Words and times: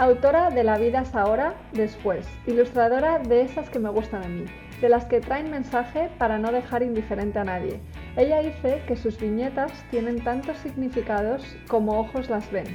Autora 0.00 0.50
de 0.50 0.62
La 0.62 0.78
vida 0.78 1.00
es 1.00 1.12
ahora, 1.16 1.54
después. 1.72 2.24
Ilustradora 2.46 3.18
de 3.18 3.42
esas 3.42 3.68
que 3.68 3.80
me 3.80 3.90
gustan 3.90 4.22
a 4.22 4.28
mí, 4.28 4.44
de 4.80 4.88
las 4.88 5.06
que 5.06 5.20
traen 5.20 5.50
mensaje 5.50 6.08
para 6.18 6.38
no 6.38 6.52
dejar 6.52 6.84
indiferente 6.84 7.40
a 7.40 7.44
nadie. 7.44 7.80
Ella 8.16 8.38
dice 8.38 8.80
que 8.86 8.94
sus 8.94 9.18
viñetas 9.18 9.72
tienen 9.90 10.22
tantos 10.22 10.56
significados 10.58 11.42
como 11.66 11.98
ojos 11.98 12.30
las 12.30 12.48
ven. 12.52 12.66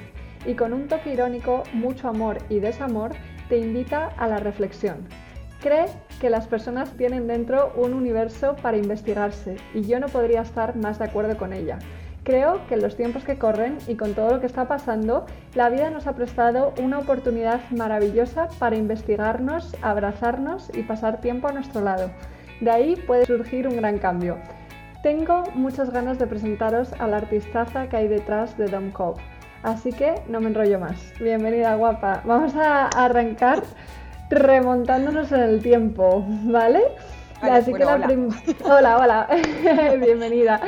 Y 0.45 0.55
con 0.55 0.73
un 0.73 0.89
toque 0.89 1.13
irónico, 1.13 1.63
mucho 1.71 2.09
amor 2.09 2.39
y 2.49 2.59
desamor, 2.59 3.11
te 3.47 3.57
invita 3.57 4.07
a 4.17 4.27
la 4.27 4.39
reflexión. 4.39 5.07
Cree 5.61 5.85
que 6.19 6.29
las 6.29 6.47
personas 6.47 6.91
tienen 6.97 7.27
dentro 7.27 7.71
un 7.77 7.93
universo 7.93 8.57
para 8.61 8.75
investigarse 8.75 9.55
y 9.73 9.83
yo 9.83 10.01
no 10.01 10.07
podría 10.07 10.41
estar 10.41 10.75
más 10.75 10.99
de 10.99 11.05
acuerdo 11.05 11.37
con 11.37 11.53
ella. 11.53 11.79
Creo 12.23 12.65
que 12.67 12.75
en 12.75 12.81
los 12.81 12.95
tiempos 12.95 13.25
que 13.25 13.37
corren 13.37 13.77
y 13.87 13.95
con 13.95 14.13
todo 14.13 14.31
lo 14.31 14.39
que 14.39 14.45
está 14.45 14.65
pasando, 14.65 15.25
la 15.55 15.69
vida 15.69 15.89
nos 15.89 16.07
ha 16.07 16.13
prestado 16.13 16.73
una 16.81 16.99
oportunidad 16.99 17.59
maravillosa 17.71 18.47
para 18.59 18.77
investigarnos, 18.77 19.75
abrazarnos 19.81 20.71
y 20.73 20.83
pasar 20.83 21.19
tiempo 21.19 21.49
a 21.49 21.51
nuestro 21.51 21.81
lado. 21.81 22.11
De 22.61 22.71
ahí 22.71 22.95
puede 22.95 23.25
surgir 23.25 23.67
un 23.67 23.75
gran 23.75 23.97
cambio. 23.97 24.37
Tengo 25.01 25.43
muchas 25.53 25.89
ganas 25.89 26.17
de 26.17 26.27
presentaros 26.27 26.93
a 26.93 27.07
la 27.07 27.17
artistaza 27.17 27.89
que 27.89 27.97
hay 27.97 28.07
detrás 28.07 28.57
de 28.57 28.67
Dom 28.67 28.91
Cove, 28.91 29.21
así 29.61 29.91
que 29.91 30.15
no 30.29 30.39
me 30.39 30.47
enrollo 30.47 30.79
más. 30.79 31.13
Bienvenida 31.19 31.75
guapa. 31.75 32.21
Vamos 32.23 32.55
a 32.55 32.87
arrancar 32.87 33.63
remontándonos 34.29 35.29
en 35.33 35.41
el 35.41 35.61
tiempo, 35.61 36.23
¿vale? 36.45 36.83
así 37.41 37.73
que 37.73 37.83
la 37.83 37.95
hola. 37.95 38.07
hola, 38.63 38.97
hola. 38.97 39.27
Bienvenida. 39.99 40.61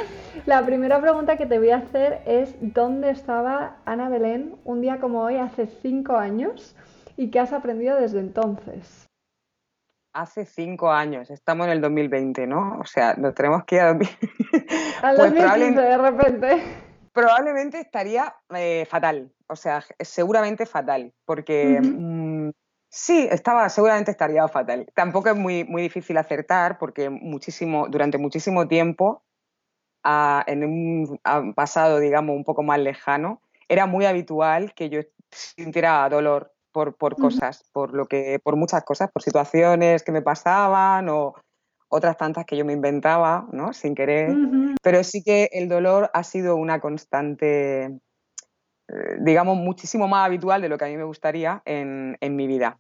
La 0.46 0.64
primera 0.64 1.02
pregunta 1.02 1.38
que 1.38 1.48
te 1.48 1.58
voy 1.58 1.72
a 1.72 1.78
hacer 1.78 2.22
es 2.28 2.56
¿dónde 2.62 3.10
estaba 3.10 3.78
Ana 3.84 4.10
Belén 4.10 4.56
un 4.64 4.80
día 4.80 5.00
como 5.00 5.24
hoy 5.24 5.38
hace 5.38 5.66
cinco 5.66 6.18
años 6.18 6.76
y 7.18 7.32
qué 7.32 7.40
has 7.40 7.52
aprendido 7.52 8.00
desde 8.00 8.20
entonces? 8.20 9.08
Hace 10.14 10.46
cinco 10.46 10.92
años, 10.92 11.32
estamos 11.32 11.66
en 11.66 11.74
el 11.74 11.82
2020, 11.82 12.46
¿no? 12.46 12.78
O 12.80 12.86
sea, 12.86 13.16
nos 13.16 13.34
tenemos 13.34 13.66
que 13.66 13.78
ir 13.78 13.82
a 13.82 13.90
Al 15.02 15.18
2015 15.18 15.74
pues 15.74 15.76
de 15.76 15.98
repente. 15.98 16.64
Probablemente 17.12 17.80
estaría 17.80 18.36
eh, 18.56 18.86
fatal, 18.88 19.32
o 19.48 19.56
sea, 19.56 19.84
seguramente 20.00 20.68
fatal, 20.68 21.12
porque 21.26 21.82
mm, 21.82 22.52
sí, 22.88 23.28
estaba, 23.32 23.68
seguramente 23.70 24.12
estaría 24.12 24.48
fatal. 24.48 24.86
Tampoco 24.94 25.30
es 25.30 25.36
muy, 25.36 25.64
muy 25.64 25.82
difícil 25.82 26.18
acertar 26.18 26.78
porque 26.78 27.10
muchísimo, 27.10 27.88
durante 27.88 28.20
muchísimo 28.20 28.68
tiempo 28.68 29.25
en 30.48 30.64
un 30.64 31.54
pasado, 31.56 32.00
digamos, 32.00 32.36
un 32.36 32.44
poco 32.44 32.64
más 32.64 32.80
lejano, 32.80 33.42
era 33.68 33.86
muy 33.86 34.06
habitual 34.06 34.74
que 34.74 34.90
yo 34.90 35.02
sintiera 35.32 36.08
dolor 36.10 36.54
por, 36.72 36.96
por 36.96 37.16
cosas, 37.16 37.64
por 37.72 37.94
lo 37.94 38.06
que, 38.06 38.40
por 38.44 38.56
muchas 38.56 38.84
cosas, 38.84 39.10
por 39.12 39.24
situaciones 39.24 40.04
que 40.04 40.12
me 40.12 40.22
pasaban 40.22 41.10
o 41.10 41.34
otras 41.88 42.18
tantas 42.18 42.46
que 42.46 42.58
yo 42.58 42.66
me 42.66 42.74
inventaba, 42.74 43.48
¿no? 43.52 43.74
Sin 43.74 43.96
querer. 43.96 44.36
Pero 44.82 45.04
sí 45.04 45.24
que 45.24 45.50
el 45.54 45.70
dolor 45.70 46.12
ha 46.14 46.24
sido 46.24 46.56
una 46.58 46.80
constante, 46.80 47.86
eh, 47.86 49.18
digamos, 49.22 49.58
muchísimo 49.58 50.08
más 50.08 50.26
habitual 50.26 50.62
de 50.62 50.70
lo 50.70 50.78
que 50.78 50.86
a 50.86 50.90
mí 50.90 50.98
me 50.98 51.04
gustaría 51.04 51.62
en, 51.66 52.18
en 52.20 52.36
mi 52.36 52.46
vida. 52.46 52.78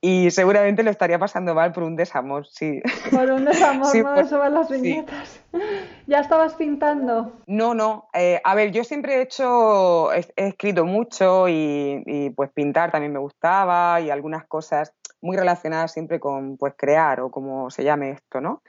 Y 0.00 0.30
seguramente 0.30 0.84
lo 0.84 0.90
estaría 0.90 1.18
pasando 1.18 1.54
mal 1.54 1.72
por 1.72 1.82
un 1.82 1.96
desamor, 1.96 2.46
sí. 2.46 2.80
Por 3.10 3.32
un 3.32 3.44
desamor, 3.44 3.96
no 4.04 4.14
eso 4.14 4.38
van 4.38 4.54
las 4.54 4.70
viñetas. 4.70 5.40
¿Ya 6.06 6.20
estabas 6.20 6.54
pintando? 6.54 7.32
No, 7.46 7.74
no. 7.74 8.08
Eh, 8.14 8.40
a 8.44 8.54
ver, 8.54 8.70
yo 8.70 8.84
siempre 8.84 9.16
he 9.16 9.22
hecho, 9.22 10.12
he, 10.12 10.24
escrito 10.36 10.84
mucho 10.84 11.48
y, 11.48 12.32
pues 12.36 12.50
pintar 12.52 12.92
también 12.92 13.12
me 13.12 13.18
gustaba 13.18 14.00
y 14.00 14.10
algunas 14.10 14.46
cosas 14.46 14.94
muy 15.20 15.36
relacionadas 15.36 15.92
siempre 15.92 16.20
con 16.20 16.56
pues 16.56 16.74
crear 16.76 17.20
o 17.20 17.30
como 17.30 17.70
se 17.70 17.82
llame 17.82 18.10
esto, 18.10 18.40
¿no? 18.40 18.62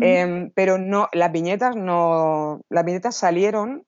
Em, 0.00 0.50
pero 0.54 0.78
no, 0.78 1.08
las 1.12 1.30
viñetas 1.30 1.76
no, 1.76 2.62
las 2.70 2.84
viñetas 2.84 3.16
salieron 3.16 3.84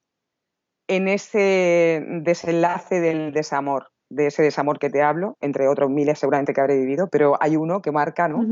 en 0.89 1.09
ese 1.09 2.05
desenlace 2.23 3.01
del 3.01 3.33
desamor 3.33 3.91
de 4.09 4.29
ese 4.29 4.43
desamor 4.43 4.79
que 4.79 4.91
te 4.91 5.03
hablo, 5.03 5.37
entre 5.41 5.69
otros 5.69 5.91
miles 5.91 6.19
seguramente 6.19 6.53
que 6.53 6.61
habré 6.61 6.79
vivido, 6.79 7.09
pero 7.09 7.37
hay 7.41 7.57
uno 7.57 7.83
que 7.83 7.93
marca, 7.93 8.29
¿no? 8.29 8.45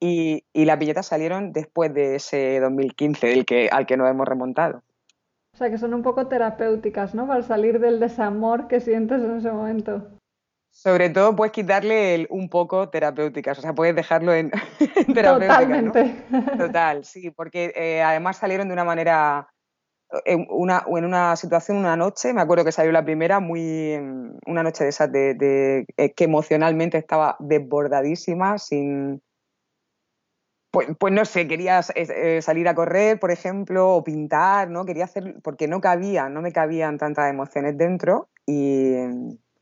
y, 0.00 0.44
las 0.54 0.78
billetas 0.78 1.06
salieron 1.06 1.52
después 1.52 1.94
de 1.94 2.16
ese 2.16 2.58
2015 2.60 3.26
del 3.28 3.44
que, 3.44 3.68
al 3.70 3.86
que 3.86 3.96
nos 3.96 4.10
hemos 4.10 4.26
remontado. 4.26 4.82
O 5.54 5.58
sea, 5.58 5.70
que 5.70 5.78
son 5.78 5.94
un 5.94 6.02
poco 6.02 6.26
terapéuticas, 6.28 7.14
¿no? 7.14 7.26
Para 7.26 7.42
salir 7.42 7.78
del 7.78 8.00
desamor 8.00 8.68
que 8.68 8.80
sientes 8.80 9.22
en 9.22 9.36
ese 9.36 9.52
momento. 9.52 10.08
Sobre 10.70 11.10
todo 11.10 11.36
puedes 11.36 11.52
quitarle 11.52 12.26
un 12.30 12.48
poco 12.48 12.88
terapéuticas, 12.88 13.58
o 13.58 13.62
sea, 13.62 13.74
puedes 13.74 13.94
dejarlo 13.94 14.32
en, 14.32 14.50
Totalmente. 15.14 16.24
Total, 16.56 17.04
sí, 17.04 17.30
porque 17.30 17.72
eh, 17.76 18.02
además 18.02 18.38
salieron 18.38 18.68
de 18.68 18.72
una 18.72 18.84
manera 18.84 19.48
en 20.24 20.46
una, 20.50 20.84
en 20.86 21.04
una 21.04 21.36
situación, 21.36 21.78
una 21.78 21.96
noche, 21.96 22.32
me 22.32 22.40
acuerdo 22.40 22.64
que 22.64 22.72
salió 22.72 22.92
la 22.92 23.04
primera, 23.04 23.40
muy 23.40 23.94
una 24.46 24.62
noche 24.62 24.84
de 24.84 24.90
esas 24.90 25.10
de, 25.10 25.86
eh, 25.96 26.12
que 26.12 26.24
emocionalmente 26.24 26.98
estaba 26.98 27.36
desbordadísima, 27.38 28.58
sin 28.58 29.22
pues, 30.70 30.88
pues 30.98 31.12
no 31.12 31.24
sé, 31.24 31.46
quería 31.48 31.80
eh, 31.94 32.40
salir 32.40 32.66
a 32.66 32.74
correr, 32.74 33.20
por 33.20 33.30
ejemplo, 33.30 33.90
o 33.94 34.04
pintar, 34.04 34.70
¿no? 34.70 34.86
Quería 34.86 35.04
hacer, 35.04 35.36
porque 35.42 35.68
no 35.68 35.82
cabía, 35.82 36.30
no 36.30 36.40
me 36.40 36.52
cabían 36.52 36.96
tantas 36.96 37.30
emociones 37.30 37.76
dentro 37.76 38.30
y, 38.46 38.94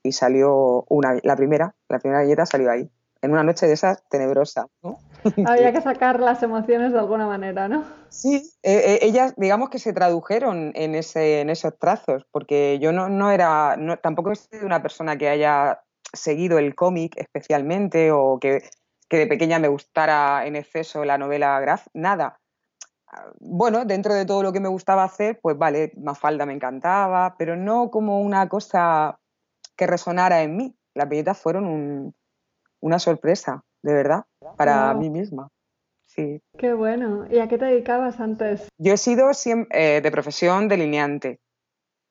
y 0.05 0.13
salió 0.13 0.85
una, 0.89 1.19
la 1.25 1.37
primera, 1.37 1.75
la 1.89 1.99
primera 1.99 2.23
galleta 2.23 2.47
salió 2.47 2.71
ahí 2.71 2.91
en 3.23 3.33
una 3.33 3.43
noche 3.43 3.67
de 3.67 3.75
esas 3.75 4.03
tenebrosa. 4.09 4.67
¿no? 4.83 4.99
Había 5.47 5.73
que 5.73 5.81
sacar 5.81 6.21
las 6.21 6.43
emociones 6.43 6.93
de 6.93 6.99
alguna 6.99 7.27
manera, 7.27 7.69
¿no? 7.69 7.85
Sí, 8.09 8.37
eh, 8.63 8.83
eh, 8.85 8.99
ellas 9.03 9.35
digamos 9.37 9.71
que 9.71 9.79
se 9.79 9.93
tradujeron 9.93 10.73
en, 10.75 10.95
ese, 10.95 11.41
en 11.41 11.51
esos 11.51 11.79
trazos, 11.79 12.27
porque 12.31 12.79
yo 12.81 12.93
no, 12.93 13.09
no 13.09 13.31
era, 13.31 13.77
no, 13.77 13.99
tampoco 13.99 14.33
he 14.33 14.37
sido 14.37 14.67
una 14.67 14.83
persona 14.83 15.17
que 15.17 15.29
haya 15.29 15.83
seguido 16.13 16.59
el 16.59 16.75
cómic 16.75 17.15
especialmente 17.17 18.11
o 18.11 18.39
que, 18.41 18.63
que, 19.09 19.19
de 19.19 19.27
pequeña 19.27 19.59
me 19.59 19.69
gustara 19.69 20.47
en 20.47 20.57
exceso 20.57 21.05
la 21.05 21.19
novela 21.19 21.61
graf, 21.61 21.87
nada. 21.93 22.41
Bueno, 23.41 23.85
dentro 23.85 24.15
de 24.15 24.25
todo 24.25 24.43
lo 24.43 24.53
que 24.53 24.61
me 24.61 24.69
gustaba 24.69 25.03
hacer, 25.03 25.41
pues 25.43 25.59
vale, 25.59 25.93
Mafalda 25.97 26.47
me 26.47 26.53
encantaba, 26.53 27.35
pero 27.37 27.57
no 27.57 27.91
como 27.91 28.21
una 28.21 28.49
cosa 28.49 29.19
que 29.77 29.89
resonara 29.89 30.43
en 30.43 30.57
mí. 30.57 30.77
Las 30.95 31.09
billetas 31.09 31.39
fueron 31.39 31.67
un, 31.67 32.15
una 32.81 32.99
sorpresa, 32.99 33.63
de 33.83 33.95
verdad, 33.95 34.25
para 34.57 34.93
mí 34.95 35.11
misma. 35.11 35.49
Sí. 36.07 36.43
Qué 36.59 36.73
bueno. 36.73 37.27
¿Y 37.31 37.39
a 37.39 37.49
qué 37.49 37.57
te 37.57 37.67
dedicabas 37.67 38.19
antes? 38.21 38.69
Yo 38.79 38.93
he 38.95 38.97
sido 38.97 39.31
eh, 39.71 40.01
de 40.03 40.11
profesión 40.11 40.69
delineante 40.69 41.39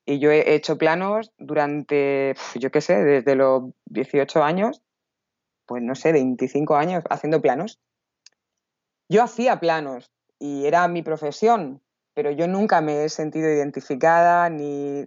y 0.06 0.18
yo 0.18 0.30
he 0.30 0.54
hecho 0.54 0.78
planos 0.78 1.32
durante, 1.38 2.34
yo 2.54 2.70
qué 2.70 2.80
sé, 2.80 3.04
desde 3.04 3.34
los 3.34 3.64
18 3.86 4.42
años, 4.42 4.82
pues 5.66 5.82
no 5.82 5.94
sé, 5.94 6.12
25 6.12 6.76
años 6.76 7.04
haciendo 7.10 7.40
planos. 7.42 7.78
Yo 9.08 9.22
hacía 9.22 9.60
planos 9.60 10.10
y 10.38 10.66
era 10.66 10.88
mi 10.88 11.02
profesión, 11.02 11.82
pero 12.14 12.30
yo 12.30 12.48
nunca 12.48 12.80
me 12.80 13.04
he 13.04 13.08
sentido 13.08 13.50
identificada 13.50 14.48
ni 14.48 15.06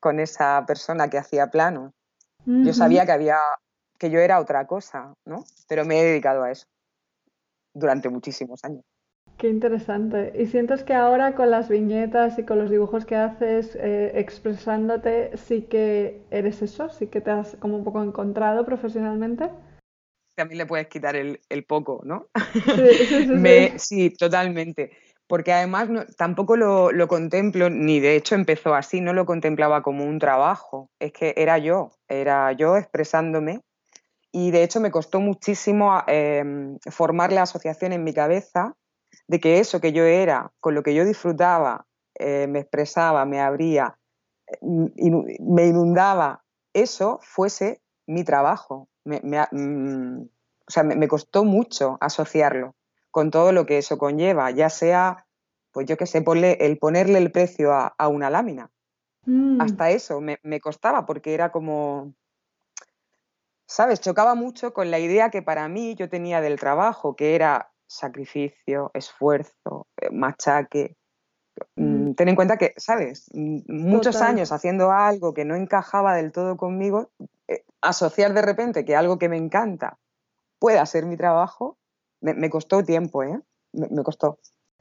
con 0.00 0.20
esa 0.20 0.64
persona 0.66 1.10
que 1.10 1.18
hacía 1.18 1.48
planos. 1.48 1.92
Yo 2.46 2.72
sabía 2.72 3.04
que 3.04 3.12
había 3.12 3.38
que 3.98 4.10
yo 4.10 4.20
era 4.20 4.40
otra 4.40 4.66
cosa, 4.66 5.14
¿no? 5.26 5.44
Pero 5.68 5.84
me 5.84 6.00
he 6.00 6.04
dedicado 6.04 6.44
a 6.44 6.50
eso 6.50 6.66
durante 7.74 8.08
muchísimos 8.08 8.64
años. 8.64 8.84
Qué 9.36 9.48
interesante. 9.48 10.32
¿Y 10.36 10.46
sientes 10.46 10.82
que 10.82 10.94
ahora 10.94 11.36
con 11.36 11.50
las 11.50 11.68
viñetas 11.68 12.38
y 12.38 12.44
con 12.44 12.58
los 12.58 12.70
dibujos 12.70 13.04
que 13.04 13.14
haces, 13.14 13.76
eh, 13.76 14.12
expresándote, 14.14 15.36
sí 15.36 15.62
que 15.62 16.22
eres 16.30 16.60
eso? 16.62 16.88
¿Sí 16.88 17.06
que 17.06 17.20
te 17.20 17.30
has 17.30 17.56
como 17.60 17.76
un 17.76 17.84
poco 17.84 18.02
encontrado 18.02 18.64
profesionalmente? 18.64 19.48
También 20.36 20.58
le 20.58 20.66
puedes 20.66 20.88
quitar 20.88 21.14
el, 21.14 21.38
poco, 21.68 22.00
¿no? 22.04 22.28
Sí, 22.34 23.06
sí, 23.06 23.26
sí, 23.26 23.72
sí. 23.78 24.10
totalmente. 24.10 24.90
Porque 25.28 25.52
además 25.52 25.88
tampoco 26.16 26.56
lo, 26.56 26.90
lo, 26.90 27.06
contemplo, 27.06 27.70
ni 27.70 28.00
de 28.00 28.16
hecho 28.16 28.34
empezó 28.34 28.74
así, 28.74 29.00
no 29.00 29.12
lo 29.12 29.26
contemplaba 29.26 29.82
como 29.82 30.04
un 30.04 30.18
trabajo. 30.18 30.88
Es 30.98 31.12
que 31.12 31.34
era 31.36 31.58
yo, 31.58 31.92
era 32.08 32.50
yo 32.52 32.76
expresándome 32.76 33.60
Y 34.32 34.50
de 34.50 34.62
hecho 34.62 34.80
me 34.80 34.90
costó 34.90 35.20
muchísimo 35.20 36.02
em, 36.06 36.78
formar 36.90 37.32
la 37.32 37.42
asociación 37.42 37.92
en 37.92 38.04
mi 38.04 38.12
cabeza 38.12 38.76
de 39.26 39.40
que 39.40 39.58
eso 39.58 39.80
que 39.80 39.92
yo 39.92 40.04
era, 40.04 40.52
con 40.60 40.74
lo 40.74 40.82
que 40.82 40.94
yo 40.94 41.04
disfrutaba, 41.04 41.86
eh, 42.14 42.46
me 42.48 42.60
expresaba, 42.60 43.24
me 43.24 43.40
abría, 43.40 43.98
mm, 44.60 44.86
me 45.40 45.66
inundaba, 45.66 46.44
eso 46.74 47.18
fuese 47.22 47.80
mi 48.06 48.24
trabajo. 48.24 48.88
Mm, 49.04 50.22
o 50.22 50.70
sea, 50.70 50.82
me, 50.82 51.08
costó 51.08 51.44
mucho 51.44 51.96
asociarlo 52.00 52.74
con 53.10 53.30
todo 53.30 53.52
lo 53.52 53.64
que 53.64 53.78
eso 53.78 53.96
conlleva, 53.96 54.50
ya 54.50 54.68
sea, 54.68 55.26
pues 55.72 55.86
yo 55.86 55.96
qué 55.96 56.04
sé, 56.04 56.22
el 56.58 56.78
ponerle 56.78 57.18
el 57.18 57.32
precio 57.32 57.72
a, 57.72 58.08
una 58.08 58.28
lámina. 58.28 58.70
Mm. 59.24 59.60
Hasta 59.60 59.90
eso 59.90 60.20
me, 60.20 60.38
me 60.42 60.60
costaba 60.60 61.06
porque 61.06 61.32
era 61.32 61.50
como, 61.50 62.14
¿sabes? 63.68 64.00
Chocaba 64.00 64.34
mucho 64.34 64.72
con 64.72 64.90
la 64.90 64.98
idea 64.98 65.30
que 65.30 65.42
para 65.42 65.68
mí 65.68 65.94
yo 65.94 66.08
tenía 66.08 66.40
del 66.40 66.58
trabajo, 66.58 67.14
que 67.14 67.34
era 67.34 67.70
sacrificio, 67.86 68.90
esfuerzo, 68.94 69.86
eh, 70.00 70.10
machaque. 70.10 70.96
Mm, 71.76 72.12
ten 72.12 72.28
en 72.28 72.36
cuenta 72.36 72.56
que, 72.56 72.72
¿sabes? 72.76 73.30
Muchos 73.34 74.22
años 74.22 74.52
haciendo 74.52 74.90
algo 74.90 75.34
que 75.34 75.44
no 75.44 75.54
encajaba 75.54 76.14
del 76.14 76.32
todo 76.32 76.56
conmigo, 76.56 77.10
eh, 77.46 77.64
asociar 77.80 78.32
de 78.32 78.42
repente 78.42 78.84
que 78.84 78.96
algo 78.96 79.18
que 79.18 79.28
me 79.28 79.36
encanta 79.36 79.98
pueda 80.58 80.84
ser 80.86 81.04
mi 81.06 81.16
trabajo, 81.16 81.76
me, 82.20 82.50
costó 82.50 82.82
tiempo, 82.82 83.22
¿eh? 83.22 83.40
me 83.72 84.02
costó. 84.02 84.38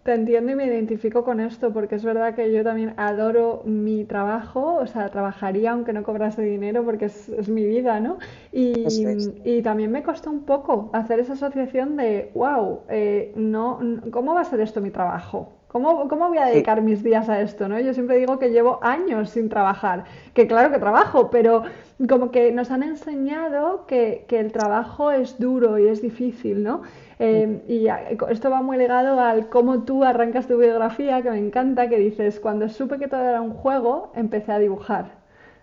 Te 0.07 0.13
entiendo 0.13 0.53
y 0.53 0.55
me 0.55 0.65
identifico 0.65 1.25
con 1.25 1.41
esto 1.41 1.73
porque 1.73 1.95
es 1.95 2.05
verdad 2.05 2.33
que 2.33 2.49
yo 2.53 2.63
también 2.63 2.93
adoro 2.95 3.61
mi 3.65 4.05
trabajo, 4.05 4.75
o 4.75 4.87
sea, 4.87 5.09
trabajaría 5.09 5.73
aunque 5.73 5.91
no 5.91 6.03
cobrase 6.03 6.43
dinero 6.43 6.85
porque 6.85 7.07
es, 7.07 7.49
mi 7.49 7.65
vida, 7.65 7.99
¿no? 7.99 8.17
Y, 8.53 9.61
también 9.63 9.91
me 9.91 10.03
costó 10.03 10.29
un 10.29 10.45
poco 10.45 10.89
hacer 10.93 11.19
esa 11.19 11.33
asociación 11.33 11.97
de, 11.97 12.31
wow, 12.35 12.83
eh, 12.87 13.33
no, 13.35 13.81
¿cómo 14.09 14.33
va 14.33 14.39
a 14.39 14.45
ser 14.45 14.61
esto 14.61 14.79
mi 14.79 14.91
trabajo? 14.91 15.56
¿Cómo, 15.67 16.07
¿Cómo, 16.07 16.29
voy 16.29 16.37
a 16.37 16.45
dedicar 16.45 16.81
mis 16.81 17.03
días 17.03 17.27
a 17.27 17.41
esto? 17.41 17.67
¿no? 17.67 17.79
Yo 17.79 17.93
siempre 17.93 18.17
digo 18.17 18.39
que 18.39 18.51
llevo 18.51 18.79
años 18.81 19.31
sin 19.31 19.49
trabajar, 19.49 20.05
que 20.33 20.47
claro 20.47 20.71
que 20.71 20.79
trabajo, 20.79 21.29
pero 21.29 21.63
como 22.07 22.31
que 22.31 22.51
nos 22.51 22.71
han 22.71 22.83
enseñado 22.83 23.85
que, 23.85 24.25
que 24.27 24.39
el 24.39 24.51
trabajo 24.51 25.11
es 25.11 25.37
duro 25.39 25.77
y 25.77 25.87
es 25.87 26.01
difícil, 26.01 26.63
¿no? 26.63 26.83
Em, 27.19 27.61
y 27.67 27.87
esto 28.29 28.49
va 28.51 28.61
muy 28.61 28.77
ligado 28.77 29.19
al 29.19 29.49
cómo 29.49 29.83
tú 29.83 30.03
arrancas 30.03 30.47
tu 30.47 30.57
biografía, 30.57 31.21
que 31.21 31.31
me 31.31 31.39
encanta, 31.39 31.89
que 31.89 31.97
dices, 31.97 32.39
cuando 32.39 32.69
supe 32.69 32.99
que 32.99 33.07
todo 33.07 33.21
era 33.21 33.41
un 33.41 33.51
juego, 33.51 34.11
empecé 34.15 34.51
a 34.51 34.59
dibujar. 34.59 35.17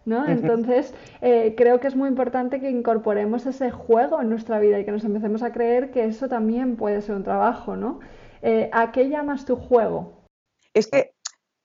¿no? 0.04 0.26
Entonces, 0.28 0.92
eh, 1.22 1.54
creo 1.56 1.80
que 1.80 1.88
es 1.88 1.96
muy 1.96 2.08
importante 2.08 2.60
que 2.60 2.68
incorporemos 2.68 3.46
ese 3.46 3.70
juego 3.70 4.20
en 4.20 4.28
nuestra 4.28 4.58
vida 4.58 4.78
y 4.78 4.84
que 4.84 4.92
nos 4.92 5.04
empecemos 5.04 5.42
a 5.42 5.52
creer 5.52 5.90
que 5.92 6.04
eso 6.04 6.28
también 6.28 6.76
puede 6.76 7.00
ser 7.00 7.14
un 7.14 7.22
trabajo, 7.24 7.74
¿no? 7.76 8.00
Eh, 8.44 8.70
¿A 8.72 8.92
qué 8.92 9.08
llamas 9.08 9.44
tu 9.44 9.56
juego? 9.56 10.26
Es 10.72 10.86
que, 10.86 11.14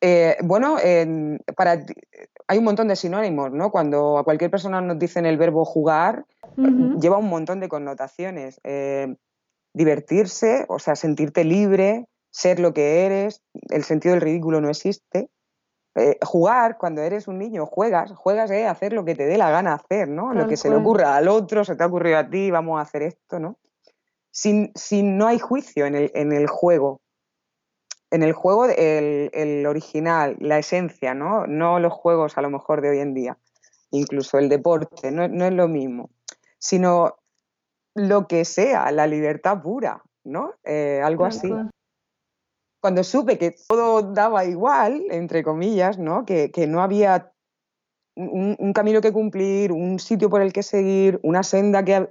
eh, 0.02 0.38
bueno, 0.44 0.78
para, 1.56 1.86
hay 2.48 2.58
un 2.58 2.64
montón 2.64 2.88
de 2.88 2.96
sinónimos, 2.96 3.52
¿no? 3.52 3.70
Cuando 3.70 4.18
a 4.18 4.24
cualquier 4.24 4.50
persona 4.50 4.82
nos 4.82 4.98
dicen 4.98 5.26
el 5.26 5.38
verbo 5.38 5.66
jugar, 5.66 6.26
lleva 6.56 7.18
un 7.18 7.30
montón 7.30 7.60
de 7.60 7.70
connotaciones 7.70 8.60
divertirse, 9.74 10.66
o 10.68 10.80
sea, 10.80 10.96
sentirte 10.96 11.44
libre, 11.44 12.08
ser 12.32 12.60
lo 12.60 12.74
que 12.74 13.06
eres, 13.06 13.42
el 13.70 13.84
sentido 13.84 14.14
del 14.14 14.22
ridículo 14.22 14.62
no 14.62 14.70
existe. 14.70 15.30
Eh, 15.96 16.18
jugar, 16.22 16.78
cuando 16.78 17.02
eres 17.02 17.28
un 17.28 17.40
niño, 17.40 17.66
juegas, 17.66 18.12
juegas 18.14 18.52
a 18.52 18.70
hacer 18.70 18.94
lo 18.94 19.04
que 19.04 19.16
te 19.16 19.26
dé 19.26 19.38
la 19.38 19.50
gana 19.50 19.74
hacer, 19.74 20.08
¿no? 20.08 20.34
lo 20.34 20.48
que 20.48 20.56
se 20.56 20.70
le 20.70 20.76
ocurra 20.76 21.16
al 21.16 21.28
otro, 21.28 21.66
se 21.66 21.76
te 21.76 21.84
ha 21.84 21.88
ocurrido 21.88 22.18
a 22.18 22.30
ti, 22.30 22.52
vamos 22.52 22.80
a 22.80 22.84
hacer 22.84 23.02
esto, 23.02 23.40
¿no? 23.40 23.58
Sin, 24.32 24.72
no 25.18 25.28
hay 25.28 25.40
juicio 25.40 25.86
en 25.86 25.96
el, 25.96 26.12
en 26.14 26.32
el 26.32 26.48
juego. 26.48 27.02
En 28.12 28.24
el 28.24 28.34
juego, 28.34 28.66
el, 28.66 29.30
el, 29.34 29.66
original, 29.68 30.36
la 30.40 30.58
esencia, 30.58 31.14
¿no? 31.14 31.46
No 31.46 31.80
los 31.80 31.94
juegos 31.94 32.38
a 32.38 32.42
lo 32.42 32.50
mejor 32.50 32.82
de 32.82 32.90
hoy 32.90 33.00
en 33.00 33.14
día, 33.14 33.38
incluso 33.92 34.40
el 34.40 34.50
deporte, 34.50 35.12
no, 35.12 35.28
no 35.28 35.46
es 35.46 35.54
lo 35.54 35.68
mismo, 35.68 36.10
sino 36.58 37.20
lo 37.96 38.28
que 38.28 38.46
sea, 38.46 38.92
la 38.92 39.08
libertad 39.08 39.62
pura, 39.62 40.04
¿no? 40.24 40.54
Eh, 40.64 41.02
algo 41.04 41.26
así. 41.26 41.52
Cuando 42.82 43.04
supe 43.04 43.38
que 43.38 43.56
todo 43.68 44.02
daba 44.02 44.46
igual, 44.46 45.04
entre 45.10 45.44
comillas, 45.44 45.98
¿no? 45.98 46.26
Que, 46.26 46.52
no 46.68 46.82
había 46.82 47.34
un, 48.16 48.74
camino 48.74 49.02
que 49.02 49.12
cumplir, 49.12 49.72
un 49.72 50.00
sitio 50.00 50.30
por 50.30 50.42
el 50.42 50.54
que 50.54 50.64
seguir, 50.64 51.20
una 51.24 51.44
senda 51.44 51.84
que... 51.84 52.10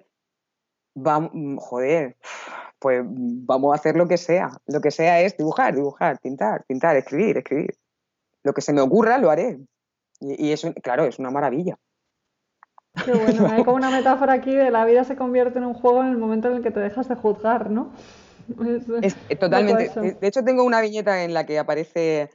Vamos, 1.02 1.30
joder, 1.62 2.16
pues 2.78 3.02
vamos 3.04 3.72
a 3.72 3.76
hacer 3.76 3.96
lo 3.96 4.06
que 4.06 4.16
sea. 4.16 4.50
Lo 4.66 4.80
que 4.80 4.90
sea 4.90 5.20
es 5.20 5.36
dibujar, 5.36 5.74
dibujar, 5.74 6.18
pintar, 6.20 6.64
pintar, 6.66 6.96
escribir, 6.96 7.38
escribir. 7.38 7.76
Lo 8.42 8.52
que 8.52 8.60
se 8.60 8.72
me 8.72 8.80
ocurra 8.80 9.18
lo 9.18 9.30
haré. 9.30 9.58
Y, 10.20 10.48
y 10.48 10.52
eso, 10.52 10.72
claro, 10.82 11.04
es 11.04 11.18
una 11.18 11.30
maravilla. 11.30 11.78
Qué 13.04 13.12
bueno, 13.12 13.46
hay 13.52 13.64
como 13.64 13.76
una 13.76 13.90
metáfora 13.90 14.34
aquí 14.34 14.54
de 14.54 14.70
la 14.70 14.84
vida 14.84 15.04
se 15.04 15.16
convierte 15.16 15.58
en 15.58 15.64
un 15.64 15.74
juego 15.74 16.02
en 16.02 16.08
el 16.08 16.18
momento 16.18 16.48
en 16.48 16.56
el 16.56 16.62
que 16.62 16.70
te 16.70 16.80
dejas 16.80 17.08
de 17.08 17.14
juzgar, 17.14 17.70
¿no? 17.70 17.92
Eh, 18.48 19.36
totalmente. 19.36 19.90
De 20.14 20.26
hecho, 20.26 20.42
tengo 20.42 20.64
una 20.64 20.80
viñeta 20.80 21.22
en 21.24 21.34
la 21.34 21.44
que 21.44 21.58
aparece 21.58 22.30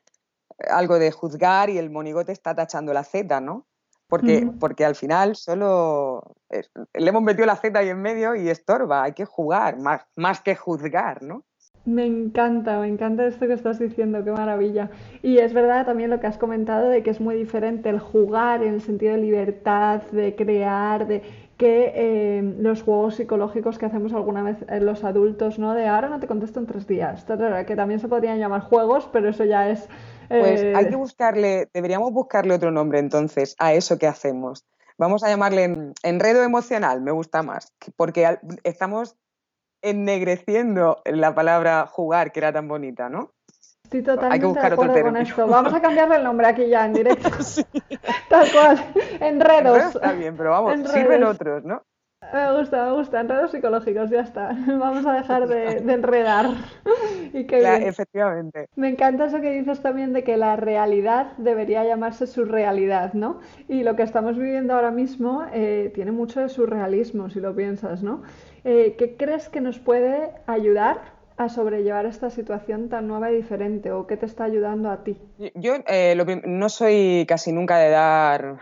algo 0.70 1.00
de 1.00 1.12
juzgar 1.12 1.70
y 1.70 1.78
el 1.78 1.90
monigote 1.90 2.32
está 2.32 2.56
tachando 2.56 2.94
la 2.94 3.04
Z, 3.04 3.42
¿no? 3.42 3.66
Porque, 4.14 4.48
porque 4.60 4.86
al 4.86 4.94
final 4.94 5.36
solo 5.36 6.36
le 6.52 7.10
hemos 7.10 7.24
metido 7.24 7.48
la 7.48 7.56
Z 7.56 7.80
ahí 7.80 7.90
en 7.90 8.00
medio 8.00 8.36
y 8.36 8.48
estorba, 8.48 9.02
hay 9.02 9.14
que 9.14 9.26
jugar, 9.26 9.80
más, 9.80 10.06
más 10.16 10.40
que 10.40 10.56
juzgar, 10.56 11.24
¿no? 11.24 11.46
Me 11.86 12.06
encanta, 12.06 12.80
me 12.80 12.90
encanta 12.90 13.26
esto 13.26 13.48
que 13.48 13.54
estás 13.54 13.80
diciendo, 13.80 14.24
qué 14.24 14.30
maravilla. 14.30 14.92
Y 15.24 15.40
es 15.40 15.56
verdad 15.56 15.88
también 15.88 16.12
lo 16.12 16.20
que 16.20 16.28
has 16.28 16.38
comentado 16.38 16.90
de 16.90 17.02
que 17.02 17.10
es 17.10 17.20
muy 17.20 17.34
diferente 17.34 17.90
el 17.90 17.98
jugar 17.98 18.62
en 18.62 18.76
el 18.76 18.82
sentido 18.82 19.14
de 19.14 19.18
libertad, 19.18 20.04
de 20.12 20.36
crear, 20.36 21.08
de 21.08 21.24
que 21.58 21.92
eh, 21.96 22.56
los 22.60 22.84
juegos 22.84 23.16
psicológicos 23.16 23.80
que 23.80 23.88
hacemos 23.88 24.14
alguna 24.14 24.44
vez 24.44 24.58
en 24.70 24.86
los 24.86 25.04
adultos, 25.04 25.58
¿no? 25.58 25.74
De 25.74 25.88
ahora 25.88 26.10
no 26.10 26.20
te 26.20 26.28
contesto 26.28 26.60
en 26.60 26.68
tres 26.68 26.86
días, 26.86 27.26
que 27.66 27.76
también 27.76 28.00
se 28.00 28.08
podrían 28.08 28.38
llamar 28.38 28.62
juegos, 28.62 29.10
pero 29.12 29.30
eso 29.30 29.44
ya 29.44 29.72
es... 29.72 29.90
Pues 30.30 30.62
hay 30.76 30.88
que 30.88 30.94
eh, 30.94 30.98
buscarle, 30.98 31.70
deberíamos 31.74 32.12
buscarle 32.12 32.54
otro 32.54 32.72
nombre 32.72 33.00
entonces 33.00 33.56
a 33.60 33.74
eso 33.74 33.98
que 33.98 34.08
hacemos. 34.08 34.66
Vamos 34.98 35.24
a 35.24 35.30
llamarle 35.30 35.94
enredo 36.04 36.44
emocional, 36.44 37.02
me 37.02 37.12
gusta 37.12 37.42
más, 37.42 37.74
porque 37.96 38.38
estamos 38.64 39.16
ennegreciendo 39.82 41.02
la 41.06 41.36
palabra 41.36 41.88
jugar, 41.88 42.32
que 42.32 42.40
era 42.40 42.54
tan 42.54 42.68
bonita, 42.68 43.10
¿no? 43.10 43.32
Estoy 43.84 44.02
totalmente 44.02 44.60
de 44.60 44.68
acuerdo 44.68 45.02
con 45.02 45.18
esto. 45.18 45.48
Vamos 45.48 45.74
a 45.74 45.82
cambiarle 45.82 46.16
el 46.16 46.24
nombre 46.24 46.48
aquí 46.48 46.68
ya 46.68 46.86
en 46.86 46.94
directo. 46.94 47.30
Tal 48.30 48.52
cual. 48.52 48.94
Enredos. 49.20 49.96
está 49.96 50.14
bien, 50.14 50.36
pero 50.38 50.52
vamos, 50.52 50.92
sirven 50.92 51.24
otros, 51.24 51.64
¿no? 51.64 51.84
Me 52.34 52.60
gusta, 52.60 52.86
me 52.86 52.92
gusta. 52.94 53.22
Enredos 53.22 53.52
psicológicos, 53.52 54.10
ya 54.10 54.22
está. 54.22 54.56
Vamos 54.68 55.06
a 55.06 55.14
dejar 55.14 55.48
de, 55.48 55.78
enredar. 55.78 56.48
y 57.34 57.46
efectivamente. 57.52 58.70
Me 58.76 58.90
encanta 58.90 59.26
eso 59.26 59.42
que 59.42 59.52
dices 59.52 59.82
también 59.82 60.14
de 60.14 60.24
que 60.24 60.38
la 60.38 60.56
realidad 60.56 61.34
debería 61.38 61.84
llamarse 61.84 62.28
surrealidad, 62.28 63.14
¿no? 63.14 63.40
Y 63.68 63.84
lo 63.84 63.96
que 63.96 64.04
estamos 64.04 64.38
viviendo 64.38 64.74
ahora 64.74 64.92
mismo 64.92 65.46
eh, 65.54 65.92
tiene 65.94 66.12
mucho 66.12 66.42
de 66.42 66.50
surrealismo, 66.50 67.30
si 67.30 67.40
lo 67.40 67.56
piensas, 67.56 68.04
¿no? 68.04 68.24
Eh, 68.64 68.96
¿Qué 68.98 69.18
crees 69.18 69.50
que 69.50 69.62
nos 69.62 69.80
puede 69.80 70.32
ayudar 70.48 71.14
a 71.38 71.50
sobrellevar 71.50 72.06
esta 72.06 72.30
situación 72.30 72.90
tan 72.90 73.08
nueva 73.08 73.32
y 73.32 73.36
diferente 73.36 73.92
o 73.92 74.08
qué 74.08 74.18
te 74.18 74.26
está 74.26 74.44
ayudando 74.46 74.90
a 74.90 75.04
ti? 75.04 75.18
Yo 75.56 75.76
eh, 75.88 76.16
no 76.46 76.70
soy 76.70 77.26
casi 77.28 77.52
nunca 77.52 77.78
de 77.78 77.90
dar, 77.90 78.60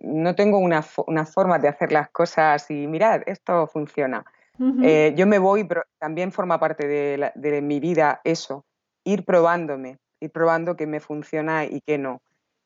no 0.00 0.34
tengo 0.34 0.58
una, 0.58 0.82
forma 0.82 1.58
de 1.58 1.68
hacer 1.68 1.92
las 1.92 2.10
cosas 2.10 2.70
y 2.70 2.86
mirad, 2.86 3.22
esto 3.26 3.66
funciona. 3.66 4.24
Eh, 4.82 5.14
yo 5.16 5.24
me 5.28 5.38
voy, 5.38 5.62
pero 5.62 5.84
también 5.98 6.32
forma 6.32 6.58
parte 6.58 6.88
de, 6.88 7.62
mi 7.62 7.78
vida 7.78 8.20
eso, 8.24 8.64
ir 9.04 9.24
probándome, 9.24 9.98
ir 10.20 10.32
probando 10.32 10.76
qué 10.76 10.86
me 10.86 10.98
funciona 10.98 11.64
y 11.64 11.80
qué 11.80 11.96
no. 11.96 12.20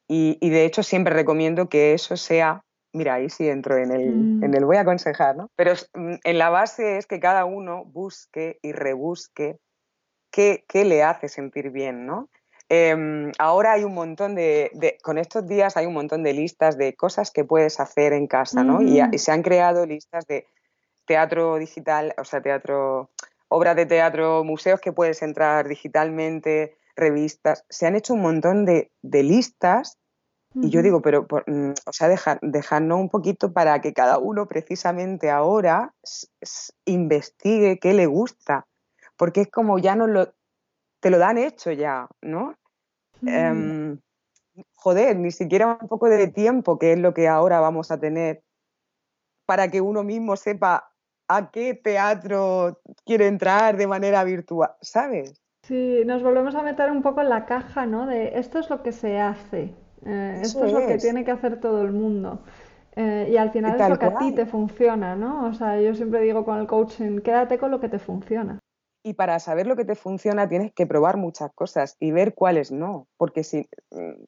y 0.09 0.51
de 0.51 0.65
hecho 0.65 0.83
siempre 0.83 1.15
recomiendo 1.15 1.69
que 1.69 1.93
eso 1.93 2.17
sea 2.17 2.63
mira, 2.93 3.15
ahí 3.15 3.31
sí 3.31 3.49
entro 3.49 3.77
en 3.77 3.91
el, 3.91 4.15
mm. 4.15 4.45
en 4.45 4.55
el 4.55 4.65
voy 4.65 4.77
a 4.77 4.83
aconsejar, 4.83 5.37
¿no? 5.37 5.51
Pero 5.57 5.73
mm, 5.95 6.15
en 6.25 6.39
la 6.39 6.51
base 6.51 6.99
es 6.99 7.07
que 7.07 7.21
cada 7.21 7.45
uno 7.45 7.85
busque 7.85 8.59
y 8.63 8.73
rebusque 8.73 9.59
qué, 10.31 10.65
qué 10.69 10.85
le 10.85 11.03
hace 11.03 11.29
sentir 11.29 11.71
bien, 11.71 12.07
¿no? 12.07 12.29
Em, 12.75 13.33
ahora 13.39 13.73
hay 13.73 13.85
un 13.85 13.93
montón 13.93 14.35
de, 14.35 14.71
con 15.03 15.19
estos 15.19 15.47
días 15.47 15.77
hay 15.77 15.85
un 15.85 15.93
montón 15.93 16.23
de 16.23 16.33
listas 16.33 16.79
de 16.79 16.95
cosas 16.95 17.31
que 17.31 17.45
puedes 17.45 17.79
hacer 17.81 18.15
en 18.15 18.27
casa, 18.27 18.65
¿no? 18.65 18.81
y, 18.81 18.99
y, 19.13 19.19
se 19.19 19.31
han 19.31 19.43
creado 19.43 19.85
listas 19.85 20.27
de 20.27 20.47
teatro 21.05 21.57
digital, 21.57 22.15
o 22.17 22.25
sea, 22.25 22.41
teatro, 22.41 23.11
obras 23.49 23.77
de 23.77 23.85
teatro, 23.85 24.43
museos 24.43 24.81
que 24.81 24.91
puedes 24.91 25.21
entrar 25.21 25.69
digitalmente, 25.69 26.79
revistas. 26.97 27.67
Se 27.69 27.87
han 27.87 27.95
hecho 27.95 28.15
un 28.15 28.23
montón 28.23 28.65
de, 28.65 28.91
de 29.03 29.23
listas 29.23 29.99
Y 30.55 30.71
yo 30.71 30.81
digo, 30.81 31.03
pero, 31.03 31.27
mm, 31.47 31.73
o 31.85 31.93
sea, 31.93 32.09
dejar, 32.09 32.39
dejarnos 32.41 33.01
un 33.01 33.11
poquito 33.11 33.53
para 33.53 33.83
que 33.83 33.93
cada 33.93 34.17
uno 34.17 34.47
precisamente 34.47 35.29
ahora 35.29 35.93
investigue 36.87 37.79
qué 37.79 37.93
le 37.93 38.07
gusta, 38.07 38.67
porque 39.19 39.43
es 39.43 39.51
como 39.51 39.79
ya 39.79 39.95
no 39.95 40.07
lo, 40.07 40.33
te 41.01 41.11
lo 41.11 41.19
dan 41.19 41.37
hecho 41.37 41.71
ya, 41.73 42.09
¿no? 42.23 42.55
Em, 43.27 43.99
joder, 44.75 45.17
ni 45.17 45.31
siquiera 45.31 45.79
un 45.81 45.89
poco 45.89 46.09
de 46.09 46.29
tiempo, 46.29 46.79
que 46.79 46.93
es 46.93 46.99
lo 46.99 47.15
que 47.15 47.29
ahora 47.29 47.61
vamos 47.61 47.91
a 47.91 47.99
tener, 47.99 48.43
para 49.47 49.69
que 49.69 49.81
uno 49.81 50.03
mismo 50.03 50.37
sepa 50.37 50.93
a 51.29 51.51
qué 51.51 51.75
teatro 51.75 52.81
quiere 53.05 53.27
entrar 53.27 53.77
de 53.77 53.87
manera 53.87 54.25
virtual, 54.25 54.73
¿sabes? 54.81 55.41
Sí, 55.63 56.03
nos 56.05 56.23
volvemos 56.23 56.55
a 56.55 56.63
meter 56.63 56.91
un 56.91 57.03
poco 57.03 57.21
en 57.21 57.29
la 57.29 57.47
caja, 57.47 57.87
¿no? 57.87 58.07
De 58.07 58.39
esto 58.39 58.59
es 58.59 58.69
lo 58.69 58.83
que 58.83 58.93
se 58.93 59.21
hace, 59.21 59.75
eh, 60.05 60.41
esto 60.43 60.65
es, 60.65 60.73
lo 60.73 60.87
que 60.87 60.99
tiene 60.99 61.25
que 61.25 61.31
hacer 61.31 61.61
todo 61.61 61.83
el 61.83 61.93
mundo. 61.93 62.41
Eh, 62.97 63.31
y 63.33 63.37
al 63.37 63.53
final 63.53 63.81
es 63.81 63.89
lo 63.89 63.99
que 63.99 64.05
a 64.05 64.19
ti 64.19 64.33
te 64.33 64.45
funciona, 64.45 65.17
¿no? 65.17 65.47
O 65.47 65.55
sea, 65.55 65.81
yo 65.81 65.95
siempre 65.95 66.21
digo 66.21 66.45
con 66.45 66.59
el 66.59 66.67
coaching, 66.67 67.21
quédate 67.21 67.59
con 67.59 67.71
lo 67.71 67.81
que 67.81 67.89
te 67.89 67.99
funciona. 67.99 68.59
Y 69.03 69.15
para 69.15 69.41
saber 69.41 69.67
lo 69.67 69.77
que 69.77 69.85
te 69.85 69.95
funciona 69.95 70.49
tienes 70.49 70.73
que 70.73 70.87
probar 70.87 71.17
muchas 71.17 71.53
cosas 71.55 71.97
y 71.99 72.13
ver 72.13 72.35
cuáles 72.35 72.71
no, 72.71 73.09
porque 73.17 73.43
si, 73.43 73.69
mm, 73.91 74.25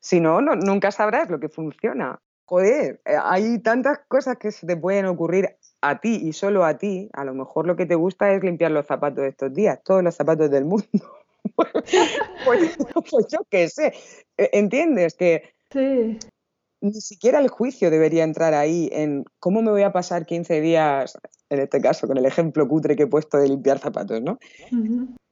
si 0.00 0.20
no, 0.20 0.40
no, 0.40 0.54
nunca 0.54 0.90
sabrás 0.90 1.28
lo 1.30 1.40
que 1.40 1.48
funciona. 1.48 2.20
Joder, 2.44 3.00
eh, 3.04 3.16
hay 3.22 3.58
tantas 3.60 4.00
cosas 4.08 4.36
que 4.36 4.52
se 4.52 4.66
te 4.66 4.76
pueden 4.76 5.06
ocurrir 5.06 5.56
a 5.80 6.00
ti 6.00 6.20
y 6.22 6.32
solo 6.32 6.64
a 6.64 6.76
ti, 6.76 7.08
a 7.12 7.24
lo 7.24 7.34
mejor 7.34 7.66
lo 7.66 7.76
que 7.76 7.86
te 7.86 7.94
gusta 7.94 8.32
es 8.32 8.42
limpiar 8.42 8.70
los 8.70 8.86
zapatos 8.86 9.22
de 9.22 9.28
estos 9.28 9.52
días, 9.54 9.80
todos 9.82 10.02
los 10.02 10.14
zapatos 10.14 10.50
del 10.50 10.64
mundo. 10.64 10.86
pues, 11.56 12.76
pues, 13.10 13.26
yo 13.28 13.38
qué 13.50 13.68
sé, 13.68 13.94
e, 14.36 14.50
¿entiendes? 14.52 15.14
Que 15.14 15.54
ni 16.80 17.00
siquiera 17.00 17.38
el 17.38 17.48
juicio 17.48 17.90
debería 17.90 18.24
entrar 18.24 18.54
ahí 18.54 18.88
en 18.92 19.24
cómo 19.38 19.62
me 19.62 19.70
voy 19.70 19.82
a 19.82 19.92
pasar 19.92 20.26
15 20.26 20.60
días, 20.60 21.16
en 21.52 21.60
este 21.60 21.80
caso, 21.80 22.06
con 22.06 22.16
el 22.16 22.24
ejemplo 22.24 22.66
cutre 22.66 22.96
que 22.96 23.04
he 23.04 23.06
puesto 23.06 23.36
de 23.36 23.48
limpiar 23.48 23.78
zapatos, 23.78 24.22
¿no? 24.22 24.38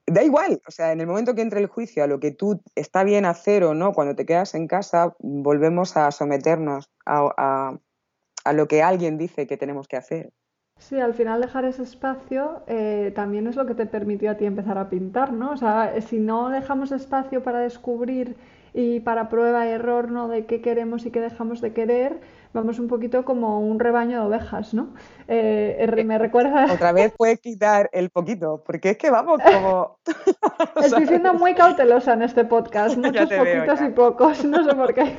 Da 0.06 0.22
igual, 0.22 0.60
o 0.66 0.70
sea, 0.70 0.92
en 0.92 1.00
el 1.00 1.06
momento 1.06 1.34
que 1.34 1.42
entre 1.42 1.60
el 1.60 1.66
juicio 1.66 2.02
a 2.04 2.06
lo 2.06 2.20
que 2.20 2.30
tú 2.30 2.60
está 2.74 3.04
bien 3.04 3.24
hacer 3.24 3.64
o 3.64 3.74
no, 3.74 3.92
cuando 3.92 4.14
te 4.14 4.26
quedas 4.26 4.54
en 4.54 4.66
casa, 4.66 5.14
volvemos 5.20 5.96
a 5.96 6.10
someternos 6.10 6.90
a 7.06 8.52
lo 8.52 8.68
que 8.68 8.82
alguien 8.82 9.18
dice 9.18 9.46
que 9.46 9.56
tenemos 9.56 9.88
que 9.88 9.96
hacer. 9.96 10.32
Sí, 10.80 10.98
al 10.98 11.12
final 11.12 11.42
dejar 11.42 11.66
ese 11.66 11.82
espacio 11.82 12.62
eh, 12.66 13.12
también 13.14 13.46
es 13.46 13.54
lo 13.54 13.66
que 13.66 13.74
te 13.74 13.84
permitió 13.84 14.30
a 14.30 14.36
ti 14.36 14.46
empezar 14.46 14.78
a 14.78 14.88
pintar, 14.88 15.30
¿no? 15.30 15.52
O 15.52 15.56
sea, 15.58 16.00
si 16.00 16.18
no 16.18 16.48
dejamos 16.48 16.90
espacio 16.90 17.42
para 17.42 17.60
descubrir 17.60 18.34
y 18.72 19.00
para 19.00 19.28
prueba 19.28 19.66
y 19.66 19.70
error, 19.70 20.10
¿no? 20.10 20.26
De 20.28 20.46
qué 20.46 20.62
queremos 20.62 21.04
y 21.04 21.10
qué 21.10 21.20
dejamos 21.20 21.60
de 21.60 21.74
querer, 21.74 22.20
vamos 22.52 22.78
un 22.78 22.88
poquito 22.88 23.24
como 23.24 23.60
un 23.60 23.78
rebaño 23.78 24.20
de 24.20 24.26
ovejas, 24.26 24.74
¿no? 24.74 24.88
Eh, 25.28 26.02
me 26.04 26.18
recuerda... 26.18 26.66
Otra 26.72 26.92
vez 26.92 27.12
puedes 27.16 27.40
quitar 27.40 27.88
el 27.92 28.10
poquito, 28.10 28.62
porque 28.66 28.90
es 28.90 28.96
que 28.98 29.10
vamos 29.10 29.40
como... 29.42 29.98
Estoy 30.82 31.06
siendo 31.06 31.34
muy 31.34 31.54
cautelosa 31.54 32.14
en 32.14 32.22
este 32.22 32.44
podcast, 32.44 32.96
muchos 32.98 33.30
poquitos 33.30 33.80
y 33.80 33.88
pocos, 33.90 34.44
no 34.44 34.64
sé 34.64 34.74
por 34.74 34.94
qué. 34.94 35.16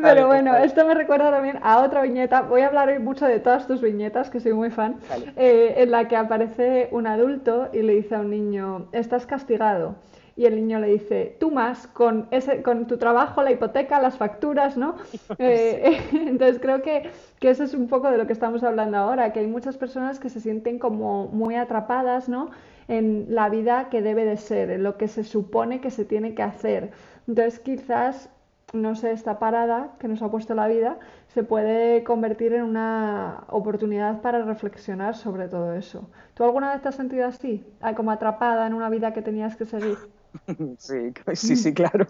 Pero 0.00 0.26
bueno, 0.26 0.56
esto 0.56 0.86
me 0.86 0.94
recuerda 0.94 1.30
también 1.30 1.58
a 1.62 1.80
otra 1.80 2.02
viñeta, 2.02 2.42
voy 2.42 2.62
a 2.62 2.68
hablar 2.68 2.88
hoy 2.88 2.98
mucho 2.98 3.26
de 3.26 3.40
todas 3.40 3.66
tus 3.66 3.82
viñetas, 3.82 4.30
que 4.30 4.40
soy 4.40 4.52
muy 4.52 4.70
fan, 4.70 4.96
eh, 5.36 5.74
en 5.78 5.90
la 5.90 6.08
que 6.08 6.16
aparece 6.16 6.88
un 6.92 7.06
adulto 7.06 7.68
y 7.72 7.82
le 7.82 7.94
dice 7.94 8.14
a 8.14 8.20
un 8.20 8.30
niño, 8.30 8.86
estás 8.92 9.26
castigado 9.26 9.96
y 10.36 10.46
el 10.46 10.56
niño 10.56 10.80
le 10.80 10.88
dice, 10.88 11.36
tú 11.38 11.50
más 11.50 11.86
con, 11.86 12.26
ese, 12.32 12.62
con 12.62 12.86
tu 12.86 12.98
trabajo, 12.98 13.42
la 13.42 13.52
hipoteca, 13.52 14.00
las 14.00 14.18
facturas, 14.18 14.76
¿no? 14.76 14.96
Eh, 15.38 15.98
entonces 16.12 16.60
creo 16.60 16.82
que, 16.82 17.10
que, 17.40 17.50
eso 17.50 17.64
es 17.64 17.74
un 17.74 17.88
poco 17.88 18.10
de 18.10 18.18
lo 18.18 18.26
que 18.26 18.32
estamos 18.32 18.62
hablando 18.62 18.96
ahora, 18.98 19.32
que 19.32 19.40
hay 19.40 19.46
muchas 19.46 19.76
personas 19.76 20.18
que 20.18 20.28
se 20.28 20.40
sienten 20.40 20.78
como 20.78 21.26
muy 21.28 21.56
atrapadas, 21.56 22.28
¿no? 22.28 22.50
En 22.88 23.26
la 23.28 23.48
vida 23.48 23.88
que 23.90 24.02
debe 24.02 24.24
de 24.24 24.36
ser, 24.36 24.70
en 24.70 24.82
lo 24.82 24.96
que 24.96 25.08
se 25.08 25.24
supone 25.24 25.80
que 25.80 25.90
se 25.90 26.04
tiene 26.04 26.34
que 26.34 26.42
hacer. 26.42 26.92
Entonces 27.26 27.58
quizás, 27.58 28.30
no 28.72 28.94
sé, 28.94 29.12
esta 29.12 29.38
parada 29.38 29.92
que 29.98 30.08
nos 30.08 30.22
ha 30.22 30.30
puesto 30.30 30.54
la 30.54 30.68
vida 30.68 30.98
se 31.28 31.42
puede 31.42 32.04
convertir 32.04 32.52
en 32.54 32.62
una 32.62 33.44
oportunidad 33.48 34.20
para 34.20 34.42
reflexionar 34.42 35.16
sobre 35.16 35.48
todo 35.48 35.74
eso. 35.74 36.08
¿Tú 36.34 36.44
alguna 36.44 36.72
vez 36.72 36.82
te 36.82 36.88
has 36.88 36.94
sentido 36.94 37.26
así, 37.26 37.64
como 37.96 38.10
atrapada 38.10 38.66
en 38.66 38.74
una 38.74 38.88
vida 38.90 39.12
que 39.12 39.22
tenías 39.22 39.56
que 39.56 39.64
seguir? 39.64 39.96
Sí, 40.78 41.12
sí, 41.34 41.56
sí, 41.56 41.74
claro. 41.74 42.06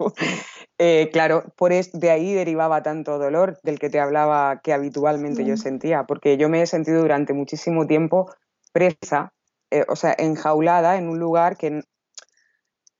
Eh, 0.79 1.11
claro, 1.13 1.45
por 1.57 1.73
de 1.73 2.11
ahí 2.11 2.33
derivaba 2.35 2.83
tanto 2.83 3.19
dolor 3.19 3.59
del 3.63 3.79
que 3.79 3.91
te 3.91 4.01
hablaba 4.01 4.61
que 4.63 4.73
habitualmente 4.73 5.45
yo 5.45 5.57
sentía, 5.57 6.05
porque 6.05 6.37
yo 6.37 6.49
me 6.49 6.63
he 6.63 6.67
sentido 6.67 7.01
durante 7.01 7.33
muchísimo 7.33 7.87
tiempo 7.87 8.31
presa, 8.73 9.33
eh, 9.71 9.85
o 9.89 9.97
sea, 9.97 10.15
enjaulada 10.19 10.97
en 10.97 11.09
un 11.09 11.19
lugar 11.19 11.57
que 11.57 11.83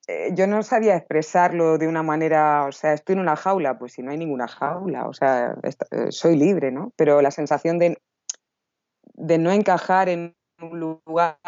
eh, 0.07 0.31
yo 0.35 0.47
no 0.47 0.63
sabía 0.63 0.97
expresarlo 0.97 1.79
de 1.79 1.89
una 1.89 2.03
manera, 2.03 2.67
o 2.67 2.73
sea, 2.73 2.93
estoy 2.93 3.15
en 3.15 3.21
una 3.21 3.37
jaula, 3.37 3.79
pues 3.79 3.93
si 3.95 4.03
no 4.03 4.11
hay 4.11 4.19
ninguna 4.19 4.49
jaula, 4.49 5.07
o 5.09 5.15
sea, 5.15 5.57
soy 6.11 6.37
libre, 6.37 6.71
¿no? 6.71 6.93
Pero 6.97 7.23
la 7.23 7.31
sensación 7.31 7.79
de, 7.79 7.97
de 9.15 9.39
no 9.39 9.51
encajar 9.51 10.09
en 10.09 10.35
un 10.61 10.79
lugar, 10.81 11.39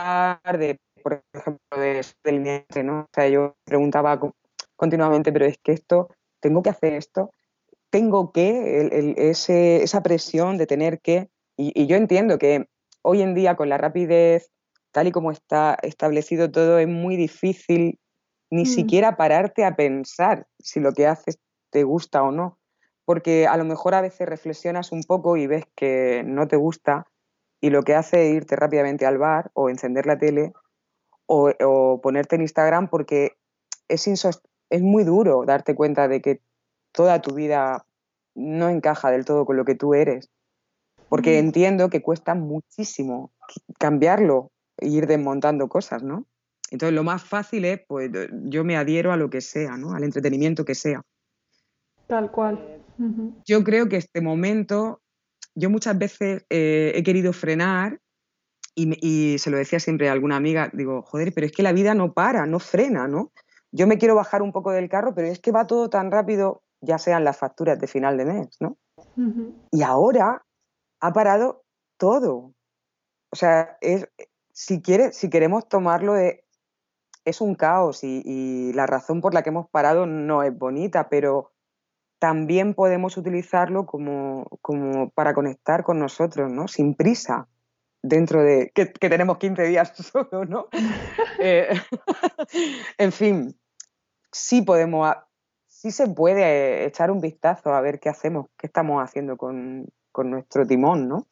de 0.59 0.78
por 1.07 1.23
ejemplo, 1.33 1.81
de 1.81 2.05
delineante, 2.25 2.83
¿no? 2.83 3.03
O 3.03 3.09
sea, 3.15 3.29
yo 3.29 3.55
preguntaba 3.63 4.19
continuamente, 4.75 5.33
pero 5.33 5.45
es 5.45 5.57
que 5.57 5.71
esto, 5.71 6.09
tengo 6.41 6.65
que 6.65 6.71
hacer 6.71 6.95
esto, 6.95 7.31
tengo 7.91 8.33
que, 8.33 8.91
esa 9.31 10.03
presión 10.03 10.59
de 10.59 10.67
tener 10.67 11.01
que, 11.01 11.29
y, 11.57 11.87
yo 11.87 11.95
entiendo 11.95 12.39
que 12.39 12.67
hoy 13.03 13.23
en 13.23 13.35
día 13.35 13.55
con 13.55 13.69
la 13.69 13.79
rapidez, 13.79 14.51
tal 14.91 15.07
y 15.07 15.13
como 15.13 15.31
está 15.31 15.79
establecido 15.81 16.51
todo, 16.51 16.81
es 16.81 16.89
muy 16.89 17.15
difícil 17.15 18.01
ni 18.51 18.63
mm. 18.63 18.67
siquiera 18.67 19.17
pararte 19.17 19.65
a 19.65 19.77
pensar 19.77 20.49
si 20.59 20.81
lo 20.81 20.91
que 20.91 21.07
haces 21.07 21.39
te 21.71 21.85
gusta 21.85 22.25
o 22.25 22.33
no, 22.33 22.59
porque 23.05 23.47
a 23.47 23.57
lo 23.57 23.65
mejor 23.65 23.95
a 23.95 24.01
veces 24.01 24.29
reflexionas 24.29 24.91
un 24.91 25.05
poco 25.05 25.37
y 25.37 25.47
ves 25.47 25.67
que 25.77 26.25
no 26.27 26.49
te 26.49 26.57
gusta 26.57 27.07
y 27.61 27.71
lo 27.71 27.85
que 27.85 27.95
hace 27.95 28.29
es 28.29 28.35
irte 28.35 28.57
rápidamente 28.57 29.07
al 29.07 29.19
bar 29.19 29.53
o 29.55 29.71
encender 29.71 30.07
la 30.07 30.19
tele 30.19 30.53
o, 31.26 32.00
ponerte 32.02 32.37
en 32.37 32.42
Instagram 32.42 32.88
porque 32.88 33.37
es, 33.88 34.06
es 34.06 34.83
muy 34.83 35.04
duro 35.04 35.45
darte 35.45 35.75
cuenta 35.75 36.09
de 36.09 36.21
que 36.21 36.40
toda 36.92 37.21
tu 37.21 37.35
vida 37.35 37.87
no 38.35 38.68
encaja 38.68 39.11
del 39.11 39.25
todo 39.25 39.45
con 39.45 39.56
lo 39.56 39.64
que 39.64 39.75
tú 39.75 39.95
eres. 39.95 40.30
Porque 41.09 41.37
mm. 41.37 41.47
entiendo 41.47 41.90
que 41.90 42.02
cuesta 42.02 42.35
muchísimo 42.35 43.33
cambiarlo 43.78 44.50
e 44.78 44.88
ir 44.88 45.06
desmontando 45.06 45.68
cosas, 45.68 46.02
¿no? 46.02 46.26
Entonces 46.71 46.95
lo 46.95 47.04
más 47.04 47.23
fácil 47.23 47.64
es, 47.64 47.80
pues 47.87 48.11
yo 48.45 48.64
me 48.64 48.76
adhiero 48.76 49.12
a 49.12 49.16
lo 49.16 49.30
que 49.30 49.40
sea, 49.40 49.76
¿no? 49.76 49.95
Al 49.95 50.04
entretenimiento 50.04 50.64
que 50.64 50.75
sea. 50.75 51.02
Tal 52.06 52.30
cual. 52.30 52.83
Yo 53.45 53.62
creo 53.62 53.88
que 53.88 53.97
este 53.97 54.21
momento, 54.21 55.00
yo 55.54 55.71
muchas 55.71 55.99
veces 55.99 56.45
eh, 56.50 56.92
he 56.95 57.02
querido 57.02 57.33
frenar 57.33 58.00
y, 58.76 59.38
se 59.38 59.50
lo 59.50 59.56
decía 59.56 59.80
siempre 59.80 60.09
a 60.09 60.12
alguna 60.12 60.37
amiga, 60.37 60.71
digo, 60.73 61.02
joder, 61.02 61.33
pero 61.35 61.47
es 61.47 61.52
que 61.52 61.62
la 61.62 61.73
vida 61.73 61.95
no 61.95 62.12
para, 62.12 62.45
no 62.47 62.59
frena, 62.59 63.09
¿no? 63.09 63.33
Yo 63.73 63.87
me 63.87 63.97
quiero 63.97 64.14
bajar 64.14 64.42
un 64.42 64.52
poco 64.52 64.71
del 64.71 64.90
carro, 64.90 65.14
pero 65.14 65.28
es 65.28 65.40
que 65.40 65.50
va 65.50 65.66
todo 65.66 65.88
tan 65.88 66.11
rápido, 66.11 66.62
ya 66.83 66.99
sean 66.99 67.25
las 67.25 67.38
facturas 67.38 67.80
de 67.80 67.87
final 67.87 68.18
de 68.18 68.26
mes, 68.26 68.56
¿no? 68.61 68.76
Y 69.71 69.83
ahora 69.83 70.45
ha 71.00 71.12
parado 71.12 71.64
todo. 71.97 72.52
O 73.30 73.37
sea, 73.37 73.78
es, 73.80 74.09
si, 74.52 74.83
quiere, 74.83 75.12
si 75.12 75.30
queremos 75.30 75.68
tomarlo, 75.68 76.12
de, 76.12 76.45
es 77.25 77.40
un 77.40 77.54
caos 77.54 78.04
y, 78.04 78.23
y, 78.25 78.73
la 78.75 78.87
razón 78.87 79.23
por 79.23 79.33
la 79.33 79.42
que 79.42 79.49
hemos 79.50 79.68
parado 79.71 80.06
no 80.06 80.42
es 80.42 80.56
bonita, 80.56 81.09
pero 81.09 81.52
también 82.18 82.75
podemos 82.75 83.16
utilizarlo 83.16 83.87
como, 83.87 84.47
como 84.61 85.11
para 85.11 85.33
conectar 85.33 85.83
con 85.83 85.99
nosotros, 85.99 86.50
¿no? 86.50 86.68
Sin 86.68 86.95
prisa 86.95 87.49
dentro 88.09 88.43
de 88.43 88.71
que, 88.75 88.87
tenemos 88.87 89.39
15 89.39 89.63
días 89.65 89.93
solo, 89.97 90.45
¿no? 90.45 90.69
Eh, 91.39 91.69
en 92.99 93.13
fin, 93.13 93.59
sí 94.33 94.63
podemos, 94.63 95.15
sí 95.67 95.91
se 95.91 96.09
puede 96.09 96.85
echar 96.85 97.11
un 97.11 97.21
vistazo 97.21 97.75
a 97.75 97.81
ver 97.81 98.01
qué 98.01 98.09
hacemos, 98.09 98.47
qué 98.57 98.67
estamos 98.67 99.03
haciendo 99.03 99.37
con, 99.37 99.87
con 100.13 100.31
nuestro 100.31 100.67
timón, 100.67 101.09
¿no? 101.09 101.27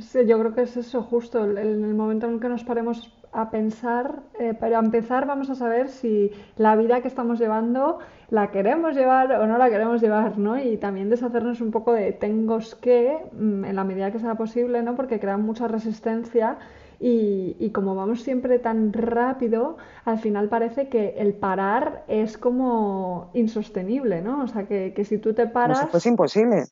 Sí, 0.00 0.26
yo 0.26 0.38
creo 0.38 0.54
que 0.54 0.62
es 0.62 0.76
eso 0.76 1.02
justo, 1.02 1.44
en 1.44 1.58
el 1.58 1.94
momento 1.94 2.26
en 2.26 2.34
el 2.34 2.40
que 2.40 2.48
nos 2.48 2.64
paremos 2.64 3.12
a 3.32 3.50
pensar, 3.50 4.22
eh, 4.38 4.54
para 4.54 4.78
empezar 4.78 5.26
vamos 5.26 5.50
a 5.50 5.54
saber 5.54 5.88
si 5.88 6.30
la 6.56 6.76
vida 6.76 7.02
que 7.02 7.08
estamos 7.08 7.38
llevando 7.38 7.98
la 8.30 8.50
queremos 8.50 8.94
llevar 8.94 9.32
o 9.32 9.46
no 9.46 9.58
la 9.58 9.68
queremos 9.68 10.00
llevar, 10.00 10.38
¿no? 10.38 10.58
Y 10.58 10.76
también 10.76 11.10
deshacernos 11.10 11.60
un 11.60 11.70
poco 11.70 11.92
de 11.92 12.12
tengo 12.12 12.58
que, 12.80 13.18
mm, 13.32 13.64
en 13.64 13.76
la 13.76 13.84
medida 13.84 14.10
que 14.12 14.18
sea 14.18 14.34
posible, 14.36 14.82
¿no? 14.82 14.94
Porque 14.94 15.20
crean 15.20 15.42
mucha 15.42 15.68
resistencia 15.68 16.58
y, 17.00 17.70
como 17.70 17.94
vamos 17.94 18.22
siempre 18.22 18.58
tan 18.58 18.92
rápido, 18.92 19.76
al 20.04 20.18
final 20.18 20.48
parece 20.48 20.88
que 20.88 21.14
el 21.18 21.34
parar 21.34 22.04
es 22.08 22.36
como 22.36 23.30
insostenible, 23.34 24.20
¿no? 24.20 24.42
O 24.42 24.46
sea, 24.48 24.66
que, 24.66 25.04
si 25.04 25.18
tú 25.18 25.32
te 25.32 25.46
paras... 25.46 25.86
Pues 25.90 26.04
es 26.04 26.06
imposible. 26.06 26.64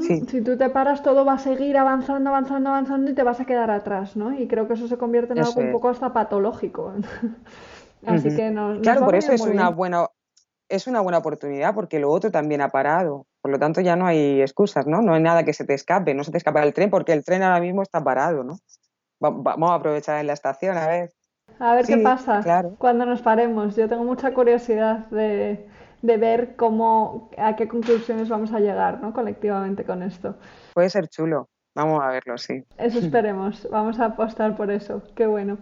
Si 0.00 0.42
tú 0.42 0.56
te 0.56 0.70
paras, 0.70 1.02
todo 1.02 1.24
va 1.24 1.34
a 1.34 1.38
seguir 1.38 1.76
avanzando, 1.76 2.30
avanzando, 2.30 2.70
avanzando 2.70 3.10
y 3.10 3.14
te 3.14 3.24
vas 3.24 3.40
a 3.40 3.44
quedar 3.44 3.70
atrás, 3.70 4.16
¿no? 4.16 4.32
Y 4.32 4.46
creo 4.46 4.68
que 4.68 4.74
eso 4.74 4.86
se 4.86 4.96
convierte 4.96 5.32
en 5.32 5.40
algo 5.40 5.60
un 5.60 5.72
poco 5.72 5.88
hasta 5.88 6.12
patológico. 6.12 6.92
Así 8.06 8.34
que 8.34 8.50
nos, 8.50 8.80
Claro, 8.80 9.04
por 9.04 9.16
eso 9.16 9.32
es 9.32 9.40
una 9.40 9.70
buena 9.70 10.06
es 10.68 10.86
una 10.86 11.00
buena 11.00 11.18
oportunidad 11.18 11.74
porque 11.74 11.98
lo 11.98 12.10
otro 12.10 12.30
también 12.30 12.60
ha 12.62 12.70
parado. 12.70 13.26
Por 13.42 13.50
lo 13.50 13.58
tanto, 13.58 13.80
ya 13.80 13.96
no 13.96 14.06
hay 14.06 14.40
excusas, 14.40 14.86
¿no? 14.86 15.02
No 15.02 15.14
hay 15.14 15.22
nada 15.22 15.44
que 15.44 15.52
se 15.52 15.64
te 15.64 15.74
escape, 15.74 16.14
no 16.14 16.24
se 16.24 16.30
te 16.30 16.38
escapa 16.38 16.62
el 16.62 16.72
tren 16.72 16.88
porque 16.88 17.12
el 17.12 17.24
tren 17.24 17.42
ahora 17.42 17.60
mismo 17.60 17.82
está 17.82 18.02
parado, 18.02 18.44
¿no? 18.44 18.58
vamos 19.20 19.70
a 19.70 19.74
aprovechar 19.74 20.18
en 20.18 20.26
la 20.26 20.32
estación, 20.32 20.76
a 20.76 20.88
ver. 20.88 21.12
A 21.60 21.74
ver 21.74 21.86
qué 21.86 21.98
pasa 21.98 22.42
cuando 22.78 23.06
nos 23.06 23.22
paremos. 23.22 23.76
Yo 23.76 23.88
tengo 23.88 24.02
mucha 24.04 24.34
curiosidad 24.34 25.06
de, 25.10 25.68
de 26.02 26.16
ver 26.16 26.56
cómo, 26.56 27.30
a 27.38 27.56
qué 27.56 27.68
conclusiones 27.68 28.28
vamos 28.28 28.52
a 28.52 28.60
llegar, 28.60 29.00
¿no? 29.00 29.12
Colectivamente 29.12 29.84
con 29.84 30.02
esto. 30.02 30.34
Puede 30.74 30.90
ser 30.90 31.08
chulo. 31.08 31.48
Vamos 31.74 32.02
a 32.02 32.08
verlo, 32.08 32.36
sí. 32.36 32.64
Eso 32.76 32.98
esperemos. 32.98 33.66
Vamos 33.70 33.98
a 33.98 34.06
apostar 34.06 34.56
por 34.56 34.70
eso. 34.70 35.02
Qué 35.14 35.26
bueno. 35.26 35.56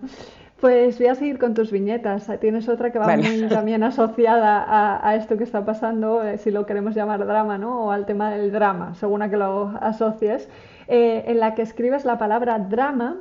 Pues 0.60 0.98
voy 0.98 1.06
a 1.06 1.14
seguir 1.14 1.38
con 1.38 1.54
tus 1.54 1.70
viñetas. 1.70 2.28
Tienes 2.40 2.68
otra 2.68 2.90
que 2.90 2.98
va 2.98 3.16
muy 3.16 3.42
también 3.48 3.82
asociada 3.82 5.06
a, 5.06 5.14
esto 5.14 5.38
que 5.38 5.44
está 5.44 5.64
pasando, 5.64 6.22
eh, 6.22 6.36
si 6.38 6.50
lo 6.50 6.66
queremos 6.66 6.94
llamar 6.94 7.24
drama, 7.26 7.56
¿no? 7.58 7.86
O 7.86 7.90
al 7.92 8.06
tema 8.06 8.30
del 8.30 8.50
drama, 8.50 8.94
según 8.94 9.22
a 9.22 9.30
que 9.30 9.36
lo 9.36 9.68
asocies, 9.80 10.48
eh, 10.88 11.24
en 11.28 11.38
la 11.38 11.54
que 11.54 11.62
escribes 11.62 12.04
la 12.04 12.18
palabra 12.18 12.58
drama 12.58 13.20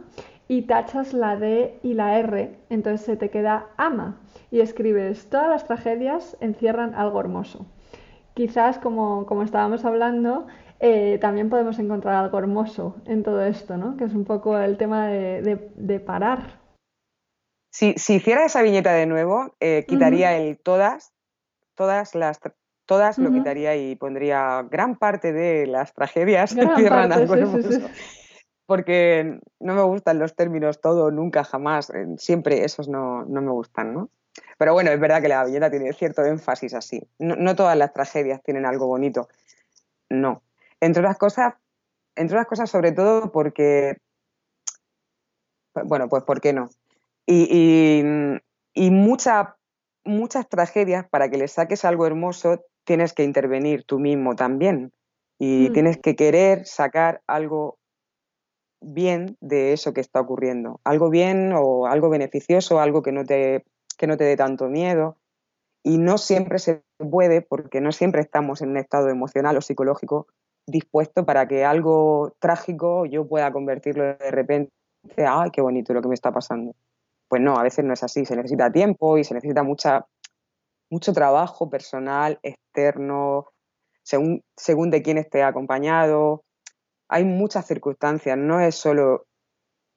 y 0.50 0.64
tachas 0.64 1.14
la 1.14 1.38
D 1.38 1.80
y 1.84 1.94
la 1.94 2.18
R, 2.18 2.56
entonces 2.70 3.06
se 3.06 3.16
te 3.16 3.30
queda 3.30 3.68
ama 3.78 4.20
y 4.50 4.62
escribes 4.62 5.30
todas 5.30 5.48
las 5.48 5.66
tragedias 5.66 6.36
encierran 6.42 6.96
algo 6.96 7.20
hermoso. 7.20 7.68
Quizás, 8.34 8.80
como, 8.80 9.28
como 9.28 9.44
estábamos 9.44 9.86
hablando, 9.86 10.48
eh, 10.80 11.20
también 11.22 11.52
podemos 11.52 11.78
encontrar 11.78 12.16
algo 12.16 12.40
hermoso 12.40 12.96
en 13.06 13.22
todo 13.22 13.44
esto, 13.44 13.78
¿no? 13.78 13.96
Que 13.96 14.06
es 14.06 14.14
un 14.16 14.26
poco 14.26 14.58
el 14.58 14.78
tema 14.78 15.08
de, 15.08 16.04
parar. 16.04 16.60
Si, 17.72 17.94
si, 17.98 18.16
hiciera 18.16 18.44
esa 18.44 18.64
viñeta 18.64 18.94
de 18.94 19.06
nuevo, 19.06 19.56
eh, 19.60 19.86
quitaría 19.88 20.36
el 20.36 20.58
todas, 20.58 21.14
todas 21.76 22.16
las 22.16 22.40
todas 22.88 23.20
lo 23.20 23.32
quitaría 23.32 23.76
y 23.76 23.96
pondría 23.96 24.64
gran 24.64 24.96
parte 24.96 25.32
de 25.32 25.68
las 25.68 25.94
tragedias 25.94 26.56
que 26.56 26.62
encierran 26.62 27.12
algo 27.14 27.36
hermoso 27.36 27.88
porque 28.70 29.40
no 29.60 29.74
me 29.74 29.82
gustan 29.82 30.20
los 30.20 30.36
términos 30.36 30.80
todo, 30.80 31.10
nunca, 31.10 31.44
jamás, 31.44 31.90
eh, 31.90 32.06
siempre 32.20 32.64
esos 32.64 32.88
no, 32.88 33.26
me 33.26 33.50
gustan, 33.50 33.96
¿no? 33.96 34.12
Pero 34.60 34.74
bueno, 34.74 34.92
es 34.92 35.00
verdad 35.00 35.24
que 35.24 35.28
la 35.28 35.44
viñeta 35.44 35.72
tiene 35.72 35.92
cierto 35.92 36.24
énfasis 36.24 36.76
así. 36.76 37.02
No, 37.18 37.56
todas 37.56 37.76
las 37.76 37.92
tragedias 37.94 38.44
tienen 38.44 38.68
algo 38.68 38.86
bonito, 38.86 39.28
no. 40.08 40.44
Entre 40.80 41.02
otras 41.02 41.18
cosas, 41.18 41.56
entre 42.16 42.38
otras 42.38 42.48
cosas 42.48 42.70
sobre 42.70 42.92
todo 42.92 43.32
porque, 43.32 43.98
bueno, 45.86 46.08
pues 46.08 46.22
¿por 46.24 46.40
qué 46.40 46.54
no? 46.54 46.70
Y, 47.26 48.04
muchas 50.06 50.48
tragedias, 50.48 51.10
para 51.10 51.30
que 51.32 51.38
le 51.38 51.48
saques 51.48 51.86
algo 51.86 52.06
hermoso, 52.06 52.64
tienes 52.84 53.14
que 53.14 53.24
intervenir 53.24 53.84
tú 53.84 53.98
mismo 53.98 54.36
también. 54.36 54.92
Y 55.40 55.70
mm. 55.70 55.74
tienes 55.74 55.98
que 55.98 56.16
querer 56.16 56.68
sacar 56.68 57.24
algo 57.26 57.79
bien 58.82 59.38
de 59.42 59.74
eso 59.74 59.94
que 59.94 60.02
está 60.02 60.22
ocurriendo. 60.22 60.80
Algo 60.84 61.10
bien 61.10 61.54
o 61.54 61.88
algo 61.88 62.10
beneficioso, 62.10 62.80
algo 62.80 63.02
que 63.02 63.12
no 63.12 63.26
te, 63.26 63.66
que 63.98 64.08
no 64.08 64.18
te 64.18 64.24
dé 64.24 64.38
tanto 64.38 64.68
miedo. 64.68 65.18
Y 65.84 65.98
no 65.98 66.18
siempre 66.18 66.60
se 66.60 66.84
puede, 66.98 67.42
porque 67.42 67.82
no 67.82 67.92
siempre 67.92 68.22
estamos 68.22 68.62
en 68.62 68.70
un 68.70 68.78
estado 68.78 69.10
emocional 69.10 69.58
o 69.58 69.62
psicológico 69.62 70.28
dispuesto 70.70 71.26
para 71.26 71.48
que 71.48 71.66
algo 71.66 72.34
trágico 72.40 73.06
yo 73.06 73.28
pueda 73.28 73.52
convertirlo 73.52 74.04
de 74.04 74.32
repente, 74.32 74.72
ay, 75.18 75.50
qué 75.52 75.62
bonito 75.62 75.94
lo 75.94 76.02
que 76.02 76.10
me 76.10 76.14
está 76.14 76.32
pasando. 76.32 76.76
Pues 77.28 77.42
no, 77.42 77.58
a 77.58 77.64
veces 77.64 77.86
no 77.86 77.94
es 77.94 78.04
así, 78.04 78.26
se 78.26 78.36
necesita 78.36 78.72
tiempo 78.72 79.18
y 79.18 79.24
se 79.24 79.34
necesita 79.34 79.64
mucha, 79.64 80.06
mucho 80.90 81.14
trabajo 81.14 81.70
personal, 81.70 82.40
externo, 82.44 83.48
según, 84.04 84.44
según 84.56 84.90
de 84.90 85.02
quién 85.02 85.18
esté 85.18 85.44
acompañado, 85.44 86.44
hay 87.10 87.26
muchas 87.26 87.66
circunstancias, 87.66 88.38
no 88.38 88.62
es 88.62 88.76
solo 88.76 89.28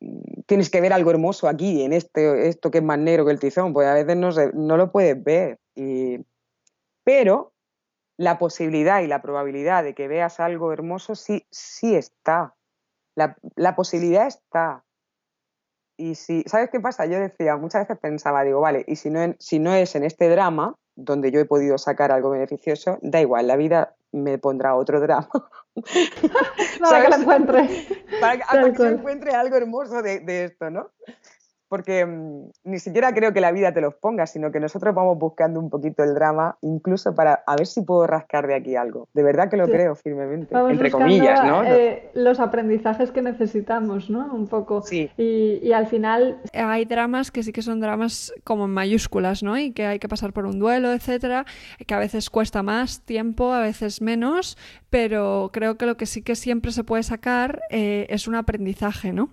mm, 0.01 0.43
tienes 0.47 0.71
que 0.71 0.81
ver 0.81 0.93
algo 0.93 1.11
hermoso 1.11 1.49
aquí, 1.49 1.83
en 1.83 1.93
este, 1.93 2.49
esto 2.49 2.71
que 2.71 2.79
es 2.79 2.85
más 2.85 2.99
negro 2.99 3.25
que 3.25 3.33
el 3.33 3.39
tizón, 3.39 3.73
pues 3.73 3.87
a 3.87 3.95
veces 3.95 4.17
no, 4.17 4.31
no 4.55 4.77
lo 4.77 4.91
puedes 4.91 5.23
ver. 5.23 5.59
pero 7.05 7.53
la 8.19 8.39
posibilidad 8.39 9.01
y 9.03 9.07
la 9.07 9.23
probabilidad 9.23 9.83
de 9.83 9.95
que 9.95 10.09
veas 10.09 10.41
algo 10.41 10.73
hermoso 10.73 11.15
sí, 11.15 11.47
sí 11.51 11.95
está. 11.95 12.55
La, 13.17 13.37
la 13.57 13.75
posibilidad 13.75 14.27
está. 14.27 14.85
Y 15.99 16.15
si, 16.15 16.43
¿sabes 16.47 16.71
qué 16.71 16.81
pasa? 16.81 17.07
Yo 17.07 17.19
decía, 17.19 17.57
muchas 17.57 17.83
veces 17.83 17.99
pensaba, 18.01 18.45
digo, 18.45 18.61
vale, 18.61 18.85
y 18.87 18.97
si 18.97 19.11
no, 19.11 19.35
si 19.39 19.59
no 19.59 19.75
es 19.75 19.95
en 19.95 20.05
este 20.05 20.29
drama, 20.29 20.77
donde 20.97 21.31
yo 21.31 21.41
he 21.41 21.45
podido 21.45 21.79
sacar 21.79 22.13
algo 22.13 22.31
beneficioso, 22.31 22.99
da 23.03 23.21
igual, 23.21 23.47
la 23.47 23.57
vida 23.57 23.95
me 24.13 24.39
pondrá 24.39 24.75
otro 24.75 25.01
drama. 25.01 25.29
para 26.81 27.03
que 27.03 27.09
lo 27.09 27.17
encuentre. 27.17 27.87
Para 28.21 28.39
que, 28.39 28.77
se 28.77 28.89
encuentre 28.89 29.33
algo 29.33 29.57
hermoso 29.57 30.03
de, 30.03 30.21
de 30.21 30.45
esto, 30.45 30.71
¿no? 30.71 30.91
Porque 31.73 32.05
mm, 32.05 32.51
ni 32.65 32.79
siquiera 32.79 33.15
creo 33.15 33.33
que 33.33 33.41
la 33.41 33.51
vida 33.51 33.73
te 33.73 33.81
los 33.81 33.95
ponga, 33.95 34.27
sino 34.27 34.53
que 34.53 34.61
nosotros 34.61 34.95
vamos 34.95 35.19
buscando 35.19 35.59
un 35.59 35.71
poquito 35.71 36.05
el 36.05 36.13
drama, 36.13 36.59
incluso 36.61 37.15
para 37.15 37.43
a 37.47 37.57
ver 37.57 37.67
si 37.67 37.81
puedo 37.81 38.07
rascar 38.07 38.47
de 38.47 38.55
aquí 38.55 38.77
algo. 38.77 39.09
De 39.15 39.23
verdad 39.23 39.49
que 39.49 39.57
lo 39.57 39.67
creo 39.67 39.95
firmemente, 39.95 40.55
entre 40.55 40.91
comillas, 40.91 41.43
¿no? 41.43 41.65
Eh, 41.65 42.11
los 42.13 42.41
aprendizajes 42.41 43.11
que 43.11 43.23
necesitamos, 43.23 44.11
¿no? 44.11 44.35
Un 44.35 44.49
poco. 44.49 44.83
Sí. 44.83 45.09
Y, 45.17 45.73
al 45.73 45.87
final 45.87 46.43
hay 46.53 46.85
dramas 46.85 47.31
que 47.31 47.43
sí 47.43 47.53
que 47.53 47.63
son 47.63 47.81
dramas 47.81 48.35
como 48.45 48.67
en 48.67 48.73
mayúsculas, 48.73 49.43
¿no? 49.43 49.57
Y 49.57 49.73
que 49.73 49.87
hay 49.87 49.99
que 49.99 50.11
pasar 50.11 50.35
por 50.35 50.45
un 50.45 50.59
duelo, 50.59 50.93
etcétera, 50.93 51.47
que 51.87 51.95
a 51.95 51.99
veces 51.99 52.29
cuesta 52.29 52.63
más 52.63 53.01
tiempo, 53.01 53.55
a 53.55 53.63
veces 53.63 54.03
menos, 54.03 54.59
pero 54.91 55.49
creo 55.55 55.79
que 55.79 55.87
lo 55.87 55.97
que 55.97 56.05
sí 56.05 56.21
que 56.21 56.37
siempre 56.37 56.71
se 56.71 56.85
puede 56.85 57.03
sacar 57.03 57.63
eh, 57.71 58.07
es 58.11 58.29
un 58.29 58.35
aprendizaje, 58.35 59.15
¿no? 59.15 59.31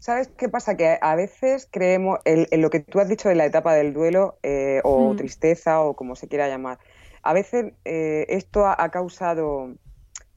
¿Sabes 0.00 0.28
qué 0.28 0.48
pasa? 0.48 0.78
Que 0.78 0.98
a 1.00 1.14
veces 1.14 1.68
creemos, 1.70 2.20
en, 2.24 2.46
lo 2.62 2.70
que 2.70 2.80
tú 2.80 3.00
has 3.00 3.08
dicho 3.08 3.28
de 3.28 3.34
la 3.34 3.44
etapa 3.44 3.74
del 3.74 3.92
duelo 3.92 4.38
eh, 4.42 4.80
o 4.82 5.12
hmm. 5.12 5.16
tristeza 5.16 5.82
o 5.82 5.94
como 5.94 6.16
se 6.16 6.26
quiera 6.26 6.48
llamar, 6.48 6.78
a 7.22 7.34
veces 7.34 7.74
eh, 7.84 8.24
esto 8.30 8.66
ha, 8.66 8.88
causado 8.88 9.74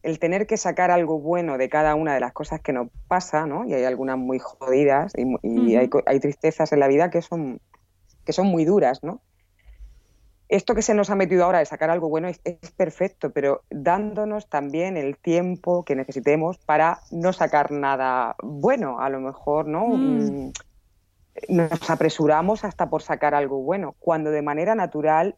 el 0.03 0.19
tener 0.19 0.47
que 0.47 0.57
sacar 0.57 0.91
algo 0.91 1.17
bueno 1.19 1.57
de 1.57 1.69
cada 1.69 1.95
una 1.95 2.13
de 2.13 2.19
las 2.19 2.33
cosas 2.33 2.59
que 2.59 2.73
nos 2.73 2.89
pasa, 3.07 3.45
¿no? 3.45 3.63
Y 3.63 3.73
hay 3.73 3.85
algunas 3.85 4.17
muy 4.17 4.37
jodidas 4.37 5.13
y, 5.15 5.77
hay, 5.77 5.89
hay, 6.07 6.19
tristezas 6.19 6.73
en 6.73 6.81
la 6.81 6.89
vida 6.89 7.09
que 7.09 7.21
son, 7.21 7.61
que 8.25 8.33
son 8.33 8.47
muy 8.47 8.65
duras, 8.65 9.01
¿no? 9.01 9.21
Esto 10.53 10.75
que 10.75 10.83
se 10.83 10.93
nos 10.93 11.09
ha 11.09 11.15
metido 11.15 11.43
ahora 11.43 11.59
de 11.59 11.65
sacar 11.65 11.89
algo 11.89 12.09
bueno 12.09 12.27
es, 12.27 12.39
perfecto, 12.77 13.31
pero 13.31 13.63
dándonos 13.71 14.47
también 14.47 14.97
el 14.97 15.17
tiempo 15.17 15.83
que 15.83 15.95
necesitemos 15.95 16.59
para 16.59 16.99
no 17.09 17.33
sacar 17.33 17.71
nada 17.71 18.35
bueno. 18.43 18.99
A 18.99 19.09
lo 19.09 19.19
mejor, 19.19 19.67
¿no? 19.67 19.87
Mm. 19.87 20.45
Mm, 20.47 20.53
nos 21.49 21.89
apresuramos 21.89 22.63
hasta 22.63 22.87
por 22.87 23.01
sacar 23.01 23.33
algo 23.33 23.63
bueno, 23.63 23.95
cuando 23.97 24.29
de 24.29 24.43
manera 24.43 24.75
natural 24.75 25.35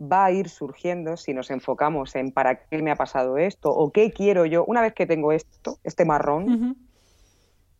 va 0.00 0.26
a 0.26 0.30
ir 0.30 0.48
surgiendo 0.48 1.16
si 1.16 1.34
nos 1.34 1.50
enfocamos 1.50 2.14
en 2.14 2.30
para 2.30 2.64
qué 2.64 2.80
me 2.82 2.92
ha 2.92 2.96
pasado 2.96 3.38
esto 3.38 3.70
o 3.70 3.90
qué 3.90 4.12
quiero 4.12 4.46
yo. 4.46 4.64
Una 4.64 4.80
vez 4.80 4.94
que 4.94 5.06
tengo 5.06 5.32
esto, 5.32 5.78
este 5.82 6.04
marrón, 6.04 6.76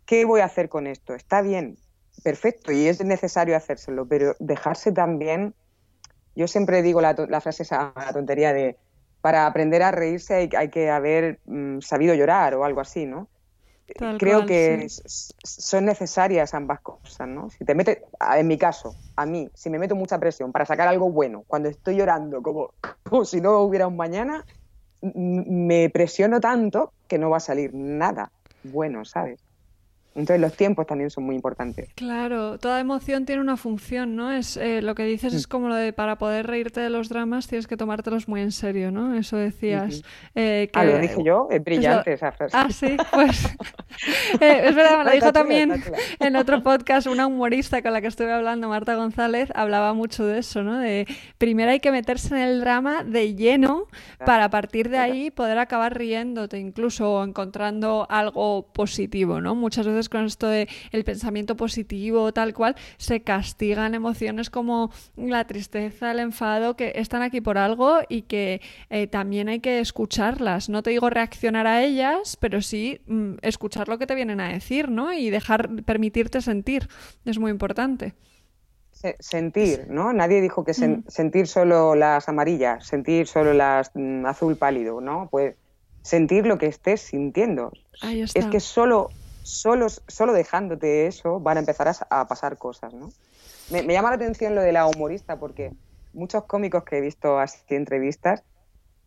¿qué 0.04 0.24
voy 0.24 0.40
a 0.40 0.46
hacer 0.46 0.68
con 0.68 0.88
esto? 0.88 1.14
Está 1.14 1.42
bien, 1.42 1.78
perfecto, 2.24 2.72
y 2.72 2.88
es 2.88 3.04
necesario 3.04 3.56
hacérselo, 3.56 4.06
pero 4.06 4.34
dejarse 4.40 4.90
también 4.90 5.54
yo 6.34 6.48
siempre 6.48 6.82
digo 6.82 7.00
la, 7.00 7.14
frase, 7.40 7.62
esa 7.62 7.92
la 7.94 8.12
tontería 8.12 8.52
de 8.52 8.76
para 9.20 9.46
aprender 9.46 9.82
a 9.82 9.92
reírse 9.92 10.50
hay, 10.56 10.68
que 10.68 10.90
haber 10.90 11.38
mm, 11.46 11.80
sabido 11.80 12.14
llorar 12.14 12.54
o 12.54 12.64
algo 12.64 12.80
así, 12.80 13.06
¿no? 13.06 13.28
Creo 14.18 14.46
que 14.46 14.86
son 14.88 15.84
necesarias 15.84 16.54
ambas 16.54 16.80
cosas, 16.80 17.28
¿no? 17.28 17.50
Si 17.50 17.64
te 17.64 17.74
metes, 17.74 17.98
en 18.36 18.46
mi 18.46 18.56
caso, 18.56 18.96
a 19.16 19.26
mí, 19.26 19.50
si 19.54 19.70
me 19.70 19.78
meto 19.78 19.94
mucha 19.94 20.18
presión 20.18 20.50
para 20.50 20.64
sacar 20.64 20.88
algo 20.88 21.10
bueno, 21.10 21.44
cuando 21.46 21.68
estoy 21.68 21.96
llorando 21.96 22.42
como, 22.42 22.72
como 23.02 23.24
si 23.24 23.40
no 23.40 23.60
hubiera 23.60 23.86
un 23.86 23.96
mañana, 23.96 24.44
me 25.02 25.90
presiono 25.90 26.40
tanto 26.40 26.92
que 27.06 27.18
no 27.18 27.28
va 27.30 27.36
a 27.36 27.40
salir 27.40 27.74
nada 27.74 28.30
bueno, 28.64 29.04
¿sabes? 29.04 29.40
Entonces 30.14 30.40
los 30.40 30.54
tiempos 30.54 30.86
también 30.86 31.10
son 31.10 31.24
muy 31.24 31.34
importantes. 31.34 31.88
Claro, 31.94 32.58
toda 32.58 32.80
emoción 32.80 33.24
tiene 33.24 33.40
una 33.40 33.56
función, 33.56 34.14
¿no? 34.16 34.32
Es 34.32 34.56
eh, 34.56 34.82
lo 34.82 34.94
que 34.94 35.04
dices 35.04 35.32
es 35.34 35.46
mm. 35.46 35.50
como 35.50 35.68
lo 35.68 35.74
de 35.74 35.92
para 35.92 36.16
poder 36.16 36.46
reírte 36.46 36.80
de 36.80 36.90
los 36.90 37.08
dramas 37.08 37.46
tienes 37.46 37.66
que 37.66 37.76
tomártelos 37.76 38.28
muy 38.28 38.40
en 38.40 38.52
serio, 38.52 38.90
¿no? 38.90 39.14
Eso 39.14 39.36
decías. 39.36 40.02
Eh, 40.34 40.70
ah, 40.74 40.84
lo 40.84 40.98
dije 40.98 41.22
yo, 41.24 41.48
es 41.50 41.62
brillante 41.62 42.12
esa 42.12 42.32
frase. 42.32 42.56
Ah, 42.56 42.68
sí, 42.70 42.96
pues 43.12 43.56
Eh, 44.40 44.62
es 44.64 44.74
verdad, 44.74 44.98
me 44.98 45.04
lo 45.04 45.10
dijo 45.10 45.32
también 45.32 45.82
en 46.18 46.36
otro 46.36 46.62
podcast 46.62 47.06
una 47.06 47.26
humorista 47.26 47.82
con 47.82 47.92
la 47.92 48.00
que 48.00 48.06
estuve 48.08 48.32
hablando, 48.32 48.68
Marta 48.68 48.94
González, 48.94 49.50
hablaba 49.54 49.92
mucho 49.92 50.24
de 50.24 50.38
eso, 50.38 50.62
¿no? 50.62 50.78
De 50.78 51.06
primero 51.38 51.70
hay 51.70 51.80
que 51.80 51.92
meterse 51.92 52.34
en 52.34 52.40
el 52.40 52.60
drama 52.60 53.04
de 53.04 53.34
lleno 53.34 53.86
para 54.24 54.44
a 54.44 54.50
partir 54.50 54.88
de 54.88 54.98
ahí 54.98 55.30
poder 55.30 55.58
acabar 55.58 55.96
riéndote 55.96 56.58
incluso 56.58 57.12
o 57.12 57.24
encontrando 57.24 58.06
algo 58.08 58.66
positivo, 58.72 59.40
¿no? 59.40 59.54
Muchas 59.54 59.86
veces 59.86 60.08
con 60.08 60.24
esto 60.24 60.48
de 60.48 60.68
el 60.90 61.04
pensamiento 61.04 61.56
positivo, 61.56 62.32
tal 62.32 62.54
cual, 62.54 62.76
se 62.96 63.22
castigan 63.22 63.94
emociones 63.94 64.50
como 64.50 64.90
la 65.16 65.46
tristeza, 65.46 66.12
el 66.12 66.20
enfado, 66.20 66.76
que 66.76 66.92
están 66.96 67.22
aquí 67.22 67.40
por 67.40 67.58
algo 67.58 68.00
y 68.08 68.22
que 68.22 68.60
eh, 68.90 69.06
también 69.06 69.48
hay 69.48 69.60
que 69.60 69.80
escucharlas. 69.80 70.68
No 70.68 70.82
te 70.82 70.90
digo 70.90 71.10
reaccionar 71.10 71.66
a 71.66 71.82
ellas, 71.82 72.36
pero 72.40 72.62
sí 72.62 73.00
mm, 73.06 73.34
escuchar 73.42 73.81
lo 73.88 73.98
que 73.98 74.06
te 74.06 74.14
vienen 74.14 74.40
a 74.40 74.48
decir, 74.48 74.90
¿no? 74.90 75.12
Y 75.12 75.30
dejar, 75.30 75.82
permitirte 75.84 76.40
sentir. 76.42 76.88
Es 77.24 77.38
muy 77.38 77.50
importante. 77.50 78.14
sentir, 79.18 79.86
¿no? 79.88 80.12
Nadie 80.12 80.40
dijo 80.40 80.64
que 80.64 80.72
mm. 80.72 81.04
sentir 81.08 81.46
solo 81.46 81.94
las 81.94 82.28
amarillas, 82.28 82.86
sentir 82.86 83.26
solo 83.26 83.52
las 83.52 83.90
mm, 83.94 84.26
azul 84.26 84.56
pálido, 84.56 85.00
¿no? 85.00 85.28
Pues 85.30 85.56
sentir 86.02 86.46
lo 86.46 86.58
que 86.58 86.66
estés 86.66 87.00
sintiendo. 87.00 87.72
Es 88.02 88.46
que 88.46 88.60
solo, 88.60 89.10
solo, 89.42 89.88
solo 89.88 90.32
dejándote 90.32 91.06
eso 91.06 91.40
van 91.40 91.56
a 91.56 91.60
empezar 91.60 91.92
a, 92.10 92.28
pasar 92.28 92.58
cosas, 92.58 92.92
¿no? 92.92 93.10
Me, 93.70 93.84
llama 93.86 94.10
la 94.10 94.16
atención 94.16 94.54
lo 94.54 94.60
de 94.60 94.72
la 94.72 94.86
humorista 94.86 95.38
porque 95.38 95.72
muchos 96.12 96.44
cómicos 96.44 96.84
que 96.84 96.98
he 96.98 97.00
visto 97.00 97.38
así 97.38 97.58
entrevistas, 97.68 98.42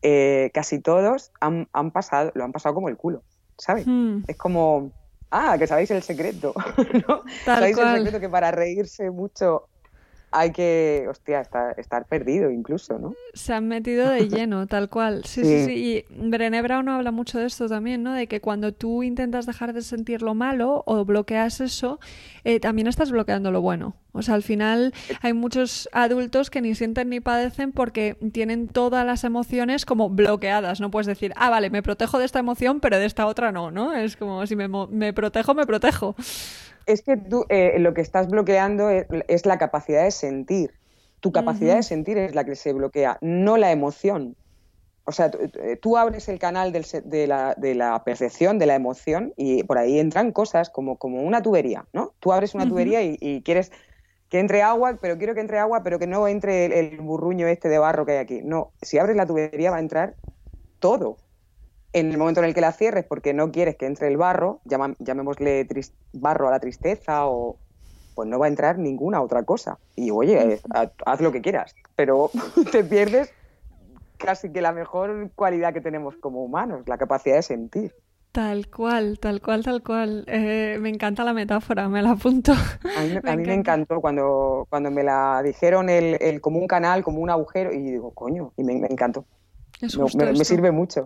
eh, 0.01 0.49
casi 0.53 0.79
todos 0.79 1.31
han, 1.39 1.67
pasado, 1.91 2.31
lo 2.35 2.43
han 2.43 2.51
pasado 2.51 2.75
como 2.75 2.89
el 2.89 2.97
culo, 2.97 3.23
¿sabes? 3.57 3.85
Hmm. 3.87 4.19
Es 4.27 4.37
como, 4.37 4.91
ah, 5.31 5.57
que 5.57 5.67
sabéis 5.67 5.91
el 5.91 6.03
secreto, 6.03 6.53
¿no? 7.07 7.23
sabéis 7.43 7.77
el 7.77 7.95
secreto 7.97 8.19
que 8.19 8.29
para 8.29 8.51
reírse 8.51 9.09
mucho 9.11 9.67
hay 10.37 10.51
que, 10.51 11.05
hostia, 11.09 11.41
estar, 11.77 12.05
perdido 12.07 12.51
incluso, 12.51 12.99
¿no? 12.99 13.15
Se 13.33 13.53
han 13.53 13.69
metido 13.69 14.09
de 14.09 14.27
lleno, 14.27 14.67
tal 14.67 14.89
cual. 14.89 15.23
Sí, 15.23 15.43
sí, 15.43 15.65
sí, 15.65 15.71
Y 15.73 16.05
Brené 16.13 16.61
Brown 16.61 16.89
habla 16.89 17.11
mucho 17.11 17.39
de 17.39 17.45
esto 17.45 17.69
también, 17.69 18.03
¿no? 18.03 18.11
De 18.11 18.27
que 18.27 18.41
cuando 18.41 18.73
tú 18.73 19.01
intentas 19.01 19.45
dejar 19.45 19.71
de 19.71 19.81
sentir 19.81 20.21
lo 20.21 20.35
malo 20.35 20.83
o 20.85 21.05
bloqueas 21.05 21.61
eso, 21.61 21.99
eh, 22.43 22.59
también 22.59 22.87
estás 22.87 23.11
bloqueando 23.11 23.49
lo 23.49 23.61
bueno. 23.61 23.95
O 24.11 24.21
sea, 24.21 24.35
al 24.35 24.43
final 24.43 24.93
hay 25.21 25.31
muchos 25.31 25.87
adultos 25.93 26.49
que 26.49 26.61
ni 26.61 26.75
sienten 26.75 27.09
ni 27.09 27.21
padecen 27.21 27.71
porque 27.71 28.17
tienen 28.33 28.67
todas 28.67 29.05
las 29.05 29.23
emociones 29.23 29.85
como 29.85 30.09
bloqueadas. 30.09 30.81
No 30.81 30.91
puedes 30.91 31.07
decir, 31.07 31.31
ah, 31.37 31.49
vale, 31.49 31.69
me 31.69 31.81
protejo 31.81 32.19
de 32.19 32.25
esta 32.25 32.39
emoción, 32.39 32.81
pero 32.81 32.99
de 32.99 33.05
esta 33.05 33.25
otra 33.25 33.53
no, 33.53 33.71
¿no? 33.71 33.93
Es 33.93 34.17
como 34.17 34.45
si 34.47 34.57
me, 34.57 34.67
me 34.67 35.13
protejo, 35.13 35.53
me 35.53 35.65
protejo 35.65 36.15
es 36.85 37.01
que 37.01 37.17
tú 37.17 37.45
eh, 37.49 37.77
lo 37.79 37.93
que 37.93 38.01
estás 38.01 38.27
bloqueando 38.27 38.89
es, 38.89 39.45
la 39.45 39.57
capacidad 39.57 40.03
de 40.03 40.11
sentir. 40.11 40.73
Tu 41.19 41.31
capacidad 41.31 41.75
de 41.75 41.83
sentir 41.83 42.17
es 42.17 42.35
la 42.35 42.43
que 42.43 42.55
se 42.55 42.73
bloquea, 42.73 43.17
no 43.21 43.57
la 43.57 43.71
emoción. 43.71 44.35
O 45.05 45.11
sea, 45.11 45.31
tú, 45.81 45.97
abres 45.97 46.29
el 46.29 46.39
canal 46.39 46.71
de, 46.71 47.27
la, 47.27 48.01
percepción, 48.03 48.59
de 48.59 48.65
la 48.65 48.75
emoción, 48.75 49.33
y 49.37 49.63
por 49.63 49.77
ahí 49.77 49.99
entran 49.99 50.31
cosas 50.31 50.69
como, 50.69 50.97
como 50.97 51.21
una 51.21 51.41
tubería, 51.41 51.85
¿no? 51.93 52.13
Tú 52.19 52.33
abres 52.33 52.55
una 52.55 52.67
tubería 52.67 53.03
y, 53.03 53.41
quieres 53.43 53.71
que 54.29 54.39
entre 54.39 54.63
agua, 54.63 54.97
pero 55.01 55.17
quiero 55.17 55.35
que 55.35 55.41
entre 55.41 55.59
agua, 55.59 55.83
pero 55.83 55.99
que 55.99 56.07
no 56.07 56.27
entre 56.27 56.65
el, 56.65 56.73
el 56.73 57.01
burruño 57.01 57.47
este 57.47 57.69
de 57.69 57.77
barro 57.77 58.05
que 58.05 58.13
hay 58.13 58.17
aquí. 58.17 58.41
No, 58.43 58.71
si 58.81 58.97
abres 58.97 59.15
la 59.15 59.27
tubería 59.27 59.69
va 59.69 59.77
a 59.77 59.81
entrar 59.81 60.15
todo 60.79 61.17
en 61.95 62.11
el 62.11 62.17
momento 62.17 62.41
en 62.41 62.47
el 62.47 62.53
que 62.53 62.59
la 62.59 62.73
cierres 62.73 63.05
porque 63.05 63.33
no 63.33 63.53
quieres 63.53 63.77
que 63.77 63.85
entre 63.85 64.09
el 64.09 64.17
barro, 64.17 64.59
llamémosle 64.65 65.65
barro 66.11 66.49
a 66.49 66.51
la 66.51 66.59
tristeza 66.59 67.25
o 67.25 67.55
pues 68.15 68.27
no 68.27 68.37
va 68.37 68.47
a 68.47 68.49
entrar 68.49 68.77
ninguna 68.77 69.21
otra 69.21 69.43
cosa. 69.43 69.77
Y 69.95 70.11
oye, 70.11 70.59
haz, 71.05 71.21
lo 71.21 71.31
que 71.31 71.41
quieras, 71.41 71.73
pero 71.95 72.31
te 72.71 72.83
pierdes 72.83 73.33
casi 74.17 74.51
que 74.51 74.61
la 74.61 74.73
mejor 74.73 75.31
cualidad 75.35 75.73
que 75.73 75.79
tenemos 75.79 76.17
como 76.17 76.43
humanos, 76.43 76.83
la 76.85 76.97
capacidad 76.97 77.37
de 77.37 77.43
sentir. 77.43 77.95
Tal 78.33 78.69
cual, 78.69 79.17
tal 79.19 79.39
cual, 79.41 79.63
tal 79.63 79.81
cual. 79.81 80.25
Eh, 80.27 80.77
me 80.81 80.89
encanta 80.89 81.23
la 81.23 81.31
metáfora, 81.31 81.87
me 81.87 82.01
la 82.01 82.11
apunto. 82.11 82.51
A 82.51 83.01
mí 83.03 83.13
me, 83.45 83.53
encantó 83.53 84.01
cuando, 84.01 84.67
cuando 84.69 84.91
me 84.91 85.03
la 85.03 85.41
dijeron 85.41 85.89
el, 85.89 86.41
como 86.41 86.59
un 86.59 86.67
canal, 86.67 87.05
como 87.05 87.21
un 87.21 87.29
agujero, 87.29 87.71
y 87.71 87.79
digo, 87.79 88.11
coño, 88.11 88.51
y 88.57 88.65
me, 88.65 88.73
encantó. 88.73 89.23
me, 89.81 90.43
sirve 90.43 90.71
mucho. 90.71 91.05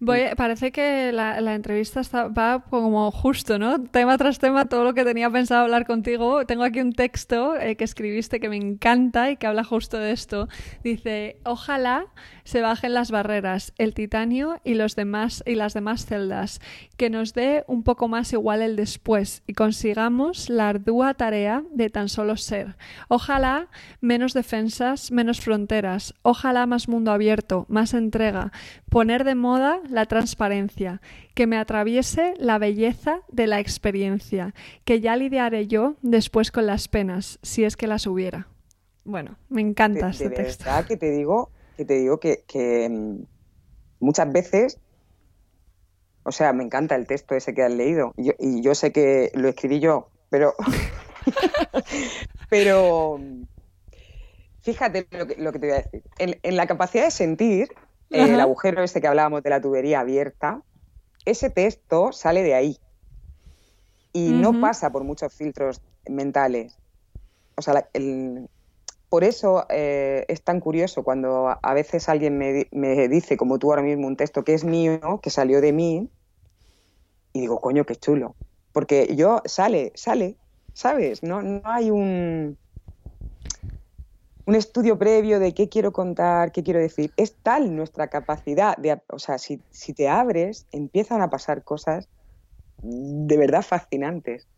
Voy, 0.00 0.20
parece 0.36 0.70
que 0.70 1.10
la, 1.10 1.54
entrevista 1.54 2.02
va 2.28 2.62
como 2.70 3.10
justo, 3.10 3.58
¿no? 3.58 3.82
Tema 3.82 4.16
tras 4.16 4.38
tema, 4.38 4.66
todo 4.66 4.84
lo 4.84 4.94
que 4.94 5.02
tenía 5.02 5.28
pensado 5.28 5.62
hablar 5.62 5.86
contigo. 5.86 6.46
Tengo 6.46 6.62
aquí 6.62 6.80
un 6.80 6.92
texto 6.92 7.56
eh, 7.56 7.74
que 7.74 7.82
escribiste 7.82 8.38
que 8.38 8.48
me 8.48 8.56
encanta 8.56 9.32
y 9.32 9.36
que 9.36 9.48
habla 9.48 9.64
justo 9.64 9.98
de 9.98 10.12
esto. 10.12 10.48
Dice, 10.84 11.38
ojalá 11.44 12.06
se 12.44 12.60
bajen 12.60 12.94
las 12.94 13.10
barreras, 13.10 13.74
el 13.76 13.92
titanio 13.92 14.60
y, 14.62 14.74
los 14.74 14.94
demás, 14.94 15.42
y 15.44 15.56
las 15.56 15.74
demás 15.74 16.06
celdas, 16.06 16.60
que 16.96 17.10
nos 17.10 17.34
dé 17.34 17.64
un 17.66 17.82
poco 17.82 18.06
más 18.06 18.32
igual 18.32 18.62
el 18.62 18.76
después 18.76 19.42
y 19.48 19.54
consigamos 19.54 20.48
la 20.48 20.68
ardua 20.68 21.14
tarea 21.14 21.64
de 21.72 21.90
tan 21.90 22.08
solo 22.08 22.36
ser. 22.36 22.76
Ojalá 23.08 23.66
menos 24.00 24.32
defensas, 24.32 25.10
menos 25.10 25.40
fronteras. 25.40 26.14
Ojalá 26.22 26.66
más 26.66 26.88
mundo 26.88 27.10
abierto, 27.10 27.66
más 27.68 27.94
entrega. 27.94 28.52
Poner 28.88 29.24
de 29.24 29.34
moda 29.34 29.80
la 29.90 30.06
transparencia, 30.06 31.00
que 31.34 31.46
me 31.46 31.56
atraviese 31.56 32.34
la 32.38 32.58
belleza 32.58 33.20
de 33.28 33.46
la 33.46 33.60
experiencia, 33.60 34.54
que 34.84 35.00
ya 35.00 35.16
lidiaré 35.16 35.66
yo 35.66 35.96
después 36.02 36.50
con 36.50 36.66
las 36.66 36.88
penas, 36.88 37.38
si 37.42 37.64
es 37.64 37.76
que 37.76 37.86
las 37.86 38.06
hubiera. 38.06 38.48
Bueno, 39.04 39.38
me 39.48 39.60
encanta 39.60 40.10
este 40.10 40.30
texto. 40.30 40.64
que 40.86 40.96
te 40.96 41.10
digo 41.10 41.50
que 41.78 41.84
te 41.84 41.94
digo 41.94 42.18
que, 42.18 42.88
mm, 42.90 43.22
muchas 44.00 44.32
veces, 44.32 44.80
o 46.24 46.32
sea, 46.32 46.52
me 46.52 46.64
encanta 46.64 46.96
el 46.96 47.06
texto 47.06 47.36
ese 47.36 47.54
que 47.54 47.62
has 47.62 47.72
leído 47.72 48.14
y 48.16 48.60
yo 48.62 48.74
sé 48.74 48.92
que 48.92 49.30
lo 49.34 49.48
escribí 49.48 49.78
yo, 49.78 50.10
pero 50.28 50.54
pero 52.50 53.20
fíjate 54.62 55.06
lo 55.12 55.26
que, 55.28 55.36
lo 55.36 55.52
que, 55.52 55.58
te 55.60 55.66
voy 55.68 55.76
a 55.76 55.82
decir. 55.82 56.02
en 56.42 56.56
la 56.56 56.66
capacidad 56.66 57.04
de 57.04 57.12
sentir, 57.12 57.68
el 58.10 58.40
agujero 58.40 58.82
ese 58.82 59.00
que 59.00 59.06
hablábamos 59.06 59.42
de 59.42 59.50
la 59.50 59.60
tubería 59.60 60.00
abierta, 60.00 60.62
ese 61.24 61.50
texto 61.50 62.12
sale 62.12 62.42
de 62.42 62.54
ahí 62.54 62.78
y 64.12 64.30
no 64.30 64.60
pasa 64.60 64.90
por 64.90 65.04
muchos 65.04 65.32
filtros 65.32 65.80
mentales. 66.08 66.78
O 67.56 67.62
sea, 67.62 67.88
por 69.08 69.24
eso 69.24 69.66
eh, 69.68 70.24
es 70.28 70.42
tan 70.42 70.60
curioso 70.60 71.02
cuando 71.02 71.56
a 71.60 71.74
veces 71.74 72.08
alguien 72.08 72.38
me, 72.38 73.08
dice, 73.08 73.36
como 73.36 73.58
tú 73.58 73.70
ahora 73.70 73.82
mismo, 73.82 74.06
un 74.06 74.16
texto 74.16 74.44
que 74.44 74.54
es 74.54 74.64
mío, 74.64 75.20
que 75.22 75.30
salió 75.30 75.60
de 75.60 75.72
mí, 75.72 76.08
y 77.32 77.40
digo, 77.40 77.60
coño, 77.60 77.84
qué 77.84 77.96
chulo. 77.96 78.34
Porque 78.72 79.14
yo 79.14 79.42
sale, 79.44 79.92
sale, 79.94 80.36
¿sabes? 80.72 81.22
No, 81.22 81.42
no 81.42 81.60
hay 81.64 81.90
un 81.90 82.58
un 84.48 84.54
estudio 84.54 84.98
previo 84.98 85.40
de 85.40 85.52
qué 85.52 85.68
quiero 85.68 85.92
contar, 85.92 86.52
qué 86.52 86.62
quiero 86.62 86.80
decir. 86.80 87.12
Es 87.18 87.36
tal 87.42 87.76
nuestra 87.76 88.08
capacidad 88.08 88.78
de, 88.78 88.98
o 89.10 89.18
sea, 89.18 89.36
si, 89.36 89.62
si 89.70 89.92
te 89.92 90.08
abres, 90.08 90.66
empiezan 90.72 91.20
a 91.20 91.28
pasar 91.28 91.64
cosas 91.64 92.08
de 92.80 93.36
verdad 93.36 93.60
fascinantes. 93.60 94.48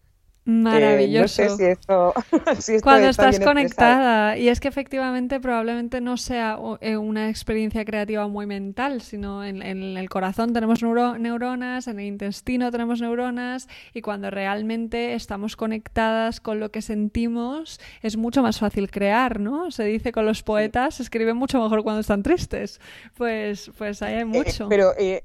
Maravilloso. 0.50 1.42
Eh, 1.42 1.48
no 1.48 1.56
sé 1.56 1.56
si 1.56 1.64
esto, 1.64 2.14
Cuando 2.82 3.08
estás 3.08 3.38
conectada. 3.38 4.36
Y 4.36 4.48
es 4.48 4.58
que 4.58 4.68
efectivamente 4.68 5.38
probablemente 5.38 6.00
no 6.00 6.16
sea 6.16 6.58
eh, 6.80 6.96
una 6.96 7.28
experiencia 7.28 7.84
creativa 7.84 8.26
muy 8.26 8.46
mental, 8.46 9.00
sino 9.00 9.44
en, 9.44 9.62
el 9.62 10.08
corazón 10.08 10.52
tenemos 10.52 10.82
neuronas, 10.82 11.86
en 11.86 12.00
el 12.00 12.06
intestino 12.06 12.70
tenemos 12.70 13.00
neuronas 13.00 13.68
y 13.94 14.00
cuando 14.00 14.30
realmente 14.30 15.14
estamos 15.14 15.56
conectadas 15.56 16.40
con 16.40 16.58
lo 16.58 16.70
que 16.70 16.82
sentimos 16.82 17.80
es 18.02 18.16
mucho 18.16 18.42
más 18.42 18.58
fácil 18.58 18.90
crear, 18.90 19.38
¿no? 19.38 19.70
Se 19.70 19.84
dice 19.84 20.10
con 20.10 20.26
los 20.26 20.42
poetas, 20.42 20.98
escriben 21.00 21.36
mucho 21.36 21.62
mejor 21.62 21.84
cuando 21.84 22.00
están 22.00 22.22
tristes. 22.22 22.80
Pues, 23.16 23.70
pues 23.78 24.02
ahí 24.02 24.14
hay 24.14 24.20
eh, 24.22 24.24
mucho. 24.24 24.68
pero 24.68 24.92
eh, 24.98 25.22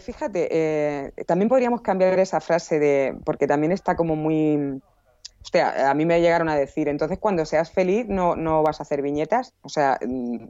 fíjate, 0.00 0.48
eh, 0.50 1.12
también 1.26 1.48
podríamos 1.48 1.82
cambiar 1.82 2.18
esa 2.18 2.40
frase 2.40 2.78
de, 2.78 3.16
porque 3.24 3.46
también 3.46 3.72
está 3.72 3.94
como 3.96 4.16
muy, 4.16 4.80
hostia, 5.42 5.90
a 5.90 5.94
mí 5.94 6.04
me 6.04 6.20
llegaron 6.20 6.48
a 6.48 6.56
decir, 6.56 6.88
entonces 6.88 7.18
cuando 7.18 7.44
seas 7.44 7.70
feliz 7.70 8.06
no, 8.08 8.36
no 8.36 8.62
vas 8.62 8.80
a 8.80 8.82
hacer 8.82 9.02
viñetas, 9.02 9.54
o 9.62 9.68
sea, 9.68 9.98
mm, 10.04 10.48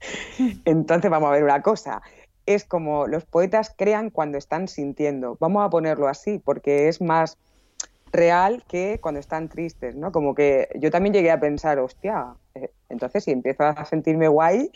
entonces 0.64 1.10
vamos 1.10 1.28
a 1.28 1.32
ver 1.32 1.44
una 1.44 1.62
cosa, 1.62 2.02
es 2.46 2.64
como 2.64 3.06
los 3.06 3.24
poetas 3.24 3.72
crean 3.76 4.10
cuando 4.10 4.38
están 4.38 4.68
sintiendo, 4.68 5.36
vamos 5.40 5.64
a 5.64 5.70
ponerlo 5.70 6.08
así, 6.08 6.38
porque 6.38 6.88
es 6.88 7.00
más 7.00 7.38
real 8.12 8.64
que 8.68 8.98
cuando 9.00 9.18
están 9.18 9.48
tristes, 9.48 9.96
¿no? 9.96 10.12
Como 10.12 10.34
que 10.34 10.68
yo 10.76 10.90
también 10.90 11.12
llegué 11.12 11.30
a 11.30 11.40
pensar, 11.40 11.78
hostia, 11.78 12.34
eh, 12.54 12.70
entonces 12.88 13.24
si 13.24 13.32
empiezo 13.32 13.64
a 13.64 13.84
sentirme 13.84 14.28
guay, 14.28 14.70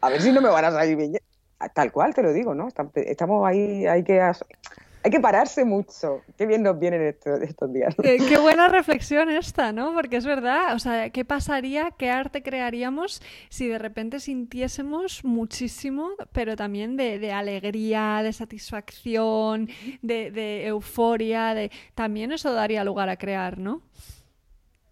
a 0.00 0.10
ver 0.10 0.20
si 0.20 0.32
no 0.32 0.40
me 0.40 0.48
van 0.48 0.64
a 0.64 0.72
salir 0.72 0.96
viñetas 0.96 1.21
tal 1.68 1.92
cual 1.92 2.14
te 2.14 2.22
lo 2.22 2.32
digo, 2.32 2.54
¿no? 2.54 2.68
Estamos 2.94 3.46
ahí, 3.46 3.86
hay 3.86 4.04
que... 4.04 4.20
hay 4.20 5.10
que 5.10 5.20
pararse 5.20 5.64
mucho. 5.64 6.22
Qué 6.38 6.46
bien 6.46 6.62
nos 6.62 6.78
vienen 6.78 7.02
estos, 7.02 7.40
estos 7.42 7.72
días. 7.72 7.94
qué 7.96 8.38
buena 8.38 8.68
reflexión 8.68 9.30
esta, 9.30 9.72
¿no? 9.72 9.94
Porque 9.94 10.16
es 10.16 10.24
verdad, 10.24 10.74
o 10.74 10.78
sea, 10.78 11.10
¿qué 11.10 11.24
pasaría, 11.24 11.90
qué 11.90 12.10
arte 12.10 12.42
crearíamos 12.42 13.20
si 13.48 13.66
de 13.66 13.78
repente 13.78 14.20
sintiésemos 14.20 15.24
muchísimo, 15.24 16.10
pero 16.32 16.54
también 16.54 16.96
de, 16.96 17.32
alegría, 17.32 18.20
de 18.22 18.32
satisfacción, 18.32 19.68
de, 20.02 20.30
de 20.30 20.66
euforia, 20.66 21.54
de... 21.54 21.70
también 21.94 22.30
eso 22.30 22.52
daría 22.52 22.84
lugar 22.84 23.08
a 23.08 23.16
crear, 23.16 23.58
¿no? 23.58 23.82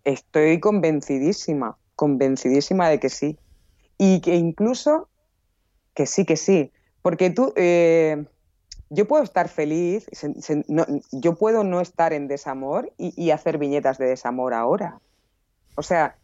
Estoy 0.05 0.59
convencidísima, 0.61 1.77
convencidísima 1.95 2.89
de 2.89 2.99
que 2.99 3.11
sí. 3.11 3.39
Y 3.99 4.23
que 4.23 4.35
incluso, 4.35 5.10
que 5.95 6.07
sí, 6.07 6.25
que 6.25 6.37
sí. 6.37 6.73
Porque 7.03 7.31
tú, 7.31 7.53
eh, 7.57 8.25
yo 8.91 9.07
puedo 9.07 9.23
estar 9.23 9.49
feliz, 9.49 10.07
yo 11.13 11.35
puedo 11.37 11.65
no 11.65 11.81
estar 11.81 12.13
en 12.13 12.29
desamor 12.29 12.93
y, 12.99 13.31
hacer 13.31 13.59
viñetas 13.59 13.99
de 13.99 14.07
desamor 14.07 14.53
ahora. 14.53 15.01
O 15.77 15.83
sea, 15.83 16.17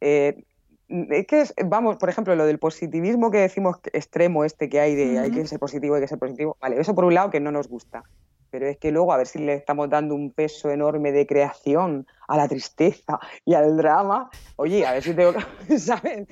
eh, 0.00 0.44
es 0.88 1.26
que, 1.26 1.44
vamos, 1.64 1.96
por 1.96 2.08
ejemplo, 2.08 2.36
lo 2.36 2.46
del 2.46 2.58
positivismo 2.58 3.30
que 3.30 3.38
decimos 3.38 3.76
extremo 3.92 4.44
este 4.44 4.68
que 4.68 4.80
hay 4.80 4.94
de 4.94 5.18
hay 5.18 5.30
que 5.30 5.46
ser 5.46 5.58
positivo, 5.58 5.96
hay 5.96 6.02
que 6.02 6.08
ser 6.08 6.18
positivo. 6.18 6.56
Vale, 6.60 6.80
eso 6.80 6.94
por 6.94 7.04
un 7.04 7.14
lado 7.14 7.30
que 7.30 7.40
no 7.40 7.50
nos 7.50 7.68
gusta. 7.68 8.04
Pero 8.52 8.68
es 8.68 8.78
que 8.78 8.92
luego 8.92 9.12
a 9.12 9.16
ver 9.16 9.26
si 9.26 9.40
le 9.40 9.54
estamos 9.54 9.90
dando 9.90 10.14
un 10.14 10.30
peso 10.30 10.70
enorme 10.70 11.10
de 11.10 11.26
creación 11.26 12.06
a 12.28 12.36
la 12.36 12.46
tristeza 12.46 13.18
y 13.44 13.54
al 13.54 13.76
drama. 13.76 14.30
Oye, 14.54 14.86
a 14.86 14.92
ver 14.92 15.02
si 15.02 15.14
tengo 15.14 15.32
¿sabes? 15.78 16.28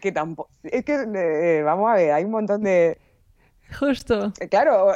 Que 0.00 0.12
tampoco. 0.12 0.50
Es 0.62 0.84
que, 0.84 1.04
eh, 1.14 1.62
vamos 1.64 1.90
a 1.90 1.94
ver, 1.94 2.12
hay 2.12 2.24
un 2.24 2.30
montón 2.30 2.62
de, 2.62 2.98
Justo. 3.78 4.32
Claro, 4.50 4.94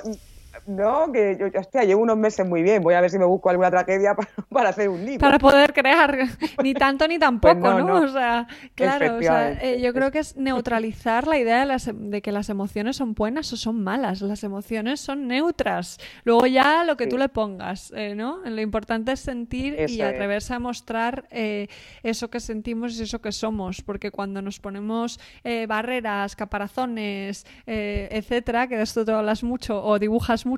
no, 0.67 1.13
que 1.13 1.37
yo, 1.39 1.47
hostia, 1.59 1.85
llevo 1.85 2.03
unos 2.03 2.17
meses 2.17 2.47
muy 2.47 2.63
bien, 2.63 2.83
voy 2.83 2.95
a 2.95 3.01
ver 3.01 3.11
si 3.11 3.19
me 3.19 3.25
busco 3.25 3.51
alguna 3.51 3.71
tragedia 3.71 4.15
para, 4.49 4.69
hacer 4.71 4.89
un 4.89 5.05
libro. 5.05 5.21
Para 5.21 5.39
poder 5.39 5.73
crear, 5.73 6.19
ni 6.63 6.75
tanto 6.75 7.07
ni 7.09 7.19
tampoco, 7.19 7.61
pues 7.61 7.85
no, 7.85 8.03
O 8.03 8.09
sea, 8.09 8.47
claro, 8.75 9.17
o 9.17 9.23
sea, 9.23 9.53
eh, 9.53 9.81
yo 9.81 9.93
creo 9.93 10.11
que 10.11 10.21
es 10.21 10.37
neutralizar 10.37 11.27
la 11.27 11.39
idea 11.39 11.67
de, 11.67 12.23
que 12.23 12.33
las 12.33 12.49
emociones 12.49 12.97
son 12.97 13.15
buenas 13.15 13.53
o 13.53 13.57
son 13.57 13.83
malas. 13.83 14.21
Las 14.21 14.45
emociones 14.45 15.01
son 15.01 15.27
neutras. 15.27 15.99
Luego 16.25 16.47
ya 16.47 16.85
lo 16.85 16.97
que 16.97 17.07
tú 17.07 17.19
le 17.19 17.29
pongas, 17.29 17.93
eh, 17.97 18.15
¿no? 18.15 18.39
Lo 18.45 18.61
importante 18.61 19.13
es 19.13 19.21
sentir 19.21 19.77
y 19.89 20.01
atreverse 20.03 20.55
a 20.55 20.59
mostrar 20.59 21.27
eh, 21.31 21.69
eso 22.03 22.31
que 22.31 22.41
sentimos 22.41 22.99
y 22.99 23.03
eso 23.03 23.21
que 23.21 23.33
somos, 23.33 23.83
porque 23.83 24.11
cuando 24.11 24.43
nos 24.43 24.59
ponemos 24.61 25.21
barreras, 25.69 26.37
caparazones, 26.37 27.47
etcétera, 27.67 28.67
que 28.69 28.77
de 28.77 28.83
esto 28.83 29.05
te 29.05 29.13
hablas 29.13 29.43
mucho 29.43 29.83
o 29.83 29.99
dibujas 29.99 30.47
mucho, 30.47 30.50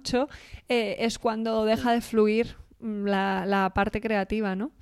eh, 0.68 0.96
es 1.00 1.18
cuando 1.18 1.64
deja 1.64 1.92
de 1.92 2.00
fluir 2.00 2.56
mm, 2.80 3.06
la, 3.06 3.46
la 3.46 3.70
parte 3.74 4.00
creativa, 4.00 4.54
¿no? 4.56 4.72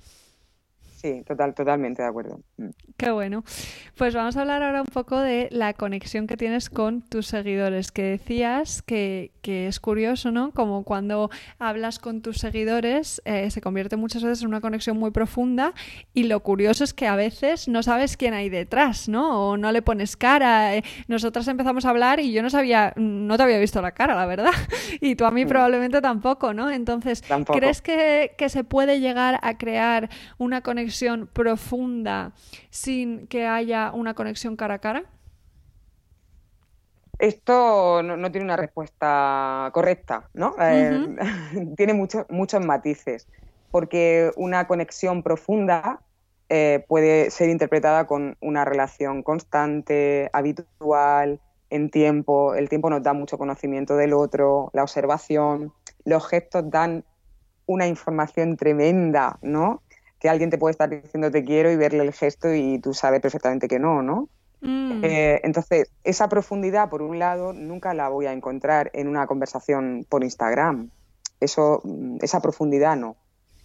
Sí, 1.01 1.23
total, 1.25 1.55
totalmente 1.55 2.03
de 2.03 2.07
acuerdo. 2.07 2.41
Mm. 2.57 2.69
Qué 2.95 3.09
bueno. 3.09 3.43
Pues 3.97 4.13
vamos 4.13 4.37
a 4.37 4.41
hablar 4.41 4.61
ahora 4.61 4.81
un 4.81 4.87
poco 4.87 5.19
de 5.19 5.47
la 5.49 5.73
conexión 5.73 6.27
que 6.27 6.37
tienes 6.37 6.69
con 6.69 7.01
tus 7.01 7.25
seguidores, 7.25 7.91
que 7.91 8.03
decías 8.03 8.83
que, 8.83 9.31
es 9.43 9.79
curioso, 9.79 10.29
¿no? 10.29 10.51
Como 10.51 10.83
cuando 10.83 11.31
hablas 11.57 11.97
con 11.97 12.21
tus 12.21 12.37
seguidores 12.37 13.23
eh, 13.25 13.49
se 13.49 13.59
convierte 13.59 13.97
muchas 13.97 14.23
veces 14.23 14.43
en 14.43 14.49
una 14.49 14.61
conexión 14.61 14.97
muy 14.97 15.09
profunda 15.09 15.73
y 16.13 16.23
lo 16.23 16.41
curioso 16.41 16.83
es 16.83 16.93
que 16.93 17.07
a 17.07 17.15
veces 17.15 17.67
no 17.67 17.81
sabes 17.81 18.15
quién 18.15 18.35
hay 18.35 18.49
detrás, 18.49 19.09
¿no? 19.09 19.49
O 19.49 19.57
no 19.57 19.71
le 19.71 19.81
pones 19.81 20.15
cara. 20.15 20.75
Eh, 20.75 20.83
nosotras 21.07 21.47
empezamos 21.47 21.85
a 21.85 21.89
hablar 21.89 22.19
y 22.19 22.31
yo 22.31 22.43
no 22.43 22.51
sabía, 22.51 22.93
no 22.95 23.35
te 23.37 23.43
había 23.43 23.57
visto 23.57 23.81
la 23.81 23.93
cara, 23.93 24.13
la 24.13 24.27
verdad. 24.27 24.51
Y 25.03 25.15
tú 25.15 25.25
a 25.25 25.31
mí 25.31 25.45
mm. 25.45 25.47
probablemente 25.47 26.01
tampoco, 26.01 26.53
¿no? 26.53 26.69
Entonces, 26.69 27.23
¿crees 27.51 27.81
que, 27.81 28.35
que 28.37 28.49
se 28.49 28.63
puede 28.63 28.99
llegar 28.99 29.39
a 29.41 29.57
crear 29.57 30.09
una 30.37 30.61
conexión 30.61 30.90
profunda 31.33 32.33
sin 32.69 33.27
que 33.27 33.45
haya 33.45 33.91
una 33.93 34.13
conexión 34.13 34.55
cara 34.55 34.75
a 34.75 34.79
cara? 34.79 35.03
Esto 37.19 38.01
no, 38.01 38.31
tiene 38.31 38.45
una 38.45 38.57
respuesta 38.57 39.69
correcta, 39.73 40.29
¿no? 40.33 40.55
Eh, 40.59 41.15
tiene 41.77 41.93
muchos 41.93 42.65
matices, 42.65 43.27
porque 43.69 44.31
una 44.37 44.65
conexión 44.65 45.21
profunda 45.21 46.01
eh, 46.49 46.83
puede 46.87 47.29
ser 47.29 47.49
interpretada 47.49 48.07
con 48.07 48.37
una 48.41 48.65
relación 48.65 49.21
constante, 49.21 50.29
habitual, 50.33 51.39
en 51.69 51.89
tiempo. 51.89 52.55
El 52.55 52.69
tiempo 52.69 52.89
nos 52.89 53.01
da 53.01 53.13
mucho 53.13 53.37
conocimiento 53.37 53.95
del 53.95 54.13
otro, 54.13 54.69
la 54.73 54.83
observación, 54.83 55.73
los 56.03 56.27
gestos 56.27 56.69
dan 56.69 57.05
una 57.65 57.87
información 57.87 58.57
tremenda, 58.57 59.39
¿no? 59.41 59.81
Que 60.21 60.29
alguien 60.29 60.51
te 60.51 60.59
puede 60.59 60.71
estar 60.71 60.87
diciendo 60.87 61.31
te 61.31 61.43
quiero 61.43 61.71
y 61.71 61.75
verle 61.75 62.03
el 62.03 62.13
gesto 62.13 62.53
y 62.53 62.77
tú 62.77 62.93
sabes 62.93 63.19
perfectamente 63.21 63.67
que 63.67 63.79
no, 63.79 64.03
¿no? 64.03 64.29
Mm. 64.61 65.03
Eh, 65.03 65.41
entonces, 65.43 65.91
esa 66.03 66.29
profundidad, 66.29 66.89
por 66.89 67.01
un 67.01 67.17
lado, 67.17 67.53
nunca 67.53 67.95
la 67.95 68.07
voy 68.07 68.27
a 68.27 68.31
encontrar 68.31 68.91
en 68.93 69.07
una 69.07 69.25
conversación 69.25 70.05
por 70.07 70.23
Instagram. 70.23 70.91
Eso, 71.39 71.81
mm, 71.83 72.17
esa 72.21 72.39
profundidad 72.39 72.95
no. 72.95 73.15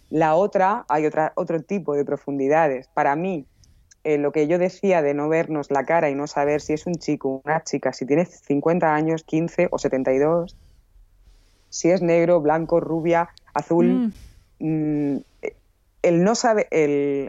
La 0.09 0.33
otra, 0.33 0.83
hay 0.89 1.05
otra, 1.05 1.31
otro 1.35 1.61
tipo 1.61 1.93
de 1.93 2.03
profundidades. 2.03 2.87
Para 2.87 3.15
mí, 3.15 3.45
eh, 4.03 4.17
lo 4.17 4.31
que 4.31 4.47
yo 4.47 4.57
decía 4.57 5.03
de 5.03 5.13
no 5.13 5.29
vernos 5.29 5.69
la 5.69 5.85
cara 5.85 6.09
y 6.09 6.15
no 6.15 6.25
saber 6.25 6.61
si 6.61 6.73
es 6.73 6.87
un 6.87 6.95
chico 6.95 7.43
una 7.45 7.63
chica, 7.63 7.93
si 7.93 8.07
tiene 8.07 8.25
50 8.25 8.95
años, 8.95 9.23
15 9.23 9.67
o 9.69 9.77
72, 9.77 10.57
si 11.69 11.91
es 11.91 12.01
negro, 12.01 12.41
blanco, 12.41 12.79
rubia, 12.79 13.29
azul, 13.53 14.11
mm 14.57 15.17
el 16.07 16.23
no 16.23 16.35
sabe, 16.35 16.67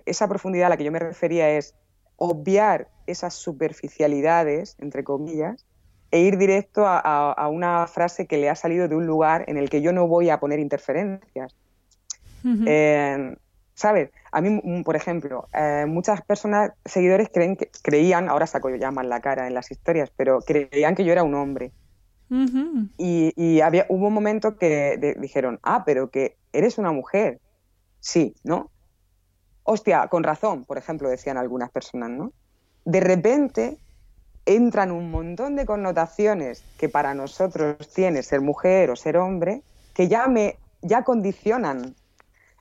esa 0.07 0.29
profundidad 0.29 0.67
a 0.67 0.71
la 0.71 0.77
que 0.77 0.85
yo 0.85 0.93
me 0.93 0.99
refería 0.99 1.51
es 1.51 1.75
obviar 2.17 2.88
esas 3.07 3.35
superficialidades, 3.35 4.77
entre 4.79 5.05
comillas, 5.05 5.67
e 6.11 6.21
ir 6.21 6.38
directo 6.38 6.85
a, 6.87 7.49
una 7.49 7.87
frase 7.87 8.27
que 8.27 8.38
le 8.38 8.49
ha 8.49 8.55
salido 8.55 8.88
de 8.88 8.97
un 8.97 9.07
lugar 9.07 9.45
en 9.47 9.57
el 9.57 9.69
que 9.69 9.83
yo 9.83 9.93
no 9.93 10.07
voy 10.07 10.31
a 10.31 10.41
poner 10.41 10.59
interferencias. 10.59 11.55
Eh, 12.67 13.37
¿Sabes? 13.75 14.11
A 14.33 14.41
mí, 14.41 14.61
mm, 14.62 14.83
por 14.83 14.97
ejemplo, 14.97 15.47
eh, 15.55 15.85
muchas 15.87 16.23
personas, 16.23 16.73
seguidores 16.85 17.29
creen 17.33 17.57
que, 17.57 17.71
creían, 17.83 18.29
ahora 18.29 18.47
saco 18.47 18.71
yo 18.71 18.77
ya 18.77 18.91
más 18.91 19.07
la 19.07 19.21
cara 19.21 19.47
en 19.47 19.55
las 19.55 19.71
historias, 19.71 20.11
pero 20.17 20.41
creían 20.41 20.97
que 20.97 21.05
yo 21.05 21.12
era 21.12 21.23
un 21.23 21.35
hombre. 21.35 21.73
y, 22.99 23.61
había, 23.61 23.87
hubo 23.88 24.09
un 24.09 24.12
momento 24.14 24.57
que 24.57 25.17
dijeron, 25.19 25.61
ah, 25.62 25.85
pero 25.87 26.11
que 26.11 26.37
eres 26.53 26.77
una 26.77 26.93
mujer 26.93 27.41
sí, 28.01 28.35
¿no? 28.45 28.71
Hostia, 29.65 30.09
con 30.09 30.25
razón, 30.25 30.65
por 30.65 30.79
ejemplo, 30.79 31.09
decían 31.09 31.37
algunas 31.37 31.71
personas, 31.71 32.11
¿no? 32.11 32.33
De 32.85 33.01
repente 33.01 33.79
entran 34.47 34.91
un 34.91 35.11
montón 35.11 35.57
de 35.57 35.67
connotaciones 35.67 36.65
que 36.79 36.89
para 36.89 37.13
nosotros 37.15 37.77
tiene 37.95 38.23
ser 38.23 38.41
mujer 38.41 38.91
o 38.91 38.97
ser 38.97 39.19
hombre, 39.19 39.63
que 39.95 40.09
ya 40.09 40.27
me 40.27 40.57
ya 40.81 41.05
condicionan 41.05 41.95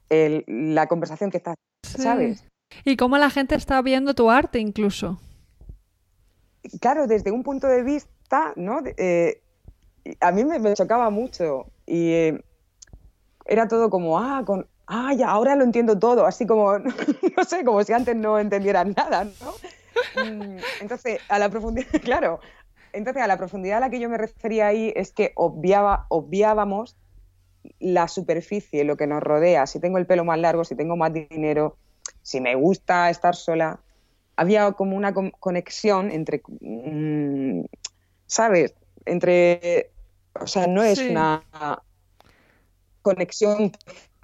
la 0.10 0.88
conversación 0.88 1.32
que 1.32 1.38
estás, 1.38 1.56
¿sabes? 1.84 2.45
Y 2.84 2.97
cómo 2.97 3.17
la 3.17 3.30
gente 3.30 3.56
está 3.56 3.82
viendo 3.82 4.13
tu 4.13 4.30
arte 4.30 4.60
incluso. 4.60 5.19
Claro, 6.82 7.08
desde 7.08 7.32
un 7.32 7.43
punto 7.43 7.67
de 7.67 7.84
vista, 7.84 8.54
¿no? 8.56 8.82
Eh, 8.97 9.41
a 10.19 10.32
mí 10.32 10.43
me, 10.43 10.73
chocaba 10.73 11.10
mucho 11.10 11.67
y 11.86 12.12
eh, 12.12 12.43
era 13.45 13.67
todo 13.67 13.89
como, 13.89 14.19
ah, 14.19 14.43
con, 14.45 14.67
ah, 14.88 15.13
ya, 15.13 15.30
ahora 15.30 15.56
lo 15.56 15.63
entiendo 15.63 16.00
todo, 16.00 16.26
así 16.26 16.47
como, 16.47 16.80
no 16.80 17.43
sé, 17.45 17.63
como 17.63 17.84
si 17.84 17.93
antes 17.93 18.15
no 18.15 18.39
entendieran 18.39 18.93
nada, 18.95 19.26
¿no? 19.26 19.54
Mm, 20.23 20.58
entonces, 20.82 21.19
a 21.30 21.39
la 21.39 21.50
profundidad, 21.50 21.88
claro, 22.04 22.39
entonces 22.93 23.21
a 23.21 23.28
la 23.28 23.38
profundidad 23.38 23.78
a 23.78 23.82
la 23.82 23.89
que 23.89 24.00
yo 24.00 24.10
me 24.10 24.17
refería 24.17 24.67
ahí 24.67 24.93
es 24.95 25.12
que 25.12 25.34
obviaba, 25.36 26.06
obviábamos 26.10 26.95
la 27.80 28.08
superficie, 28.08 28.84
lo 28.86 28.95
que 28.95 29.08
nos 29.08 29.21
rodea, 29.21 29.67
si 29.67 29.80
tengo 29.80 29.97
el 29.97 30.06
pelo 30.06 30.23
más 30.23 30.39
largo, 30.39 30.63
si 30.63 30.76
tengo 30.76 30.95
más 30.95 31.13
dinero, 31.13 31.78
si 32.21 32.39
me 32.39 32.56
gusta 32.56 33.10
estar 33.10 33.36
sola, 33.36 33.80
había 34.36 34.71
como 34.71 34.95
una 34.95 35.13
conexión 35.13 36.12
entre, 36.12 36.41
mm, 36.62 37.65
¿sabes? 38.26 38.73
Entre, 39.06 39.91
o 40.39 40.47
sea, 40.47 40.67
no 40.67 40.84
es 40.84 41.00
una 41.00 41.43
conexión 43.02 43.71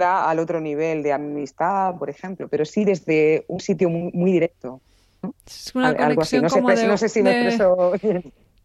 al 0.04 0.40
otro 0.40 0.60
nivel 0.60 1.04
de 1.04 1.14
amistad, 1.14 1.96
por 1.98 2.10
ejemplo, 2.10 2.48
pero 2.48 2.66
sí 2.66 2.86
desde 2.86 3.46
un 3.48 3.60
sitio 3.60 3.90
muy, 3.90 4.32
directo. 4.32 4.82
Es 5.46 5.74
una 5.74 5.96
conexión 5.96 6.48
como 6.50 6.70
de, 6.70 6.88
no 6.88 6.98
sé 6.98 7.10
si 7.10 7.20
expreso 7.20 7.94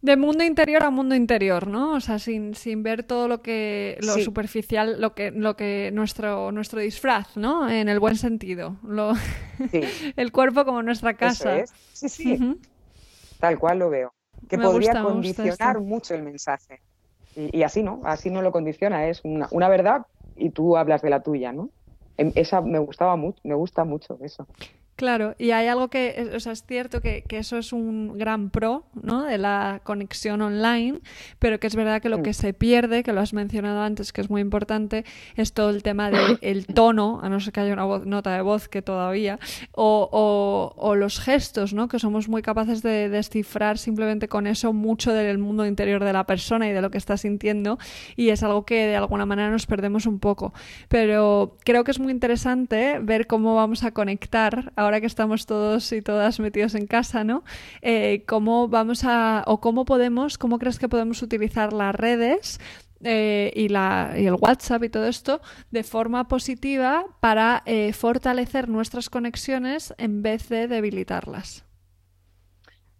De 0.01 0.17
mundo 0.17 0.43
interior 0.43 0.83
a 0.83 0.89
mundo 0.89 1.15
interior, 1.15 1.67
¿no? 1.67 1.93
O 1.93 1.99
sea, 1.99 2.19
sin, 2.19 2.53
sin 2.55 2.83
ver 2.83 3.03
todo 3.03 3.27
lo 3.27 3.41
que 3.41 3.97
lo 4.01 4.15
superficial, 4.15 4.99
lo 4.99 5.13
que 5.13 5.31
lo 5.31 5.55
que 5.55 5.89
nuestro 5.93 6.51
nuestro 6.51 6.79
disfraz, 6.79 7.37
¿no? 7.37 7.69
En 7.69 7.89
el 7.89 7.99
buen 7.99 8.15
sentido. 8.15 8.77
Lo, 8.83 9.13
el 10.15 10.31
cuerpo 10.31 10.65
como 10.65 10.83
nuestra 10.83 11.15
casa. 11.15 11.65
Sí, 11.93 12.09
sí. 12.09 12.57
Tal 13.39 13.57
cual 13.57 13.79
lo 13.79 13.89
veo. 13.89 14.13
Que 14.47 14.57
podría 14.57 15.01
condicionar 15.01 15.79
mucho 15.79 16.13
el 16.13 16.23
mensaje. 16.23 16.81
Y, 17.35 17.63
así, 17.63 17.83
¿no? 17.83 18.01
Así 18.03 18.29
no 18.29 18.41
lo 18.41 18.51
condiciona, 18.51 19.07
es 19.07 19.21
una, 19.23 19.47
una 19.51 19.69
verdad 19.69 20.05
y 20.39 20.51
tú 20.51 20.77
hablas 20.77 21.01
de 21.01 21.09
la 21.09 21.21
tuya, 21.21 21.51
¿no? 21.51 21.71
Em, 22.17 22.31
esa 22.35 22.61
me 22.61 22.79
gustaba 22.79 23.15
mucho, 23.15 23.39
me 23.43 23.55
gusta 23.55 23.83
mucho 23.85 24.17
eso. 24.21 24.47
Claro, 24.99 25.33
y 25.39 25.51
hay 25.51 25.67
algo 25.67 25.87
que, 25.87 26.29
o 26.35 26.41
sea, 26.41 26.51
es 26.51 26.65
cierto 26.65 26.99
que, 26.99 27.23
eso 27.29 27.57
es 27.57 27.71
un 27.71 28.17
gran 28.17 28.49
pro, 28.49 28.83
¿no? 29.01 29.23
De 29.23 29.37
la 29.37 29.79
conexión 29.85 30.41
online, 30.41 30.99
pero 31.39 31.57
que 31.57 31.67
es 31.67 31.75
verdad 31.77 32.01
que 32.01 32.09
lo 32.09 32.21
que 32.21 32.33
se 32.33 32.53
pierde, 32.53 33.01
que 33.01 33.13
lo 33.13 33.21
has 33.21 33.31
mencionado 33.31 33.81
antes, 33.81 34.11
que 34.11 34.19
es 34.19 34.29
muy 34.29 34.41
importante, 34.41 35.05
es 35.37 35.53
todo 35.53 35.69
el 35.69 35.83
tema 35.83 36.11
del 36.11 36.65
tono, 36.75 37.21
a 37.23 37.29
no 37.29 37.39
ser 37.39 37.53
que 37.53 37.61
haya 37.61 37.71
una 37.71 37.99
nota 37.99 38.33
de 38.35 38.41
voz 38.41 38.67
que 38.67 38.81
todavía, 38.81 39.39
o, 39.71 40.73
o, 40.75 40.95
los 40.95 41.21
gestos, 41.21 41.73
¿no? 41.73 41.87
Que 41.87 41.97
somos 41.97 42.27
muy 42.27 42.41
capaces 42.41 42.81
de 42.81 43.07
descifrar 43.07 43.77
simplemente 43.77 44.27
con 44.27 44.47
eso 44.47 44.73
mucho 44.73 45.13
del 45.13 45.37
mundo 45.37 45.65
interior 45.65 46.03
de 46.03 46.11
la 46.11 46.25
persona 46.25 46.67
y 46.67 46.73
de 46.73 46.81
lo 46.81 46.91
que 46.91 46.97
está 46.97 47.15
sintiendo, 47.15 47.79
y 48.17 48.31
es 48.31 48.43
algo 48.43 48.65
que 48.65 48.85
de 48.85 48.97
alguna 48.97 49.25
manera 49.25 49.49
nos 49.49 49.65
perdemos 49.65 50.05
un 50.05 50.19
poco. 50.19 50.53
Pero 50.89 51.55
creo 51.63 51.85
que 51.85 51.91
es 51.91 51.99
muy 52.01 52.11
interesante 52.11 52.99
ver 53.01 53.27
cómo 53.27 53.55
vamos 53.55 53.85
a 53.85 53.91
conectar 53.91 54.73
ahora 54.75 54.88
que 54.99 55.07
estamos 55.07 55.45
todos 55.45 55.91
y 55.91 56.01
todas 56.01 56.39
metidos 56.39 56.75
en 56.75 56.87
casa, 56.87 57.23
¿no? 57.23 57.43
Eh, 57.81 58.23
¿Cómo 58.27 58.67
vamos 58.67 59.03
a, 59.05 59.43
o 59.45 59.59
cómo 59.61 59.85
podemos, 59.85 60.37
cómo 60.37 60.57
crees 60.57 60.79
que 60.79 60.89
podemos 60.89 61.21
utilizar 61.21 61.73
las 61.73 61.93
redes 61.93 62.59
eh, 63.01 63.51
y, 63.55 63.69
la, 63.69 64.13
y, 64.17 64.25
el 64.25 64.35
WhatsApp 64.35 64.83
y 64.83 64.89
todo 64.89 65.07
esto 65.07 65.41
de 65.71 65.83
forma 65.83 66.27
positiva 66.27 67.05
para 67.21 67.63
eh, 67.65 67.93
fortalecer 67.93 68.67
nuestras 68.67 69.09
conexiones 69.09 69.93
en 69.97 70.21
vez 70.21 70.49
de 70.49 70.67
debilitarlas. 70.67 71.63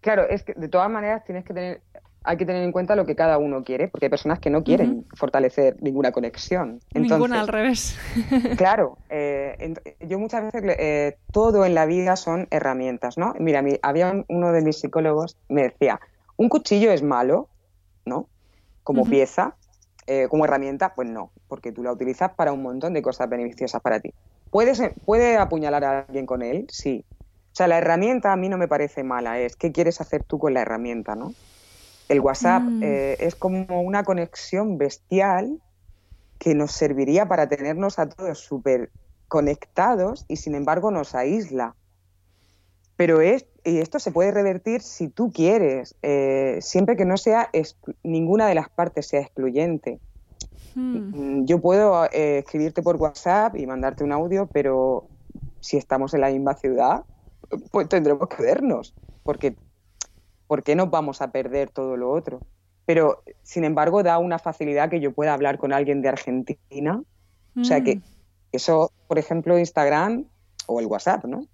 Claro, 0.01 0.29
es 0.29 0.43
que 0.43 0.53
de 0.53 0.69
todas 0.69 0.89
maneras 0.89 1.25
tienes 1.25 1.43
que 1.43 1.53
tener 1.53 1.81
hay 2.23 2.37
que 2.37 2.45
tener 2.45 2.63
en 2.63 2.71
cuenta 2.71 2.95
lo 2.95 3.05
que 3.05 3.15
cada 3.15 3.37
uno 3.37 3.63
quiere, 3.63 3.87
porque 3.87 4.07
hay 4.07 4.09
personas 4.09 4.39
que 4.39 4.49
no 4.49 4.63
quieren 4.63 5.05
fortalecer 5.15 5.77
ninguna 5.81 6.11
conexión. 6.11 6.79
Ninguna 6.93 7.39
al 7.41 7.47
revés. 7.47 7.97
claro, 8.57 8.97
eh, 9.09 9.73
yo 10.01 10.19
muchas 10.19 10.43
veces 10.43 10.63
eh, 10.77 11.17
todo 11.31 11.65
en 11.65 11.73
la 11.75 11.85
vida 11.85 12.15
son 12.15 12.47
herramientas, 12.51 13.17
¿no? 13.17 13.33
Mira, 13.39 13.63
había 13.81 14.23
uno 14.27 14.51
de 14.51 14.61
mis 14.61 14.79
psicólogos 14.79 15.37
me 15.47 15.63
decía, 15.63 15.99
un 16.35 16.49
cuchillo 16.49 16.91
es 16.91 17.03
malo, 17.03 17.47
¿no? 18.05 18.27
Como 18.83 19.05
pieza, 19.05 19.55
eh, 20.07 20.27
como 20.29 20.45
herramienta, 20.45 20.95
pues 20.95 21.09
no, 21.09 21.31
porque 21.47 21.71
tú 21.71 21.83
la 21.83 21.91
utilizas 21.91 22.31
para 22.33 22.51
un 22.51 22.61
montón 22.61 22.93
de 22.93 23.01
cosas 23.01 23.29
beneficiosas 23.29 23.81
para 23.81 23.99
ti. 23.99 24.13
¿Puedes, 24.49 24.81
¿Puede 25.05 25.37
apuñalar 25.37 25.83
a 25.83 25.99
alguien 25.99 26.25
con 26.25 26.41
él? 26.41 26.65
Sí. 26.69 27.05
O 27.51 27.55
sea, 27.55 27.67
la 27.67 27.77
herramienta 27.77 28.33
a 28.33 28.35
mí 28.35 28.49
no 28.49 28.57
me 28.57 28.67
parece 28.67 29.03
mala, 29.03 29.39
es 29.39 29.55
qué 29.55 29.71
quieres 29.71 30.01
hacer 30.01 30.23
tú 30.23 30.39
con 30.39 30.53
la 30.53 30.61
herramienta, 30.61 31.15
¿no? 31.15 31.33
El 32.09 32.19
WhatsApp 32.19 32.63
mm. 32.63 32.83
eh, 32.83 33.17
es 33.19 33.35
como 33.35 33.81
una 33.81 34.03
conexión 34.03 34.77
bestial 34.77 35.61
que 36.39 36.55
nos 36.55 36.71
serviría 36.71 37.27
para 37.27 37.47
tenernos 37.47 37.99
a 37.99 38.09
todos 38.09 38.39
súper 38.39 38.91
conectados 39.27 40.25
y 40.27 40.37
sin 40.37 40.55
embargo 40.55 40.89
nos 40.89 41.13
aísla. 41.13 41.75
Pero 42.97 43.21
es, 43.21 43.45
y 43.63 43.77
esto 43.77 43.99
se 43.99 44.11
puede 44.11 44.31
revertir 44.31 44.81
si 44.81 45.07
tú 45.07 45.31
quieres, 45.31 45.95
eh, 46.01 46.57
siempre 46.61 46.97
que 46.97 47.05
no 47.05 47.15
sea 47.15 47.49
ninguna 48.03 48.47
de 48.47 48.55
las 48.55 48.69
partes 48.69 49.07
sea 49.07 49.21
excluyente. 49.21 49.99
Hmm. 50.75 51.45
Yo 51.45 51.61
puedo 51.61 52.05
eh, 52.05 52.39
escribirte 52.39 52.81
por 52.81 52.95
WhatsApp 52.97 53.55
y 53.55 53.67
mandarte 53.67 54.03
un 54.03 54.11
audio, 54.11 54.47
pero 54.47 55.07
si 55.59 55.77
estamos 55.77 56.13
en 56.13 56.21
la 56.21 56.29
misma 56.29 56.55
ciudad, 56.55 57.03
pues 57.71 57.87
tendremos 57.87 58.27
que 58.27 58.43
vernos, 58.43 58.93
porque 59.23 59.55
¿por 60.49 60.63
qué 60.63 60.75
nos 60.75 60.89
vamos 60.89 61.21
a 61.21 61.31
perder 61.31 61.69
todo 61.69 61.95
lo 61.95 62.11
otro? 62.11 62.41
Pero, 62.87 63.21
sin 63.43 63.65
embargo, 63.65 64.01
da 64.01 64.17
una 64.17 64.39
facilidad 64.39 64.89
que 64.89 64.99
yo 64.99 65.13
pueda 65.13 65.35
hablar 65.35 65.59
con 65.59 65.73
alguien 65.73 66.01
de 66.01 66.09
Argentina. 66.09 67.03
O 67.55 67.63
sea 67.63 67.83
que 67.83 67.97
mm. 67.97 68.01
eso, 68.51 68.91
por 69.07 69.19
ejemplo, 69.19 69.59
Instagram 69.59 70.25
o 70.65 70.79
el 70.79 70.87
WhatsApp, 70.87 71.25
¿no? 71.25 71.45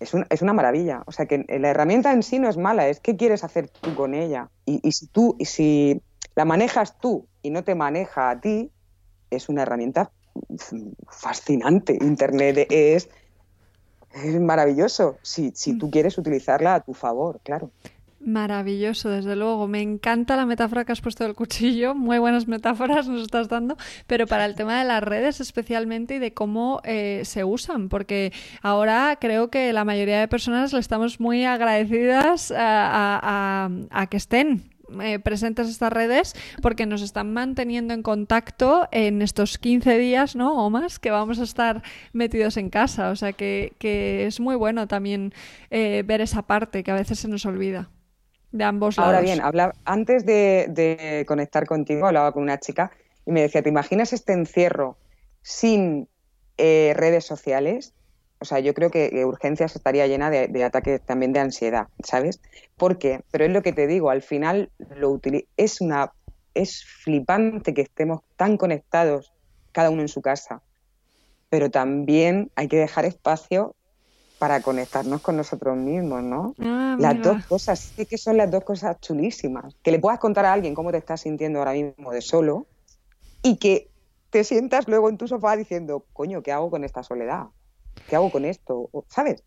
Es, 0.00 0.14
es, 0.30 0.40
una 0.40 0.54
maravilla. 0.54 1.02
O 1.04 1.12
sea 1.12 1.26
que 1.26 1.44
la 1.46 1.68
herramienta 1.68 2.14
en 2.14 2.22
sí 2.22 2.38
no 2.38 2.48
es 2.48 2.56
mala, 2.56 2.88
es 2.88 2.98
qué 2.98 3.14
quieres 3.14 3.44
hacer 3.44 3.68
tú 3.68 3.94
con 3.94 4.14
ella. 4.14 4.48
Y, 4.64 4.90
si 4.92 5.06
tú, 5.08 5.36
y 5.38 5.44
si 5.44 6.00
la 6.34 6.46
manejas 6.46 6.98
tú 6.98 7.26
y 7.42 7.50
no 7.50 7.62
te 7.62 7.74
maneja 7.74 8.30
a 8.30 8.40
ti, 8.40 8.70
es 9.28 9.50
una 9.50 9.62
herramienta 9.62 10.10
fascinante. 11.10 11.98
Internet 12.00 12.68
es, 12.70 13.10
es 14.14 14.40
maravilloso 14.40 15.18
si, 15.20 15.52
si 15.54 15.76
tú 15.76 15.88
mm. 15.88 15.90
quieres 15.90 16.16
utilizarla 16.16 16.76
a 16.76 16.80
tu 16.80 16.94
favor, 16.94 17.38
claro. 17.42 17.70
Maravilloso, 18.24 19.10
desde 19.10 19.36
luego. 19.36 19.68
Me 19.68 19.82
encanta 19.82 20.34
la 20.34 20.46
metáfora 20.46 20.86
que 20.86 20.92
has 20.92 21.02
puesto 21.02 21.24
del 21.24 21.34
cuchillo. 21.34 21.94
Muy 21.94 22.18
buenas 22.18 22.48
metáforas 22.48 23.06
nos 23.06 23.22
estás 23.22 23.48
dando. 23.48 23.76
Pero 24.06 24.26
para 24.26 24.46
el 24.46 24.54
tema 24.54 24.78
de 24.78 24.86
las 24.86 25.02
redes 25.02 25.40
especialmente 25.40 26.14
y 26.14 26.18
de 26.18 26.32
cómo 26.32 26.80
eh, 26.84 27.20
se 27.24 27.44
usan, 27.44 27.90
porque 27.90 28.32
ahora 28.62 29.18
creo 29.20 29.50
que 29.50 29.74
la 29.74 29.84
mayoría 29.84 30.20
de 30.20 30.28
personas 30.28 30.72
le 30.72 30.80
estamos 30.80 31.20
muy 31.20 31.44
agradecidas 31.44 32.52
a, 32.56 33.68
que 34.08 34.16
estén 34.16 34.70
eh, 35.02 35.18
presentes 35.18 35.68
estas 35.68 35.92
redes 35.92 36.34
porque 36.62 36.86
nos 36.86 37.02
están 37.02 37.32
manteniendo 37.32 37.92
en 37.94 38.02
contacto 38.02 38.88
en 38.92 39.22
estos 39.22 39.58
15 39.58 39.98
días 39.98 40.36
¿no? 40.36 40.64
o 40.64 40.70
más 40.70 40.98
que 40.98 41.10
vamos 41.10 41.40
a 41.40 41.42
estar 41.42 41.82
metidos 42.14 42.56
en 42.56 42.70
casa. 42.70 43.10
O 43.10 43.16
sea 43.16 43.34
que, 43.34 43.74
es 44.26 44.40
muy 44.40 44.56
bueno 44.56 44.88
también 44.88 45.34
eh, 45.70 46.02
ver 46.06 46.22
esa 46.22 46.42
parte 46.42 46.82
que 46.82 46.90
a 46.90 46.94
veces 46.94 47.18
se 47.18 47.28
nos 47.28 47.44
olvida 47.44 47.90
de 48.54 48.64
ambos 48.64 48.96
lados. 48.96 49.14
Ahora 49.14 49.20
bien, 49.20 49.40
antes 49.84 50.24
de, 50.24 51.24
conectar 51.26 51.66
contigo, 51.66 52.06
hablaba 52.06 52.32
con 52.32 52.44
una 52.44 52.58
chica 52.58 52.92
y 53.26 53.32
me 53.32 53.42
decía, 53.42 53.62
¿te 53.62 53.68
imaginas 53.68 54.12
este 54.12 54.32
encierro 54.32 54.96
sin 55.42 56.08
eh, 56.56 56.92
redes 56.96 57.24
sociales? 57.26 57.94
O 58.38 58.44
sea, 58.44 58.60
yo 58.60 58.72
creo 58.72 58.90
que, 58.90 59.24
Urgencias 59.24 59.74
estaría 59.74 60.06
llena 60.06 60.30
de, 60.30 60.64
ataques 60.64 61.00
también 61.02 61.32
de 61.32 61.40
ansiedad, 61.40 61.88
¿sabes? 62.04 62.40
¿Por 62.76 62.98
qué? 62.98 63.22
Pero 63.32 63.44
es 63.44 63.50
lo 63.50 63.62
que 63.62 63.72
te 63.72 63.88
digo, 63.88 64.10
al 64.10 64.22
final 64.22 64.70
lo 64.96 65.20
es 65.56 65.80
una 65.80 66.12
es 66.54 66.84
flipante 66.84 67.74
que 67.74 67.82
estemos 67.82 68.20
tan 68.36 68.56
conectados 68.56 69.32
cada 69.72 69.90
uno 69.90 70.02
en 70.02 70.08
su 70.08 70.22
casa, 70.22 70.62
pero 71.50 71.72
también 71.72 72.52
hay 72.54 72.68
que 72.68 72.76
dejar 72.76 73.04
espacio 73.04 73.74
para 74.38 74.62
conectarnos 74.62 75.20
con 75.20 75.36
nosotros 75.36 75.76
mismos, 75.76 76.22
¿no? 76.22 76.54
Ah, 76.60 76.96
las 76.98 77.20
dos 77.22 77.46
cosas, 77.46 77.92
sí 77.96 78.06
que 78.06 78.18
son 78.18 78.36
las 78.36 78.50
dos 78.50 78.64
cosas 78.64 79.00
chulísimas. 79.00 79.74
Que 79.82 79.90
le 79.90 79.98
puedas 79.98 80.18
contar 80.18 80.44
a 80.46 80.52
alguien 80.52 80.74
cómo 80.74 80.90
te 80.90 80.98
estás 80.98 81.22
sintiendo 81.22 81.60
ahora 81.60 81.72
mismo 81.72 82.10
de 82.10 82.20
solo 82.20 82.66
y 83.42 83.56
que 83.56 83.90
te 84.30 84.44
sientas 84.44 84.88
luego 84.88 85.08
en 85.08 85.16
tu 85.16 85.28
sofá 85.28 85.56
diciendo, 85.56 86.06
coño, 86.12 86.42
¿qué 86.42 86.52
hago 86.52 86.70
con 86.70 86.84
esta 86.84 87.02
soledad? 87.02 87.46
¿Qué 88.06 88.16
hago 88.16 88.30
con 88.30 88.44
esto? 88.44 88.90
¿Sabes? 89.08 89.44